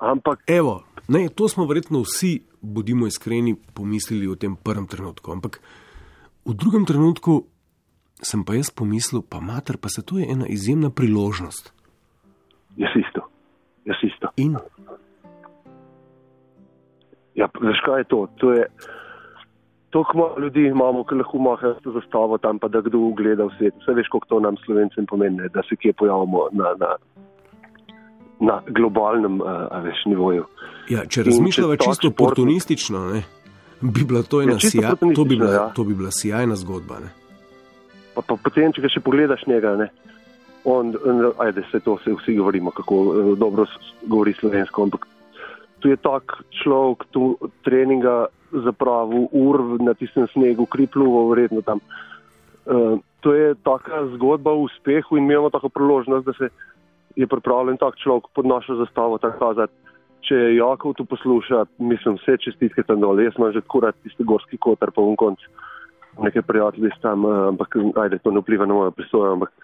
Ampak. 0.02 0.42
Evo, 0.50 0.82
ne, 1.06 1.28
to 1.30 1.46
smo 1.46 1.66
verjetno 1.70 2.02
vsi, 2.02 2.42
bodimo 2.58 3.06
iskreni, 3.06 3.54
pomislili 3.54 4.26
v 4.26 4.34
tem 4.34 4.58
prvem 4.58 4.90
trenutku. 4.90 5.30
Ampak 5.30 5.62
v 6.42 6.58
drugem 6.58 6.82
trenutku 6.82 7.46
sem 8.18 8.42
pa 8.42 8.58
jaz 8.58 8.74
pomislil, 8.74 9.22
pa 9.22 9.38
mater, 9.38 9.78
pa 9.78 9.86
se 9.86 10.02
tu 10.02 10.18
je 10.18 10.26
ena 10.26 10.50
izjemna 10.50 10.90
priložnost. 10.90 11.70
Jaz 12.76 12.92
isto 12.98 13.25
jaz 13.86 14.02
isto. 14.02 14.30
In? 14.36 14.56
Ja, 17.36 17.48
veš 17.60 17.80
kaj 17.84 18.00
je 18.00 18.08
to? 18.12 18.26
To 18.40 18.52
je 18.52 18.68
toliko 19.96 20.18
malo 20.18 20.34
ljudi 20.38 20.66
imamo, 20.66 21.04
ki 21.04 21.14
lahko 21.14 21.38
mahajo 21.38 21.74
za 21.84 21.90
zastavo 21.92 22.38
tam, 22.38 22.58
pa 22.58 22.68
da 22.68 22.80
kdo 22.80 22.98
gleda 23.16 23.44
v 23.44 23.54
svet. 23.58 23.74
Vse 23.80 23.92
veš, 23.96 24.08
koliko 24.12 24.26
to 24.28 24.40
nam 24.40 24.56
slovencem 24.64 25.06
pomeni, 25.06 25.48
da 25.54 25.62
se 25.68 25.76
kje 25.76 25.92
pojavimo 25.92 26.48
na, 26.52 26.74
na, 26.82 26.90
na 28.40 28.60
globalnem 28.66 29.40
uh, 29.40 29.48
veš, 29.84 30.04
nivoju. 30.06 30.44
Ja, 30.88 31.06
če 31.06 31.22
razmišljamo 31.22 31.76
čisto 31.76 32.08
oportunistično, 32.08 33.06
ne, 33.14 33.22
bi 33.80 34.04
bila 34.04 34.22
to 34.22 34.42
ja, 34.42 34.58
sija, 34.60 34.92
to 35.14 35.24
bi 35.24 35.36
bila, 35.36 35.52
ja. 35.52 35.68
to 35.76 35.84
bi 35.84 35.94
bila 35.94 36.10
sjajna 36.12 36.56
zgodba. 36.56 37.00
Pa, 38.14 38.22
pa 38.22 38.36
potem, 38.36 38.72
če 38.72 38.84
ga 38.84 38.92
še 38.92 39.00
pogledaš 39.04 39.46
njega, 39.48 39.76
ne, 39.80 39.88
on, 40.66 40.94
ajde, 41.38 41.62
se 41.70 41.80
to 41.80 41.98
se 42.04 42.14
vsi 42.14 42.34
govorimo, 42.34 42.70
kako 42.70 42.94
uh, 42.94 43.38
dobro 43.38 43.66
govori 44.02 44.32
slovensko, 44.32 44.82
ampak 44.82 45.06
tu 45.78 45.88
je 45.88 45.96
tak 45.96 46.42
človek, 46.62 47.06
tu 47.10 47.38
treninga 47.62 48.26
zapravil 48.50 49.28
ur 49.30 49.78
na 49.80 49.94
tistem 49.94 50.26
snegu, 50.32 50.66
kripluvo 50.66 51.28
vredno 51.30 51.62
tam. 51.62 51.78
Uh, 52.66 52.98
to 53.20 53.34
je 53.34 53.54
taka 53.62 54.06
zgodba 54.14 54.50
o 54.50 54.66
uspehu 54.66 55.16
in 55.16 55.30
imamo 55.30 55.50
tako 55.50 55.68
priložnost, 55.68 56.26
da 56.26 56.32
se 56.32 56.48
je 57.16 57.26
pripravljen 57.26 57.76
tak 57.76 57.96
človek 58.02 58.24
pod 58.34 58.46
našo 58.46 58.74
zastavo 58.74 59.18
tako 59.18 59.38
kazati. 59.38 59.72
Če 60.26 60.34
je 60.34 60.56
Jakov 60.56 60.94
tu 60.98 61.04
posluša, 61.04 61.64
mislim, 61.78 62.18
vse 62.18 62.34
čestitke 62.42 62.82
tam 62.82 63.00
dol, 63.00 63.20
jaz 63.22 63.38
imam 63.38 63.52
že 63.54 63.62
kurat 63.62 63.94
tisti 64.02 64.24
gorski 64.26 64.58
kotar 64.58 64.90
po 64.90 65.06
un 65.06 65.14
konc, 65.16 65.38
nekaj 66.18 66.42
prijatelji 66.42 66.90
tam, 67.02 67.24
uh, 67.24 67.48
ampak 67.54 67.78
ajde, 68.02 68.18
to 68.18 68.34
ne 68.34 68.42
vpliva 68.42 68.66
na 68.66 68.74
mojo 68.74 68.90
prisojo, 68.90 69.36
ampak 69.38 69.54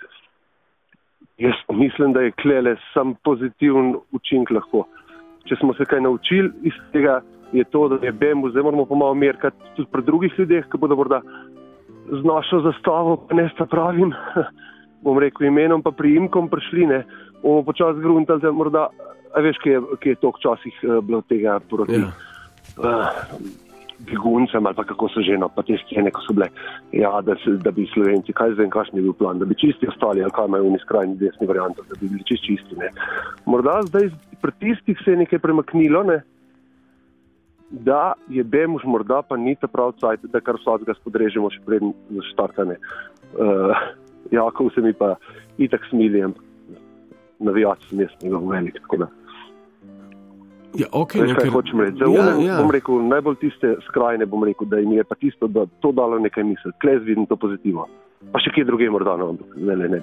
Jaz 1.39 1.55
mislim, 1.73 2.13
da 2.13 2.21
je 2.21 2.33
klele 2.43 2.77
sam 2.93 3.15
pozitiven 3.25 3.95
učinek 4.13 4.51
lahko. 4.51 4.85
Če 5.49 5.57
smo 5.61 5.75
se 5.75 5.85
kaj 5.85 6.01
naučili 6.01 6.51
iz 6.63 6.77
tega, 6.93 7.21
je 7.53 7.65
to, 7.65 7.89
da 7.89 8.07
je 8.07 8.13
BEM, 8.13 8.45
zdaj 8.51 8.63
moramo 8.63 8.85
pa 8.87 8.95
malo 8.95 9.15
merkati 9.15 9.57
tudi 9.77 9.89
pri 9.93 10.03
drugih 10.03 10.39
ljudeh, 10.39 10.69
ki 10.71 10.79
bodo 10.79 10.97
morda 10.97 11.21
z 12.09 12.21
našo 12.25 12.61
zastavo, 12.61 13.17
pa 13.29 13.37
ne 13.37 13.49
sta 13.55 13.67
pravim, 13.67 14.13
bom 15.05 15.19
rekel 15.19 15.47
imenom, 15.49 15.83
pa 15.83 15.91
priimkom 15.91 16.49
prišli, 16.49 16.87
ne, 16.87 17.03
bomo 17.43 17.65
počasi 17.67 18.01
gruntali, 18.01 18.41
da 18.41 18.53
morda, 18.53 18.87
a 19.35 19.41
veš, 19.41 19.59
kje 19.65 19.73
je, 19.73 19.83
kje 20.01 20.15
je 20.15 20.21
to 20.23 20.33
včasih 20.39 20.81
uh, 20.83 21.01
bilo 21.05 21.23
tega 21.29 21.59
proti. 21.71 22.01
Ja. 22.01 22.13
Uh, 22.79 23.72
beguncem 24.09 24.67
ali 24.67 24.77
pa 24.77 24.85
kako 24.85 25.09
so 25.09 25.23
že, 25.23 25.39
no, 25.39 25.49
pa 25.49 25.63
te 25.63 25.79
scene, 25.85 26.11
ko 26.11 26.25
so 26.27 26.35
bile, 26.37 26.49
ja, 26.93 27.13
da, 27.23 27.37
se, 27.45 27.57
da 27.63 27.71
bi 27.71 27.87
Slovenci, 27.95 28.35
kaj 28.37 28.57
zdaj, 28.57 28.71
kakšen 28.75 28.99
je 28.99 29.07
bil 29.07 29.17
plan, 29.17 29.39
da 29.39 29.49
bi 29.49 29.59
čisti 29.59 29.89
ostali 29.89 30.23
ali 30.23 30.35
kaj 30.35 30.51
imajo 30.51 30.75
v 30.75 30.83
skrajni 30.83 31.17
desni 31.21 31.47
varianti, 31.47 31.87
da 31.89 31.99
bi 32.01 32.09
bili 32.09 32.27
čisti 32.29 32.57
čisti. 32.57 32.79
Ne. 32.81 32.91
Morda 33.47 33.81
zdaj 33.89 34.11
pri 34.43 34.53
tistih 34.59 34.99
se 35.05 35.15
je 35.15 35.23
nekaj 35.23 35.39
premaknilo, 35.39 36.03
ne, 36.03 36.23
da 37.73 38.13
je 38.29 38.45
Bemuž 38.45 38.85
morda 38.85 39.23
pa 39.23 39.37
ni 39.37 39.57
ta 39.57 39.67
prav 39.67 39.95
cajt, 40.01 40.29
da 40.33 40.41
kar 40.45 40.59
vsakega 40.61 40.95
spodrežemo 41.01 41.49
še 41.51 41.63
preden 41.65 41.95
začrtane. 42.11 42.77
Uh, 43.33 43.73
Jakov 44.33 44.71
se 44.75 44.85
mi 44.85 44.93
pa 44.93 45.15
itak 45.59 45.85
smilijem, 45.89 46.35
navijač 47.41 47.89
sem 47.89 48.05
jaz 48.05 48.13
njegov 48.23 48.51
velik, 48.53 48.77
tako 48.85 49.05
da. 49.05 49.09
Ja, 50.79 50.87
okay, 50.93 51.21
Veš, 51.21 51.31
no, 51.31 51.37
kaj 51.37 51.45
ker- 51.45 51.53
hočem 51.53 51.81
reči? 51.81 51.99
Za 52.01 52.07
ja, 52.09 52.23
ume, 52.35 52.45
ja. 52.47 52.57
bom 52.63 52.71
rekel, 52.73 53.03
najbolj 53.09 53.37
tiste 53.43 53.75
skrajne, 53.89 54.27
bom 54.27 54.45
rekel, 54.45 54.67
da 54.69 54.79
jim 54.81 54.93
je 54.97 55.05
pa 55.05 55.15
tisto, 55.21 55.49
da 55.49 55.67
to 55.85 55.93
dalo 55.93 56.19
nekaj 56.19 56.45
misli. 56.45 56.73
Klez 56.81 57.03
vidim 57.05 57.27
to 57.27 57.37
pozitivno. 57.37 57.85
Pa 58.33 58.41
še 58.41 58.55
kje 58.55 58.65
druge 58.65 58.89
morda, 58.91 59.17
no, 59.21 59.35
ampak 59.35 59.53
ne. 59.57 59.77
ne. 59.77 60.01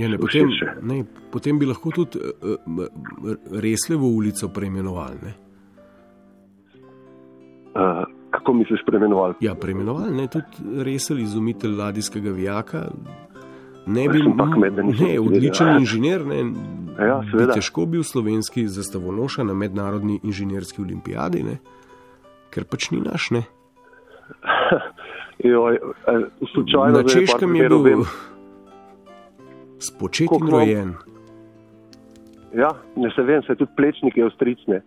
Ja, 0.00 0.08
ne, 0.08 0.16
potem, 0.18 0.48
Všeč. 0.48 0.82
ne, 0.82 1.04
potem 1.30 1.58
bi 1.60 1.66
lahko 1.68 1.92
tudi 1.92 2.16
uh, 2.18 2.86
Reslevo 3.60 4.08
ulico 4.08 4.48
preimenovali. 4.48 5.18
Ne? 5.22 5.32
Uh, 7.76 8.04
kako 8.30 8.52
misliš 8.52 8.80
preimenovali? 8.86 9.34
Ja, 9.44 9.54
preimenovali, 9.54 10.16
ne, 10.16 10.26
tudi 10.32 10.82
Resel, 10.82 11.20
izumitelj 11.20 11.76
ladijskega 11.76 12.32
vijaka. 12.32 12.86
Ne, 13.84 14.04
Ja, 14.04 14.10
bi, 14.10 14.22
nisem 14.22 14.60
ne 15.00 15.20
odličen 15.20 15.68
inženir. 15.76 16.22
Ne, 16.22 16.36
Ja, 16.98 17.18
bi 17.20 17.30
seveda. 17.30 17.52
težko 17.54 17.86
bil 17.86 18.02
slovenski 18.02 18.66
zastavonoša 18.68 19.42
na 19.42 19.54
mednarodni 19.54 20.20
inženirski 20.22 20.82
olimpijadi, 20.82 21.42
ne, 21.42 21.56
ker 22.50 22.64
pač 22.64 22.90
ni 22.90 23.00
naš. 23.00 23.30
Ne. 23.30 23.42
Joj, 25.44 25.74
eh, 25.74 26.20
slučajno, 26.46 26.92
Na 26.94 27.02
češkem 27.04 27.56
je 27.56 27.68
bil 27.68 27.78
vem. 27.80 28.04
spočet 29.80 30.28
in 30.32 30.48
rojen. 30.48 30.94
Ja, 32.54 32.68
ne 32.96 33.10
se 33.10 33.22
vem, 33.22 33.42
se 33.42 33.54
tudi 33.54 33.72
plečnike 33.76 34.22
avstricne. 34.22 34.82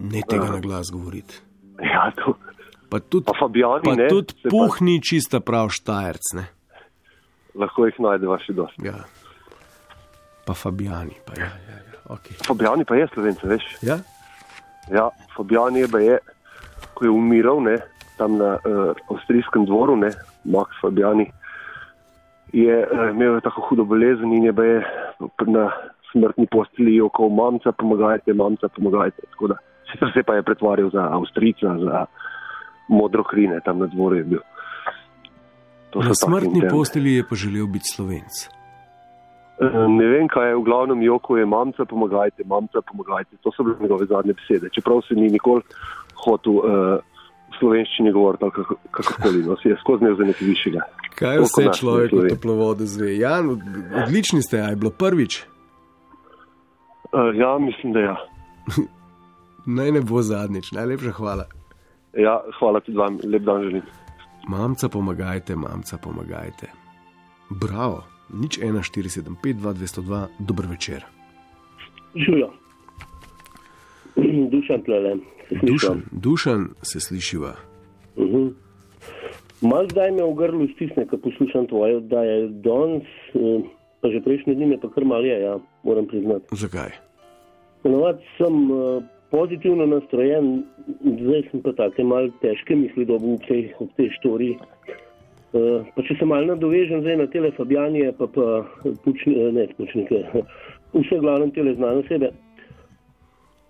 Ne 0.00 0.20
tega 0.24 0.48
na 0.48 0.58
glas 0.58 0.90
govoriti. 0.90 1.34
Ja, 1.78 2.10
to. 2.16 2.34
Pa 2.88 2.98
tudi, 3.00 3.24
Pa 3.24 3.32
Fabijani, 3.38 3.84
pa 3.84 3.94
ne, 3.94 4.08
tudi 4.08 4.32
se 4.32 4.42
pa- 4.42 4.50
puhni 4.50 5.02
čista 5.02 5.40
prav 5.40 5.68
štajerc. 5.68 6.32
Ne. 6.34 6.44
Lahko 7.54 7.86
jih 7.86 8.00
najdeva 8.02 8.38
še 8.42 8.54
dosti. 8.56 8.86
Ja. 8.86 9.04
Pa 10.44 10.54
Fabijani. 10.54 11.16
Pa 11.26 11.38
ja, 11.38 11.50
ja, 11.68 11.78
ja. 11.78 12.00
Okay. 12.16 12.36
Fabijani 12.46 12.84
pa 12.84 12.98
je 12.98 13.08
slovence, 13.14 13.46
veš. 13.48 13.64
Ja? 13.82 13.98
Ja, 14.92 15.08
Fabijani 15.36 15.84
je, 15.84 15.88
je, 16.04 16.18
ko 16.94 17.06
je 17.06 17.10
umiral 17.10 17.62
ne, 17.64 17.78
tam 18.18 18.36
na 18.38 18.58
uh, 18.60 18.92
avstrijskem 19.10 19.64
dvoru, 19.66 19.96
ne, 19.96 20.12
Max 20.44 20.76
Fabijani, 20.82 21.30
je 22.52 22.76
uh, 22.84 23.08
imel 23.10 23.40
tako 23.40 23.64
hudo 23.70 23.84
bolezen 23.84 24.32
in 24.32 24.50
je, 24.50 24.52
je 24.52 24.82
na 25.46 25.70
smrtni 26.12 26.46
posteli 26.46 27.00
okol 27.00 27.32
mamca, 27.34 27.72
pomagajte, 27.72 28.34
mamca, 28.34 28.68
pomagajte. 28.68 29.26
Sicer 29.90 30.12
se 30.14 30.22
pa 30.22 30.34
je 30.34 30.42
pretvarjal 30.42 30.90
za 30.90 31.08
Avstrijca, 31.10 31.78
za 31.78 32.06
modrohrine, 32.88 33.60
tam 33.64 33.78
na 33.78 33.86
dvoru 33.86 34.16
je 34.16 34.24
bil. 34.24 34.42
Na 35.96 36.14
smrtni 36.16 36.48
interni. 36.54 36.70
posteli 36.70 37.12
je 37.12 37.24
pa 37.24 37.34
želel 37.34 37.66
biti 37.66 37.84
slovenc. 37.86 38.34
Eh, 39.56 39.88
Ne 39.88 40.06
vem, 40.06 40.28
kaj 40.28 40.48
je 40.48 40.56
v 40.56 40.62
glavnem 40.62 41.02
joko, 41.02 41.36
je 41.36 41.46
mamca, 41.46 41.84
pomagajte, 41.84 42.42
mamca, 42.44 42.78
pomagajte. 42.82 43.36
To 43.36 43.52
so 43.52 43.62
bile 43.62 43.76
njegove 43.80 44.06
zadnje 44.06 44.32
besede. 44.32 44.68
Čeprav 44.70 45.00
se 45.00 45.14
ni 45.14 45.28
nikoli 45.28 45.62
hotel 46.16 46.52
uh, 46.54 46.64
v 47.46 47.58
slovenščini 47.58 48.12
govoriti, 48.12 48.44
kako- 48.46 48.76
kakorkoli, 48.90 49.38
no, 49.40 49.56
si 49.56 49.68
je 49.68 49.76
skozi 49.76 50.02
imel 50.02 50.16
za 50.16 50.24
nekaj 50.24 50.46
višjega. 50.48 50.80
Kaj 51.14 51.36
Toliko 51.36 51.60
vse 51.60 51.78
človek 51.78 52.12
v 52.12 52.16
zve. 52.16 52.28
toplovodu 52.28 52.84
zve? 52.86 53.16
Jan, 53.16 53.50
od- 53.50 53.62
odlični 53.96 54.42
ste, 54.42 54.58
a 54.58 54.66
je 54.66 54.76
bilo 54.76 54.90
prvič. 54.92 55.44
Uh, 57.06 57.30
ja, 57.34 57.58
mislim, 57.60 57.92
da 57.92 58.00
ja. 58.00 58.16
Naj 59.76 59.92
ne 59.92 60.00
bo 60.02 60.22
zadnjič, 60.22 60.72
najlepša 60.72 61.12
hvala. 61.12 61.44
ja. 62.14 62.40
Hvala 62.58 62.80
tudi 62.80 62.98
vam, 62.98 63.18
lep 63.24 63.42
dan 63.42 63.62
želim. 63.62 63.82
Mamca, 64.48 64.88
pomagajte, 64.88 65.56
mamca, 65.56 65.98
pomagajte. 65.98 66.68
Bravo, 67.50 68.04
nič 68.28 68.58
1475, 68.58 69.56
2202, 69.56 70.28
dober 70.38 70.66
večer. 70.66 71.04
Živijo. 72.14 72.50
Dušan 74.50 74.82
tlele. 74.84 75.16
Dušan, 75.62 76.02
dušan 76.12 76.68
se 76.82 77.00
slišiva. 77.00 77.54
Uh 78.16 78.24
-huh. 78.24 78.52
Mal 79.60 79.88
zdaj 79.90 80.10
me 80.12 80.22
v 80.22 80.34
grlu 80.34 80.68
stisne, 80.74 81.06
ko 81.06 81.16
poslušam 81.16 81.66
tvoje 81.66 81.96
oddaje. 81.96 82.48
Danes, 82.48 83.08
eh, 83.34 83.62
pa 84.00 84.08
že 84.08 84.20
prejšnji 84.20 84.54
dni 84.54 84.66
me 84.66 84.80
pa 84.80 84.88
kar 84.88 85.04
mal 85.04 85.24
je, 85.24 85.40
ja, 85.40 85.58
moram 85.82 86.06
priznati. 86.06 86.44
Zakaj? 86.52 86.90
Ponovadi 87.82 88.24
sem 88.38 88.70
uh, 88.70 89.02
pozitivno 89.34 89.86
nastrojen, 89.90 90.62
zdaj 91.02 91.42
sem 91.50 91.62
pa 91.64 91.72
take 91.74 92.06
mal 92.06 92.30
težke 92.42 92.76
misli 92.78 93.06
dobil 93.08 93.34
ob 93.34 93.46
tej, 93.48 93.66
ob 93.82 93.90
tej 93.98 94.12
štoriji. 94.20 94.58
Uh, 95.54 95.86
pa 95.94 96.02
če 96.06 96.16
se 96.18 96.26
malo 96.26 96.50
nadovežem 96.50 97.02
zdaj 97.02 97.18
na 97.18 97.26
tele 97.30 97.50
Fabjanije, 97.54 98.12
pa 98.18 98.26
pa 98.30 98.46
pučni, 99.04 99.34
eh, 99.38 99.52
ne 99.54 99.66
pučnike, 99.78 100.22
vse 100.98 101.18
glavnem 101.22 101.50
tele 101.54 101.74
znane 101.78 102.02
osebe. 102.02 102.30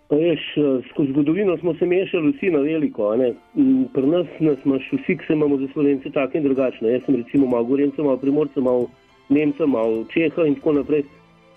Pa 0.09 0.17
Veš, 0.21 0.45
eh, 0.61 0.89
skozi 0.91 1.13
zgodovino 1.13 1.57
smo 1.61 1.75
se 1.81 1.89
mešali 1.89 2.33
vsi 2.33 2.51
na 2.51 2.61
veliko. 2.65 3.17
ne. 3.17 3.33
Mm, 3.57 3.85
Pri 3.95 4.07
nas, 4.07 4.27
nas 4.41 4.65
imaš 4.65 4.93
vsi, 4.93 5.17
ki 5.17 5.27
se 5.27 5.33
imamo 5.33 5.57
za 5.57 5.69
slovence 5.73 6.11
tako 6.11 6.39
in 6.39 6.45
drugačne. 6.45 6.93
Jaz 6.93 7.05
sem 7.05 7.17
recimo 7.17 7.47
malo 7.47 7.65
gorenca, 7.65 8.03
malo 8.03 8.17
primorca, 8.17 8.61
malo 8.61 8.89
nemca, 9.29 9.67
malo 9.67 10.05
čeha 10.13 10.47
in 10.47 10.55
tako 10.55 10.73
naprej. 10.73 11.05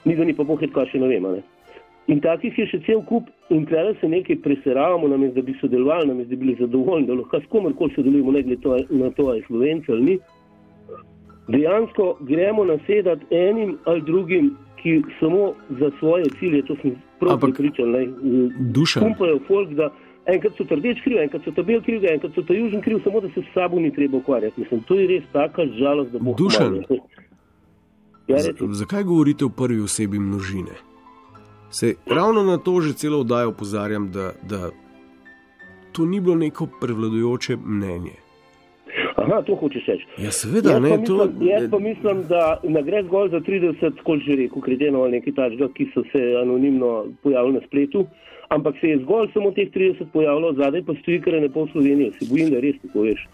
Ni 0.05 0.15
da 0.15 0.23
ni 0.23 0.33
pa 0.33 0.43
bohet, 0.43 0.71
kaj 0.73 0.91
še 0.91 0.99
ne 0.99 1.07
vem. 1.07 1.23
Ne. 1.23 1.43
In 2.07 2.21
takih 2.23 2.57
je 2.57 2.65
še 2.71 2.79
cel 2.85 3.01
kup, 3.03 3.27
in 3.51 3.65
tukaj 3.65 3.93
se 4.01 4.07
nekaj 4.07 4.37
preseravamo, 4.41 5.07
namesto 5.07 5.35
da 5.35 5.41
bi 5.41 5.53
sodelovali, 5.61 6.07
namesto 6.07 6.29
da 6.29 6.35
bi 6.35 6.45
bili 6.45 6.55
zadovoljni, 6.59 7.07
da 7.07 7.13
lahko 7.13 7.39
s 7.41 7.49
komerkoli 7.51 7.91
sodelujemo, 7.95 8.31
ne 8.31 8.41
glede 8.43 8.61
to- 8.61 8.77
na 8.89 9.09
to, 9.11 9.23
ali 9.27 9.39
je 9.39 9.45
slovenci 9.47 9.91
ali 9.91 10.03
ni. 10.03 10.19
Dejansko 11.47 12.17
gremo 12.21 12.65
nasedati 12.65 13.25
enim 13.35 13.77
ali 13.85 14.01
drugim, 14.01 14.55
ki 14.83 15.01
samo 15.19 15.53
za 15.69 15.91
svoje 15.99 16.25
cilje, 16.39 16.61
to 16.65 16.75
sem 16.81 16.95
prav 17.19 17.39
pripričan, 17.39 17.91
ne, 17.91 18.07
Dušan. 18.59 19.03
pumpajo 19.03 19.39
folk, 19.47 19.69
da 19.69 19.89
enkrat 20.25 20.53
so 20.57 20.63
ta 20.63 20.75
rdeč 20.75 21.01
kriv, 21.03 21.17
enkrat 21.17 21.43
so 21.43 21.51
ta 21.51 21.63
bel 21.63 21.81
kriv, 21.81 22.05
enkrat 22.05 22.31
so 22.35 22.41
ta 22.41 22.53
južni 22.53 22.81
kriv, 22.81 22.99
samo 23.03 23.19
da 23.21 23.27
se 23.29 23.41
s 23.41 23.53
sabo 23.53 23.79
ni 23.79 23.91
treba 23.91 24.17
ukvarjati. 24.17 24.61
Mislim, 24.61 24.79
to 24.81 24.95
je 24.95 25.07
res 25.07 25.23
taka 25.33 25.65
žalost, 25.65 26.11
da 26.11 26.19
bo 26.19 26.35
Dušan. 26.37 26.83
Ja, 28.27 28.37
Z, 28.37 28.51
zakaj 28.59 29.03
govorite 29.03 29.45
v 29.45 29.49
prvi 29.57 29.79
osebi 29.81 30.19
množine? 30.19 30.71
Se 31.69 31.95
ravno 32.05 32.43
na 32.43 32.57
to 32.57 32.81
že 32.81 32.93
celo 32.93 33.19
oddajo 33.19 33.49
opozarjam, 33.49 34.11
da, 34.11 34.31
da 34.49 34.69
to 35.91 36.05
ni 36.05 36.19
bilo 36.19 36.35
neko 36.35 36.67
prevladujoče 36.81 37.57
mnenje. 37.65 38.15
Aha, 39.17 39.41
to 39.41 39.55
hočeš 39.55 39.85
reči. 39.87 40.05
Ja, 40.17 40.31
seveda, 40.31 40.71
jaz, 40.71 40.81
ne, 40.81 40.89
pa 40.89 41.05
to- 41.05 41.25
mislim, 41.25 41.47
jaz 41.49 41.63
pa 41.71 41.79
mislim, 41.79 42.23
da 42.29 42.59
ne 42.63 42.83
gre 42.83 43.03
zgolj 43.03 43.29
za 43.29 43.39
30, 43.39 44.01
kot 44.03 44.19
že 44.19 44.35
rekel, 44.35 44.61
kredeno 44.61 45.01
ali 45.01 45.11
nekaj 45.17 45.33
takega, 45.33 45.67
ki 45.73 45.87
so 45.93 46.03
se 46.11 46.21
anonimno 46.41 47.05
pojavili 47.23 47.53
na 47.53 47.61
spletu, 47.67 48.05
ampak 48.49 48.75
se 48.81 48.87
je 48.87 48.99
zgolj 48.99 49.27
samo 49.33 49.51
teh 49.51 49.67
30 49.73 50.05
pojavilo, 50.13 50.53
zadaj 50.53 50.83
pa 50.85 50.93
stoji 51.01 51.21
kar 51.21 51.33
ne 51.33 51.49
pol 51.49 51.67
Slovenije. 51.71 52.11
Se 52.19 52.25
bojim, 52.29 52.49
da 52.49 52.59
res 52.59 52.75
tako 52.81 53.01
veš. 53.01 53.27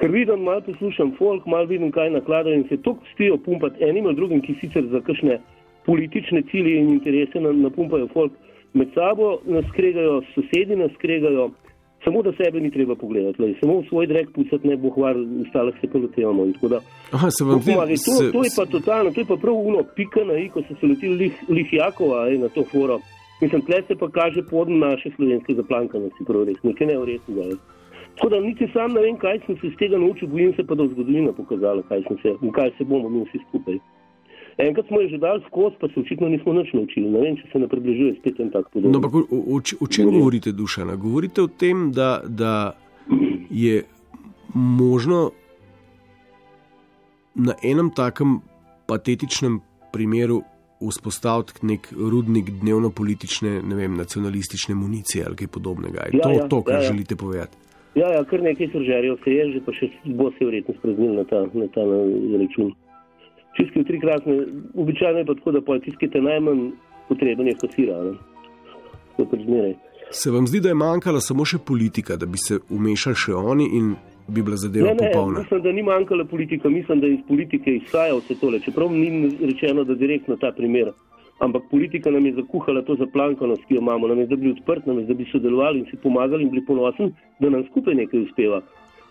Ker 0.00 0.10
vidim, 0.10 0.42
malo 0.42 0.60
poslušam 0.60 1.12
folk, 1.18 1.46
malo 1.46 1.66
vidim, 1.66 1.92
kaj 1.92 2.10
nakladajo 2.10 2.54
in 2.54 2.64
se 2.68 2.76
to 2.82 2.96
stijo 3.14 3.36
pumpati 3.36 3.84
enim 3.84 4.06
ali 4.06 4.16
drugim, 4.16 4.40
ki 4.40 4.54
sicer 4.60 4.84
za 4.90 5.00
kakšne 5.00 5.38
politične 5.86 6.42
cilje 6.50 6.78
in 6.78 6.88
interese 6.88 7.40
na- 7.40 7.52
napumpajo 7.52 8.08
folk 8.08 8.32
med 8.74 8.88
sabo, 8.94 9.38
nas 9.44 9.64
kregajo, 9.76 10.22
sosedi 10.34 10.76
nas 10.76 10.90
kregajo. 10.98 11.50
Samo 12.04 12.22
da 12.22 12.32
sebe 12.32 12.60
ni 12.60 12.70
treba 12.70 12.94
pogledati, 12.94 13.42
lej. 13.42 13.54
samo 13.60 13.80
v 13.80 13.84
svoj 13.88 14.06
drek 14.06 14.32
pucati 14.32 14.68
ne 14.68 14.76
bo 14.76 14.90
hvar, 14.90 15.16
ostalih 15.46 15.74
se 15.80 15.86
pa 15.86 15.98
lotevamo. 15.98 16.46
Aha, 17.12 17.30
se 17.30 17.44
vam 17.44 17.60
zdi, 17.60 17.72
to, 17.94 17.96
se- 17.96 18.32
to 18.32 18.44
je 18.44 18.50
pa 18.56 18.66
totalno, 18.66 19.10
to 19.10 19.20
je 19.20 19.26
pa 19.26 19.36
prav 19.36 19.54
uno, 19.54 19.84
pika 19.96 20.24
na 20.24 20.34
i, 20.34 20.48
ko 20.48 20.62
so 20.62 20.74
se 20.80 20.86
lotili 20.86 21.14
lih, 21.16 21.32
Lihjakova 21.48 22.28
ej, 22.28 22.38
na 22.38 22.48
to 22.48 22.64
foro. 22.64 22.98
Mislim, 23.40 23.62
tle 23.62 23.82
se 23.88 23.94
pa 23.94 24.08
kaže 24.10 24.42
podn 24.50 24.78
naše 24.78 25.10
slovenske 25.16 25.54
zaplankanosti, 25.54 26.24
prav 26.26 26.44
res, 26.44 26.62
nekaj 26.62 26.86
neuresnega. 26.86 27.42
ej. 27.42 27.56
Tako 28.16 28.28
da 28.28 28.40
niti 28.40 28.66
sam 28.72 28.92
ne 28.92 29.00
vem, 29.00 29.16
kaj 29.16 29.38
sem 29.46 29.56
se 29.60 29.66
iz 29.66 29.76
tega 29.78 29.98
naučil, 29.98 30.28
bojim 30.28 30.52
se 30.56 30.66
pa, 30.66 30.74
da 30.74 30.82
bo 30.82 30.88
zgodovina 30.88 31.32
pokazala, 31.32 31.82
kaj 31.82 32.02
se 32.22 32.34
kaj 32.52 32.70
se 32.78 32.84
bomo 32.84 33.08
mi 33.08 33.20
vsi 33.24 33.38
skupaj. 33.48 33.78
Enkrat 34.58 34.86
smo 34.86 35.00
jo 35.00 35.08
že 35.08 35.18
dali 35.18 35.42
skozi, 35.46 35.76
pa 35.80 35.88
se 35.88 36.00
očitno 36.00 36.28
nismo 36.28 36.52
nič 36.52 36.72
naučili. 36.72 37.10
Ne 37.10 37.20
vem, 37.20 37.36
če 37.36 37.48
se 37.52 37.58
ne 37.58 37.68
približuje 37.68 38.16
spet 38.20 38.40
en 38.40 38.50
tak 38.50 38.68
podoben. 38.72 38.92
No, 38.92 39.00
ampak 39.00 39.14
o, 39.14 39.24
o, 39.56 39.60
o 39.80 39.86
čem 39.88 40.10
govorite, 40.10 40.52
Dušana? 40.52 40.96
Govorite 40.96 41.42
o 41.42 41.48
tem, 41.48 41.90
da, 41.92 42.20
da 42.28 42.72
je 43.50 43.82
možno 44.54 45.30
na 47.34 47.54
enem 47.64 47.90
takem 47.96 48.40
patetičnem 48.86 49.60
primeru 49.92 50.42
vzpostaviti 50.90 51.66
nek 51.66 51.88
rudnik 51.96 52.50
dnevno-politične, 52.60 53.60
ne 53.62 53.74
vem, 53.76 53.96
nacionalistične 53.96 54.74
municije 54.74 55.24
ali 55.26 55.36
kaj 55.36 55.46
podobnega. 55.46 56.08
Je 56.10 56.18
Ja, 56.18 56.22
to 56.22 56.30
ja, 56.30 56.48
to, 56.48 56.62
kar 56.62 56.74
ja, 56.74 56.82
ja. 56.82 56.88
želite 56.90 57.16
povedati? 57.16 57.56
Ja, 57.94 58.08
ja, 58.08 58.24
kar 58.24 58.42
nekaj 58.42 58.68
sržerjev 58.72 59.16
se 59.24 59.30
je, 59.30 59.50
že 59.52 59.60
pa 59.64 59.72
še 59.76 59.88
bo 60.04 60.30
se 60.38 60.44
verjetno 60.44 60.74
spraznil 60.78 61.14
na 61.14 61.24
ta, 61.24 61.44
na 61.54 61.68
ta 61.74 61.84
na 61.84 62.38
račun. 62.40 62.72
Čistke 63.56 63.80
v 63.80 63.84
trikratne, 63.84 64.36
običajno 64.74 65.18
je 65.18 65.26
pa 65.26 65.34
tako, 65.34 65.52
da 65.52 65.60
pa 65.60 65.78
tisti, 65.78 65.98
ki 66.00 66.10
te 66.10 66.20
najmanj 66.20 66.70
potreben, 67.08 67.46
je 67.46 67.54
kasira. 67.60 67.98
ne. 68.04 68.14
To 69.16 69.26
pač 69.28 69.40
zmeraj. 69.44 69.74
Se 70.10 70.30
vam 70.30 70.46
zdi, 70.46 70.60
da 70.60 70.68
je 70.68 70.74
manjkala 70.74 71.20
samo 71.20 71.44
še 71.44 71.58
politika, 71.58 72.16
da 72.16 72.26
bi 72.26 72.38
se 72.38 72.58
umešali 72.70 73.16
še 73.16 73.32
oni 73.34 73.68
in 73.78 73.94
bi 74.28 74.42
bila 74.42 74.56
zadeva 74.56 74.88
Ne, 74.88 74.94
ne, 74.94 75.10
popolna? 75.12 75.40
mislim, 75.40 75.62
da 75.62 75.72
ni 75.72 75.82
manjkala 75.82 76.24
politika, 76.24 76.68
mislim, 76.68 77.00
da 77.00 77.06
iz 77.08 77.20
politike 77.28 77.74
izhaja 77.76 78.14
vse 78.16 78.36
tole. 78.40 78.60
Čeprav 78.60 78.92
ni 78.92 79.08
rečeno, 79.40 79.84
da 79.84 79.94
direktno 79.94 80.36
ta 80.36 80.52
primer. 80.52 80.92
Ampak 81.40 81.62
politika 81.70 82.10
nam 82.10 82.26
je 82.26 82.34
zakuhala 82.36 82.82
to 82.86 82.94
zaplankanost, 82.94 83.64
ki 83.68 83.74
jo 83.74 83.80
imamo, 83.80 84.06
nam 84.08 84.18
je 84.18 84.26
da 84.26 84.36
bili 84.36 84.52
odprti, 84.52 84.88
nam 84.88 84.98
je 85.00 85.06
da 85.08 85.14
bi 85.14 85.24
sodelovali 85.32 85.78
in 85.80 85.86
si 85.90 85.96
pomagali 85.96 86.44
in 86.44 86.50
bili 86.50 86.64
ponosni, 86.66 87.08
da 87.40 87.50
nam 87.50 87.64
skupaj 87.70 87.94
nekaj 87.94 88.20
uspeva. 88.20 88.60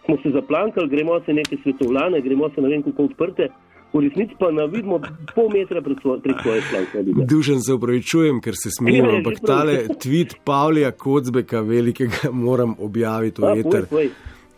Smo 0.05 0.17
se 0.23 0.29
zaplankali, 0.31 0.87
gremo 0.89 1.19
se 1.25 1.33
neke 1.33 1.57
svetovlane, 1.63 2.21
gremo 2.21 2.49
se 2.55 2.61
ne 2.61 2.69
vem 2.69 2.83
kako 2.83 3.03
odprte, 3.09 3.49
v 3.93 3.99
resnici 4.07 4.35
pa 4.39 4.51
na 4.51 4.65
vidimo 4.65 4.99
pol 5.35 5.49
metra 5.51 5.81
pred 5.81 5.99
svo, 6.01 6.17
prek 6.23 6.41
svoje 6.41 6.61
planke. 6.71 7.03
Dušen 7.27 7.61
se 7.63 7.73
upravičujem, 7.73 8.41
ker 8.41 8.55
se 8.55 8.71
smejem, 8.71 9.05
ja, 9.05 9.15
ampak 9.19 9.41
tale 9.45 9.77
tweet 9.99 10.37
Pavlija 10.43 10.91
Kocbeka, 10.91 11.61
velikega, 11.61 12.31
moram 12.45 12.75
objaviti 12.79 13.41
v 13.41 13.45
A, 13.45 13.55
eter. 13.59 13.87
povej, 13.87 13.89
povej. 13.89 14.09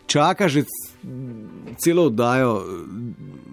Čaka 0.06 0.48
že 0.48 0.64
celo 1.80 2.06
oddajo 2.12 2.60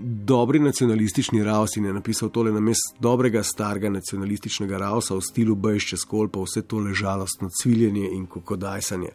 dobri 0.02 0.60
nacionalistični 0.60 1.44
raus 1.44 1.78
in 1.78 1.86
je 1.86 1.94
napisal 1.94 2.30
tole 2.30 2.52
namest 2.52 2.96
dobrega 3.00 3.44
starega 3.44 3.90
nacionalističnega 3.90 4.78
rausa 4.78 5.16
v 5.16 5.22
stilu 5.22 5.56
Bejš 5.56 5.88
čez 5.94 6.04
kolpa, 6.08 6.44
vse 6.44 6.62
tole 6.68 6.94
žalostno 6.94 7.50
cviljenje 7.62 8.10
in 8.12 8.26
kokodajsanje. 8.28 9.10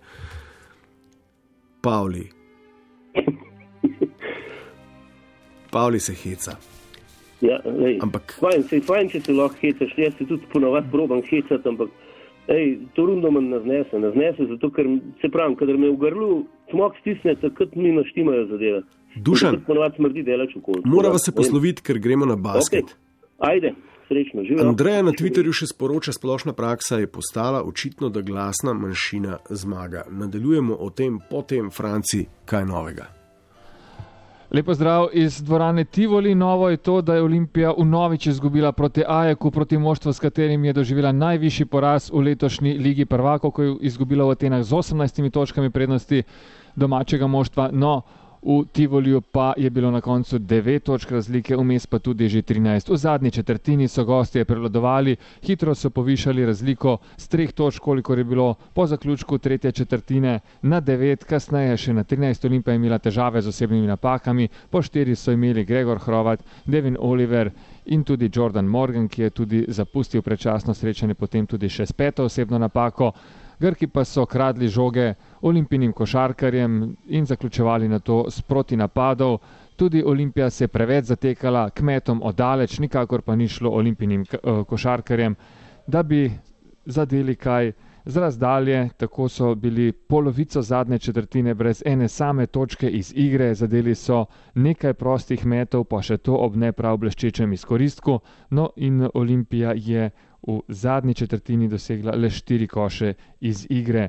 Pavli. 1.81 2.36
Pavli 5.71 6.01
se 6.01 6.15
heca. 6.15 6.57
Ja, 7.41 7.61
lej, 7.65 7.99
Ampak- 8.01 8.39
fajn, 8.41 8.63
sej, 8.69 8.81
fajn, 8.81 9.09
če 9.13 9.21
se 9.21 9.33
lahko 9.33 9.57
hecaš, 9.61 9.93
jaz 9.99 10.15
se 10.19 10.25
tudi 10.25 10.47
ponovadi 10.53 10.89
probam 10.93 11.21
hecati, 11.23 11.69
ampak 11.69 11.89
ej, 12.49 12.79
to 12.95 13.07
rundo 13.07 13.31
me 13.31 13.41
ne 13.41 13.61
znese, 13.61 13.99
ne 13.99 14.11
znese, 14.11 14.47
zato 14.49 14.71
ker 14.71 14.87
se 15.21 15.29
pravim, 15.29 15.57
kadar 15.57 15.77
me 15.79 15.91
v 15.91 15.97
grlu 16.01 16.47
smok 16.71 16.97
stisne, 17.01 17.35
takrat 17.41 17.75
mi 17.77 17.93
naštimajo 17.93 18.47
zadeve. 18.47 18.83
Dušan. 19.17 19.61
Smrdi. 19.97 20.25
Moramo 20.85 21.19
se 21.19 21.33
posloviti, 21.33 21.83
ker 21.83 21.99
gremo 21.99 22.27
na 22.27 22.37
basket. 22.37 22.85
Okay. 22.85 22.95
Ajde, 23.39 23.73
srečno, 24.09 24.43
živijo. 24.43 24.69
Andreja 24.69 25.03
na 25.03 25.13
Twitterju 25.13 25.53
še 25.53 25.67
sporoča, 25.73 26.13
splošna 26.13 26.53
praksa 26.53 27.01
je 27.01 27.09
postala 27.09 27.63
očitno, 27.65 28.09
da 28.09 28.21
glasna 28.21 28.73
manjšina 28.73 29.39
zmaga. 29.51 30.05
Nadaljujemo 30.11 30.77
o 30.81 30.91
tem, 30.91 31.21
potem 31.31 31.71
Franci, 31.71 32.27
kaj 32.45 32.65
novega. 32.69 33.09
Lepo 34.51 34.75
zdrav 34.75 35.09
iz 35.13 35.43
dvorane 35.43 35.85
Tivoli. 35.85 36.35
Novo 36.35 36.69
je 36.69 36.77
to, 36.77 37.01
da 37.03 37.15
je 37.15 37.23
Olimpija 37.23 37.73
vnovič 37.79 38.27
izgubila 38.27 38.73
proti 38.73 39.03
Ajaku, 39.09 39.51
proti 39.51 39.79
moštvu, 39.79 40.13
s 40.13 40.21
katerim 40.21 40.65
je 40.65 40.73
doživela 40.73 41.13
najvišji 41.13 41.67
poraz 41.67 42.11
v 42.11 42.21
letošnji 42.21 42.79
Ligi 42.79 43.05
prvakov, 43.05 43.51
ko 43.51 43.63
je 43.63 43.77
izgubila 43.81 44.25
v 44.25 44.31
Atenah 44.31 44.63
z 44.63 44.73
18 44.73 45.31
točkami 45.31 45.71
prednosti 45.71 46.23
domačega 46.77 47.27
moštva. 47.27 47.71
No, 47.73 48.03
v 48.47 48.65
Tivoliju 48.73 49.21
pa 49.21 49.55
je 49.57 49.71
bilo 49.71 49.91
na 49.91 50.01
koncu 50.01 50.39
9 50.39 50.79
točk 50.81 51.11
razlike, 51.11 51.57
vmes 51.57 51.87
pa 51.87 51.99
tudi 51.99 52.29
že 52.29 52.43
13. 52.43 52.93
V 52.93 52.97
zadnji 52.97 53.31
četrtini 53.31 53.89
so 53.89 54.05
gostje 54.05 54.45
prevladovali, 54.45 55.17
hitro 55.43 55.75
so 55.75 55.91
povišali 55.91 56.47
razliko 56.47 56.99
z 57.17 57.29
3 57.29 57.53
točk, 57.53 57.83
kolikor 57.83 58.19
je 58.19 58.25
bilo 58.25 58.55
po 58.75 58.87
zaključku 58.87 59.39
tretje 59.39 59.73
četrtine 59.73 60.41
na 60.63 60.81
9, 60.81 61.25
kasneje 61.25 61.77
še 61.77 61.93
na 61.93 62.05
13. 62.05 62.47
Olimpija 62.47 62.73
je 62.73 62.77
imela 62.77 62.99
težave 62.99 63.43
z 63.43 63.49
osebnimi 63.49 63.87
napakami, 63.87 64.49
po 64.71 64.79
4 64.79 65.15
so 65.15 65.33
imeli 65.33 65.65
Gregor 65.65 65.99
Hrovat, 65.99 66.45
Devin 66.67 66.97
Oliver 67.01 67.51
in 67.87 68.05
tudi 68.05 68.31
Jordan 68.35 68.67
Morgan, 68.67 69.09
ki 69.09 69.23
je 69.23 69.31
tudi 69.31 69.65
zapustil 69.69 70.23
predčasno 70.23 70.75
srečanje, 70.75 71.15
potem 71.15 71.47
tudi 71.47 71.69
še 71.69 71.87
s 71.87 71.93
peto 71.93 72.25
osebno 72.25 72.59
napako. 72.59 73.13
Grki 73.61 73.87
pa 73.87 74.05
so 74.05 74.27
kradli 74.27 74.69
žoge 74.69 75.15
olimpinim 75.43 75.93
košarkarjem 75.93 76.75
in 77.07 77.27
zaključevali 77.27 77.89
na 77.89 77.99
to 77.99 78.25
s 78.31 78.43
proti 78.43 78.77
napadov. 78.77 79.39
Tudi 79.77 80.03
Olimpija 80.05 80.51
se 80.51 80.65
je 80.65 80.69
preveč 80.69 81.05
zatekala 81.05 81.71
kmetom 81.71 82.23
oddaleč, 82.23 82.79
nikakor 82.79 83.23
pa 83.23 83.37
ni 83.37 83.49
šlo 83.49 83.71
olimpinim 83.71 84.25
k- 84.25 84.35
eh, 84.35 84.65
košarkarjem, 84.65 85.37
da 85.87 86.03
bi 86.03 86.33
zadeli 86.85 87.35
kaj 87.35 87.73
z 88.05 88.17
razdalje. 88.17 88.89
Tako 88.97 89.29
so 89.29 89.55
bili 89.55 89.93
polovico 89.93 90.63
zadnje 90.63 90.99
četrtine 90.99 91.55
brez 91.55 91.83
ene 91.87 92.09
same 92.09 92.47
točke 92.47 92.89
iz 92.91 93.13
igre, 93.17 93.55
zadeli 93.55 93.95
so 93.95 94.25
nekaj 94.55 94.95
prostih 94.95 95.47
metov, 95.47 95.85
pa 95.85 96.03
še 96.03 96.17
to 96.17 96.35
ob 96.37 96.57
ne 96.57 96.73
prav 96.73 96.97
bleščečem 96.97 97.53
izkoristku. 97.53 98.19
No 98.51 98.71
in 98.77 99.09
Olimpija 99.15 99.73
je 99.77 100.11
v 100.47 100.61
zadnji 100.69 101.15
četrtini 101.15 101.69
dosegla 101.69 102.15
le 102.15 102.31
štiri 102.31 102.67
koše 102.67 103.15
iz 103.41 103.67
igre. 103.71 104.09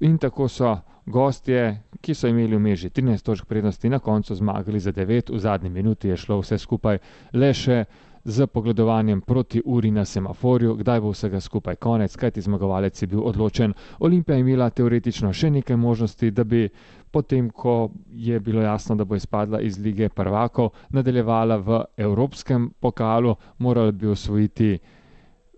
In 0.00 0.18
tako 0.18 0.48
so 0.48 0.76
gostje, 1.06 1.64
ki 2.00 2.14
so 2.14 2.28
imeli 2.28 2.56
v 2.56 2.60
meži 2.60 2.88
13 2.90 3.22
točk 3.22 3.46
prednosti, 3.46 3.88
na 3.88 3.98
koncu 3.98 4.34
zmagali 4.34 4.80
za 4.80 4.92
9, 4.92 5.30
v 5.30 5.38
zadnji 5.38 5.70
minuti 5.70 6.08
je 6.08 6.16
šlo 6.16 6.40
vse 6.40 6.58
skupaj 6.58 6.98
le 7.32 7.52
še 7.54 7.84
z 8.24 8.46
pogledovanjem 8.46 9.20
proti 9.20 9.60
uri 9.64 9.90
na 9.90 10.04
semaforju, 10.04 10.74
kdaj 10.74 11.00
bo 11.00 11.10
vsega 11.12 11.40
skupaj 11.40 11.76
konec, 11.76 12.16
kajti 12.16 12.40
zmagovalec 12.40 13.02
je 13.02 13.06
bil 13.06 13.20
odločen. 13.20 13.74
Olimpija 14.00 14.36
je 14.36 14.40
imela 14.40 14.70
teoretično 14.70 15.32
še 15.32 15.50
nekaj 15.50 15.76
možnosti, 15.76 16.30
da 16.30 16.44
bi 16.44 16.68
potem, 17.10 17.50
ko 17.50 17.90
je 18.10 18.40
bilo 18.40 18.62
jasno, 18.62 18.96
da 18.96 19.04
bo 19.04 19.14
izpadla 19.14 19.60
iz 19.60 19.78
lige 19.78 20.08
prvakov, 20.08 20.70
nadaljevala 20.90 21.56
v 21.56 21.82
Evropskem 21.98 22.70
pokalu, 22.80 23.36
morala 23.58 23.92
bi 23.92 24.06
osvojiti 24.06 24.78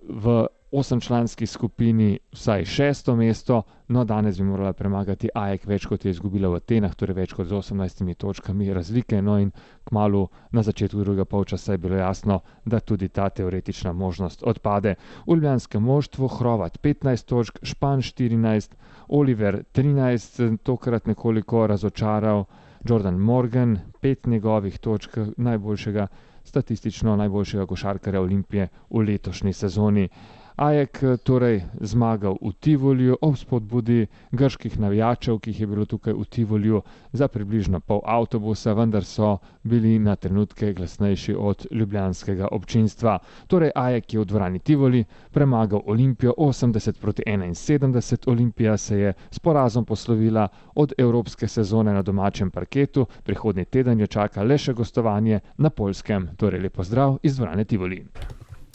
v 0.09 0.47
osemčlanski 0.73 1.47
skupini 1.47 2.19
vsaj 2.33 2.65
šesto 2.65 3.17
mesto, 3.17 3.63
no 3.89 4.05
danes 4.05 4.39
bi 4.39 4.45
morala 4.45 4.73
premagati 4.73 5.29
Ajek 5.35 5.67
več 5.67 5.87
kot 5.87 6.05
je 6.05 6.11
izgubila 6.11 6.51
v 6.51 6.59
Atenah, 6.61 6.95
torej 6.95 7.15
več 7.15 7.35
kot 7.35 7.47
z 7.47 7.55
18 7.55 8.15
točkami 8.19 8.73
razlike, 8.75 9.23
no 9.23 9.39
in 9.39 9.53
kmalo 9.89 10.27
na 10.53 10.63
začetku 10.63 11.01
drugega 11.01 11.25
polčasa 11.25 11.73
je 11.73 11.79
bilo 11.79 11.97
jasno, 11.97 12.41
da 12.65 12.81
tudi 12.81 13.09
ta 13.09 13.29
teoretična 13.31 13.93
možnost 13.93 14.43
odpade. 14.43 14.97
V 15.27 15.35
Ljubljanskem 15.35 15.83
moštvu 15.83 16.29
Hrovat 16.29 16.79
15 16.83 17.25
točk, 17.25 17.59
Špan 17.63 18.03
14, 18.03 18.75
Oliver 19.09 19.63
13, 19.73 20.59
tokrat 20.63 21.07
nekoliko 21.07 21.67
razočaral 21.67 22.45
Jordan 22.85 23.19
Morgan, 23.19 23.79
pet 24.01 24.27
njegovih 24.27 24.79
točk 24.79 25.19
najboljšega 25.37 26.07
statistično 26.47 27.17
najboljšega 27.17 27.67
košarkarja 27.67 28.21
Olimpije 28.21 28.69
v 28.91 29.03
letošnji 29.09 29.53
sezoni. 29.53 30.09
Ajek 30.57 31.21
torej 31.21 31.69
zmagal 31.85 32.41
v 32.41 32.49
Tivolju 32.57 33.19
ob 33.21 33.37
spodbudi 33.37 34.07
grških 34.33 34.79
navijačev, 34.81 35.37
ki 35.39 35.51
jih 35.53 35.59
je 35.61 35.67
bilo 35.69 35.85
tukaj 35.85 36.15
v 36.17 36.25
Tivolju 36.25 36.81
za 37.13 37.29
približno 37.29 37.81
pol 37.85 38.01
avtobusa, 38.01 38.73
vendar 38.73 39.05
so 39.05 39.37
bili 39.63 39.99
na 39.99 40.17
trenutke 40.17 40.73
glasnejši 40.73 41.35
od 41.37 41.67
ljubljanskega 41.71 42.49
občinstva. 42.53 43.19
Torej 43.47 43.75
Ajek 43.75 44.15
je 44.15 44.21
v 44.21 44.25
dvorani 44.25 44.59
Tivoli 44.59 45.05
premagal 45.31 45.83
Olimpijo 45.87 46.33
80 46.39 47.01
proti 47.01 47.23
71. 47.27 48.25
Olimpija 48.27 48.77
se 48.77 48.99
je 48.99 49.13
s 49.31 49.39
porazom 49.39 49.85
poslovila 49.85 50.49
od 50.75 50.93
evropske 50.99 51.49
sezone 51.49 51.93
na 51.93 52.03
domačem 52.03 52.51
parketu, 52.51 53.07
prihodnji 53.25 53.65
teden 53.65 54.01
jo 54.01 54.07
čaka 54.07 54.43
le 54.43 54.57
še 54.59 54.73
gostovanje 54.73 55.41
na 55.59 55.71
Polskem. 55.71 56.31
Torej 56.37 56.61
lepo 56.61 56.83
zdrav 56.83 57.19
iz 57.23 57.37
dvorane 57.37 57.65
Tivoli. 57.65 58.07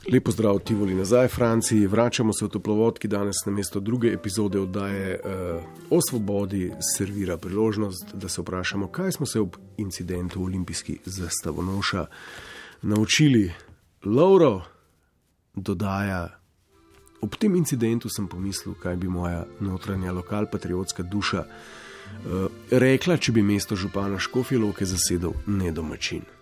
Lepo 0.09 0.31
zdrav, 0.31 0.59
Tivoli 0.59 0.95
nazaj, 0.95 1.27
Franciji. 1.27 1.87
Vračamo 1.87 2.33
se 2.33 2.45
v 2.45 2.49
toplovod, 2.49 2.99
ki 2.99 3.07
danes 3.07 3.35
na 3.45 3.51
mesto 3.51 3.79
druge 3.79 4.13
epizode 4.13 4.59
oddaje 4.59 5.19
uh, 5.19 5.61
o 5.89 5.99
svobodi 6.09 6.71
servira 6.97 7.37
priložnost, 7.37 8.13
da 8.13 8.29
se 8.29 8.41
vprašamo, 8.41 8.87
kaj 8.87 9.11
smo 9.11 9.25
se 9.25 9.39
ob 9.39 9.55
incidentu 9.77 10.41
v 10.41 10.45
olimpijski 10.45 10.97
zastavonoša 11.05 12.05
naučili. 12.81 13.53
Lauro 14.05 14.61
dodaja, 15.55 16.39
ob 17.21 17.35
tem 17.35 17.55
incidentu 17.55 18.09
sem 18.09 18.27
pomislil, 18.27 18.73
kaj 18.73 18.95
bi 18.95 19.07
moja 19.07 19.45
notranja 19.59 20.11
lokalpatriotska 20.11 21.03
duša 21.03 21.45
uh, 21.45 22.49
rekla, 22.71 23.17
če 23.17 23.31
bi 23.31 23.45
mesto 23.45 23.75
župana 23.75 24.19
Škofiloke 24.19 24.85
zasedel 24.85 25.37
nedomačin 25.45 26.40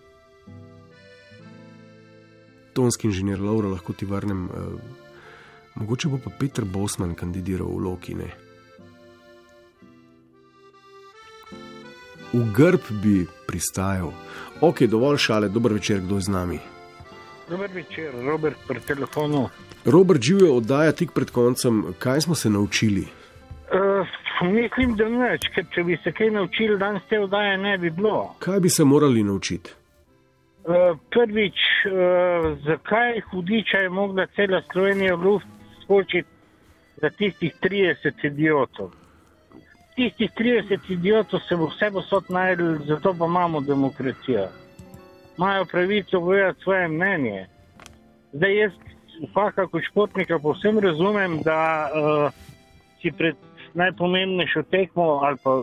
tonski 2.80 3.10
inženir 3.10 3.40
Laura, 3.44 3.68
lahko 3.68 3.92
ti 3.92 4.08
vrnem. 4.08 4.46
Uh, 4.48 4.80
mogoče 5.74 6.08
bo 6.08 6.18
pa 6.24 6.32
Peter 6.38 6.64
Bosman 6.64 7.14
kandidiral 7.14 7.68
v 7.68 7.84
Lokine. 7.84 8.28
V 12.32 12.44
grb 12.54 12.80
bi 13.02 13.26
pristajal. 13.46 14.12
Ok, 14.60 14.84
dovolj 14.86 15.18
šale, 15.18 15.48
dober 15.48 15.72
večer, 15.72 16.00
kdo 16.00 16.20
je 16.20 16.28
z 16.28 16.32
nami. 16.32 16.58
Dober 17.50 17.70
večer, 17.74 18.14
Robert, 18.24 18.56
pri 18.68 18.80
telefonu. 18.86 19.48
Robert 19.84 20.22
živijo 20.22 20.54
oddaja 20.56 20.92
tik 20.92 21.12
pred 21.12 21.30
koncem. 21.30 21.84
Kaj 21.98 22.20
smo 22.20 22.34
se 22.34 22.50
naučili? 22.50 23.08
Uh, 23.72 24.06
mislim, 24.52 24.94
da 24.96 25.08
neč, 25.08 25.48
ker 25.54 25.66
če 25.74 25.84
bi 25.84 25.98
se 26.04 26.12
kaj 26.12 26.30
naučili, 26.30 26.78
danes 26.78 27.02
te 27.10 27.18
oddaje 27.20 27.58
ne 27.58 27.78
bi 27.78 27.90
bilo. 27.90 28.36
Kaj 28.38 28.60
bi 28.60 28.70
se 28.70 28.84
morali 28.84 29.22
naučiti? 29.22 29.79
Uh, 30.60 30.98
prvič, 31.10 31.56
uh, 31.88 32.58
zakaj 32.66 33.20
hudiča 33.20 33.78
je 33.78 33.88
mogla 33.88 34.26
cela 34.36 34.62
Slovenija 34.72 35.14
v 35.14 35.22
luft 35.22 35.46
skočiti 35.82 36.28
za 37.00 37.10
tistih 37.10 37.54
30 37.62 38.26
idiotov? 38.26 38.90
Tistih 39.96 40.30
30 40.38 40.92
idiotov 40.92 41.40
se 41.48 41.56
bo 41.56 41.70
vse 41.72 41.90
posod 41.90 42.24
najdel, 42.28 42.76
zato 42.84 43.14
pa 43.18 43.24
imamo 43.24 43.60
demokracijo. 43.60 44.48
Imajo 45.38 45.64
pravico 45.64 46.20
povedati 46.20 46.62
svoje 46.62 46.88
mnenje. 46.88 47.46
Zdaj 48.32 48.56
jaz, 48.56 48.72
vsaka 49.30 49.66
kot 49.66 49.82
športnika, 49.90 50.38
povsem 50.38 50.78
razumem, 50.78 51.40
da 51.42 51.88
uh, 51.88 52.32
si 53.00 53.12
pred 53.12 53.36
najpomembnejšo 53.74 54.62
tekmo 54.62 55.20
ali 55.24 55.36
pa 55.42 55.62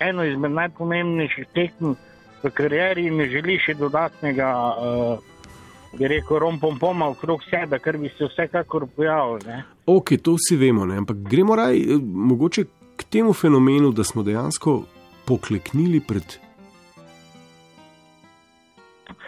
eno 0.00 0.24
izmed 0.24 0.50
najpomembnejših 0.50 1.46
tekm 1.54 1.94
v 2.42 2.50
karieri 2.54 3.10
ne 3.10 3.28
želi 3.30 3.58
še 3.62 3.74
dodatnega, 3.74 4.50
uh, 4.76 5.98
bi 5.98 6.08
rekel, 6.08 6.38
rompompoma 6.38 7.08
okrog 7.08 7.44
sebe, 7.50 7.78
kar 7.78 7.98
bi 7.98 8.10
se 8.18 8.28
vsekakor 8.28 8.86
pojavil. 8.96 9.62
Ok, 9.86 10.16
to 10.22 10.36
vsi 10.36 10.56
vemo, 10.60 10.86
ne? 10.86 10.98
ampak 11.02 11.16
gremo 11.16 11.56
raj 11.56 11.78
eh, 11.78 12.00
mogoče 12.00 12.64
k 12.96 13.04
temu 13.10 13.32
fenomenu, 13.32 13.92
da 13.92 14.04
smo 14.04 14.22
dejansko 14.22 14.82
pokleknili 15.26 16.00
pred. 16.00 16.38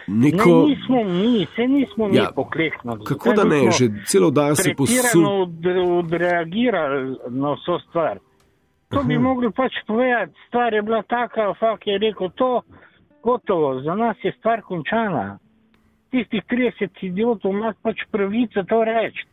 Neko... 0.07 0.49
Ne, 0.49 0.75
nismo 0.75 1.03
mi, 1.03 1.47
se 1.55 1.67
nismo 1.67 2.07
mi 2.07 2.17
Ja, 2.17 2.31
pokleknili. 2.35 3.05
Kako 3.05 3.33
da 3.33 3.43
ne, 3.43 3.71
že 3.71 3.89
celo 4.07 4.31
dan 4.31 4.55
se 4.55 4.73
od, 4.73 5.65
odreagirali 5.99 7.15
na 7.29 7.53
vso 7.53 7.79
stvar. 7.89 8.19
To 8.89 9.03
bi 9.03 9.15
Aha. 9.15 9.23
mogli 9.23 9.51
pač 9.51 9.73
povedati, 9.87 10.33
stvar 10.47 10.73
je 10.73 10.81
bila 10.81 11.01
taka, 11.01 11.53
fak 11.59 11.87
je 11.87 11.97
rekel 11.97 12.29
to, 12.35 12.61
gotovo, 13.23 13.81
za 13.81 13.95
nas 13.95 14.17
je 14.23 14.31
stvar 14.31 14.61
končana. 14.61 15.37
Tistih 16.11 16.43
30 16.49 17.05
idiotov 17.05 17.51
ima 17.51 17.73
pač 17.81 18.01
pravico 18.11 18.63
to 18.63 18.83
reči. 18.83 19.25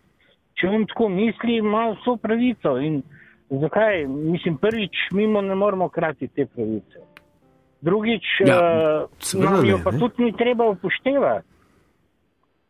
Če 0.55 0.69
on 0.69 0.87
tako 0.87 1.09
misli, 1.09 1.57
ima 1.57 1.91
vso 1.91 2.17
pravico. 2.17 2.77
In 2.79 3.03
zakaj? 3.51 4.07
Mislim, 4.07 4.57
prvič, 4.57 4.97
mimo 5.13 5.41
ne 5.41 5.55
moremo 5.55 5.89
krati 5.89 6.29
te 6.29 6.47
pravice. 6.47 7.05
Drugič, 7.81 8.25
Ja, 8.41 8.61
seveda 9.21 9.51
nam 9.51 9.67
jo 9.67 9.79
pa 9.85 9.91
ne. 9.91 9.99
tudi 9.99 10.25
ni 10.25 10.33
treba 10.33 10.65
upoštevati. 10.67 11.47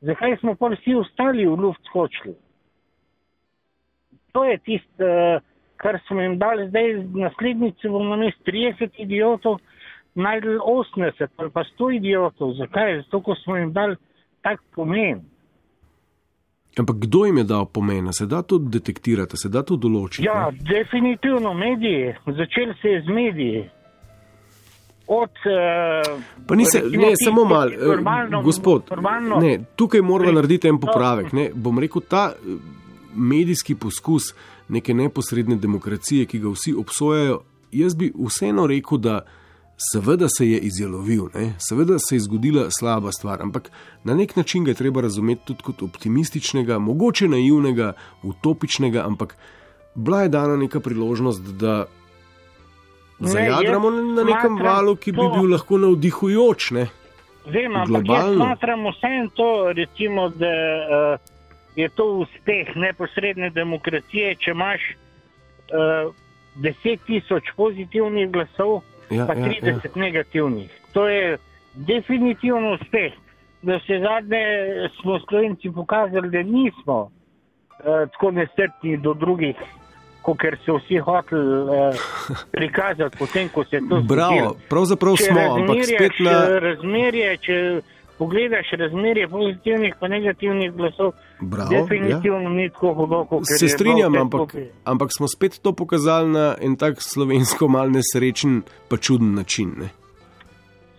Zakaj 0.00 0.36
smo 0.36 0.54
pa 0.54 0.68
vsi 0.68 0.94
ostali 0.94 1.46
v 1.46 1.54
luft 1.56 1.80
skočili? 1.86 2.34
To 4.32 4.44
je 4.44 4.58
tisto, 4.58 5.04
eh, 5.04 5.40
kar 5.76 5.98
smo 6.06 6.20
jim 6.20 6.38
dali 6.38 6.68
zdaj, 6.68 6.92
naslednjice 7.14 7.88
bomo 7.88 8.10
na 8.10 8.16
mestu 8.16 8.42
30 8.44 8.90
idiotov, 8.98 9.58
najdel 10.16 10.58
80 10.58 11.28
ali 11.36 11.50
pa 11.50 11.64
100 11.78 11.96
idiotov. 11.96 12.54
Zakaj? 12.58 13.02
Zato, 13.04 13.20
ko 13.20 13.34
smo 13.44 13.56
jim 13.56 13.72
dali 13.72 13.96
tak 14.42 14.60
pomen. 14.74 15.20
Ampak 16.78 16.96
kdo 16.96 17.24
jim 17.24 17.38
je 17.38 17.44
dal 17.44 17.64
pomen? 17.66 18.12
Se 18.12 18.26
da 18.26 18.42
to 18.42 18.58
detektirati, 18.58 19.36
se 19.36 19.48
da 19.48 19.62
to 19.62 19.76
določiti? 19.80 20.26
Ja, 20.26 20.50
ne? 20.50 20.58
definitivno 20.60 21.54
mediji. 21.54 22.14
Začel 22.26 22.74
se 22.82 22.88
je 22.88 23.02
z 23.02 23.14
mediji. 23.14 23.64
Od, 25.06 25.30
uh, 25.30 26.22
Pa 26.46 26.54
ni 26.58 26.64
se, 26.66 26.82
ne, 26.90 27.12
samo 27.14 27.44
malo, 27.44 27.70
eh, 27.70 28.42
gospod, 28.42 28.88
formalno, 28.88 29.36
ne, 29.38 29.60
tukaj 29.78 30.02
moramo 30.02 30.32
narediti 30.34 30.66
en 30.68 30.80
popravek. 30.82 31.30
Ne, 31.32 31.44
bom 31.54 31.78
rekel, 31.78 32.02
ta 32.10 32.32
eh, 32.34 32.56
medijski 33.14 33.76
poskus 33.78 34.32
neke 34.68 34.94
neposredne 34.94 35.56
demokracije, 35.62 36.26
ki 36.26 36.40
ga 36.42 36.50
vsi 36.50 36.74
obsojajo, 36.74 37.38
jaz 37.72 37.94
bi 37.94 38.10
vseeno 38.18 38.66
rekel, 38.66 38.98
da 38.98 39.20
seveda 39.76 40.26
se 40.28 40.48
je 40.50 40.58
izjalovil, 40.58 41.28
ne, 41.34 41.54
seveda 41.58 41.98
se 41.98 42.16
je 42.16 42.20
zgodila 42.20 42.70
slaba 42.70 43.12
stvar, 43.12 43.42
ampak 43.42 43.70
na 44.04 44.14
nek 44.14 44.36
način 44.36 44.64
ga 44.64 44.70
je 44.70 44.74
treba 44.74 45.00
razumeti 45.00 45.44
tudi 45.46 45.62
kot 45.62 45.82
optimističnega, 45.82 46.78
mogoče 46.78 47.28
naivnega, 47.28 47.92
utopičnega, 48.22 49.04
ampak 49.06 49.36
bila 49.94 50.22
je 50.22 50.28
dana 50.28 50.56
neka 50.56 50.80
priložnost, 50.80 51.42
da 51.42 51.84
Ne, 53.18 53.28
zajadramo 53.28 53.90
na 53.90 54.24
nekem 54.24 54.58
valu, 54.60 54.96
ki 54.96 55.12
bi 55.12 55.18
to- 55.18 55.30
bil 55.34 55.50
lahko 55.50 55.78
navdihujoč. 55.78 56.70
Ne? 56.70 56.86
Vem, 57.46 57.76
ampak 57.76 57.88
jaz 57.88 57.88
globalno. 58.04 58.44
smatram 58.44 58.80
vseeno 58.92 59.28
to, 59.34 59.72
recimo, 59.72 60.28
da 60.28 60.46
uh, 61.16 61.20
je 61.76 61.88
to 61.88 62.04
uspeh 62.04 62.76
neposredne 62.76 63.50
demokracije, 63.50 64.34
če 64.36 64.50
imaš 64.50 64.80
uh, 64.90 66.12
10 66.60 66.98
tisoč 67.06 67.44
pozitivnih 67.56 68.28
glasov, 68.30 68.82
Ja, 69.10 69.26
pa 69.26 69.34
ja, 69.34 69.46
30 69.48 69.66
ja. 69.66 69.90
negativnih. 69.94 70.70
To 70.92 71.08
je 71.08 71.38
definitivno 71.74 72.74
uspeh. 72.74 73.12
Da 73.62 73.78
se 73.80 73.98
zadnje 73.98 74.44
smo 75.00 75.18
Slovenci 75.28 75.70
pokazali, 75.74 76.30
da 76.30 76.42
nismo 76.42 77.00
uh, 77.02 78.10
tako 78.12 78.30
nestrpni 78.30 78.96
do 78.96 79.14
drugih, 79.14 79.56
kot 80.22 80.38
so 80.64 80.76
vsi 80.76 80.98
hoteli 80.98 81.62
uh, 81.62 81.96
prikazati, 82.52 83.16
potem 83.18 83.48
ko 83.48 83.64
se 83.64 83.80
to 83.88 84.00
Bravo, 84.00 84.34
zgodilo. 84.34 84.56
pravzaprav 84.68 85.16
Če 85.16 85.24
smo, 85.24 85.40
ampak 85.54 85.84
spet 85.84 86.20
na. 86.20 86.30
eh, 86.30 86.58
Razmerje, 86.60 87.36
če 87.36 87.80
pogledaš 88.18 88.70
razmerje 88.78 89.28
pozitivnih 89.28 89.94
in 90.02 90.10
negativnih 90.10 90.72
glasov, 90.72 91.12
Bravo, 91.40 91.70
definitivno 91.70 92.40
ja. 92.40 92.48
ni 92.48 92.70
tako 92.70 92.94
hudo, 92.94 93.24
kot 93.24 93.42
Se 93.58 93.64
je 93.64 93.68
strinjam, 93.68 94.12
bilo 94.12 94.24
vse 94.24 94.36
ampak, 94.36 94.50
skupaj. 94.50 94.68
ampak 94.84 95.08
smo 95.16 95.28
spet 95.28 95.58
to 95.62 95.72
pokazali 95.72 96.30
na 96.30 96.54
en 96.60 96.76
tak 96.76 97.02
slovensko 97.02 97.68
mal 97.68 97.90
nesrečen, 97.90 98.62
pa 98.88 98.96
čuden 98.96 99.34
način. 99.34 99.72
Ne? 99.78 99.88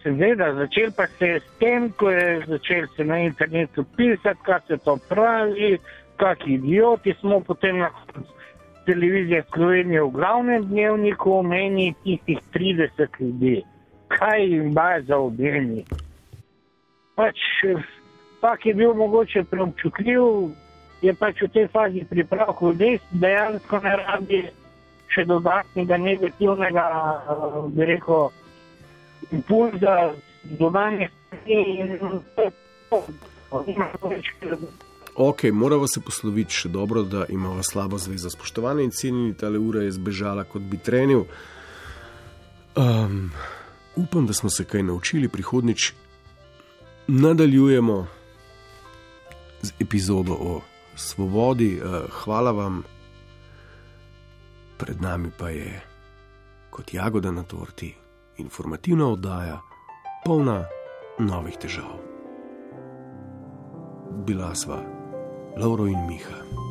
Seveda, 0.03 0.53
začel 0.53 0.91
pa 0.95 1.07
se 1.07 1.25
je 1.27 1.39
s 1.39 1.59
tem, 1.59 1.91
ko 1.91 2.09
je 2.09 2.43
začel 2.47 2.87
se 2.95 3.03
na 3.05 3.19
internetu 3.19 3.83
pisati, 3.97 4.39
kaj 4.45 4.59
se 4.67 4.77
to 4.77 4.97
pravi, 5.09 5.77
kakšni 6.17 6.53
idioti 6.53 7.13
smo 7.19 7.39
potem 7.39 7.77
na 7.77 7.89
televiziji 8.85 9.41
Slovenije 9.53 10.03
v 10.03 10.09
glavnem 10.09 10.65
dnevniku 10.67 11.31
omeni 11.31 11.93
tistih 12.03 12.39
30 12.53 13.19
ljudi. 13.19 13.61
Kaj 14.07 14.45
jim 14.53 14.73
ba 14.73 15.01
za 15.01 15.17
objemi? 15.17 15.83
Pač, 17.17 17.41
pak 18.41 18.65
je 18.65 18.73
bil 18.77 18.93
mogoče 18.93 19.43
preobčutljiv, 19.49 20.53
je 21.01 21.13
pač 21.17 21.41
v 21.41 21.49
tej 21.53 21.67
fazi 21.73 22.05
pripravkov 22.09 22.77
res 22.77 23.01
dejansko 23.11 23.81
ne 23.81 23.93
rabi 24.01 24.41
še 25.13 25.25
dodatnega 25.25 25.97
negativnega, 25.97 26.85
bi 27.73 27.89
rekel, 27.89 28.29
impulza, 29.33 30.13
dodanje 30.59 31.09
strani 31.09 31.79
in 31.79 32.21
to 32.35 32.51
Ok, 35.15 35.43
moramo 35.51 35.87
se 35.87 36.01
posloviti 36.01 36.53
še 36.53 36.69
dobro, 36.69 37.01
da 37.03 37.25
imamo 37.29 37.63
slabo 37.63 37.97
zvezo. 37.97 38.29
Spoštovane 38.29 38.83
in 38.83 38.91
cenjeni, 38.91 39.33
ta 39.33 39.49
ura 39.49 39.81
je 39.81 39.95
zbežala, 39.95 40.43
kot 40.43 40.61
bi 40.61 40.77
trenil. 40.77 41.25
Um, 42.77 43.31
upam, 43.95 44.27
da 44.27 44.33
smo 44.33 44.49
se 44.49 44.65
kaj 44.65 44.83
naučili, 44.83 45.29
prihodnič 45.29 45.93
nadaljujemo 47.07 48.07
z 49.61 49.71
epizodo 49.79 50.33
o 50.33 50.61
svobodi. 50.95 51.81
Uh, 51.81 52.09
hvala 52.11 52.51
vam, 52.51 52.83
pred 54.77 55.01
nami 55.01 55.29
pa 55.37 55.49
je 55.49 55.81
kot 56.69 56.93
jagoda 56.93 57.31
na 57.31 57.43
torti 57.43 57.95
informativna 58.37 59.07
oddaja, 59.07 59.61
polna 60.25 60.65
novih 61.19 61.57
težav. 61.57 61.97
Bila 64.25 64.55
sva 64.55 64.83
Lauro 65.57 65.87
in 65.87 66.05
Miha. 66.07 66.66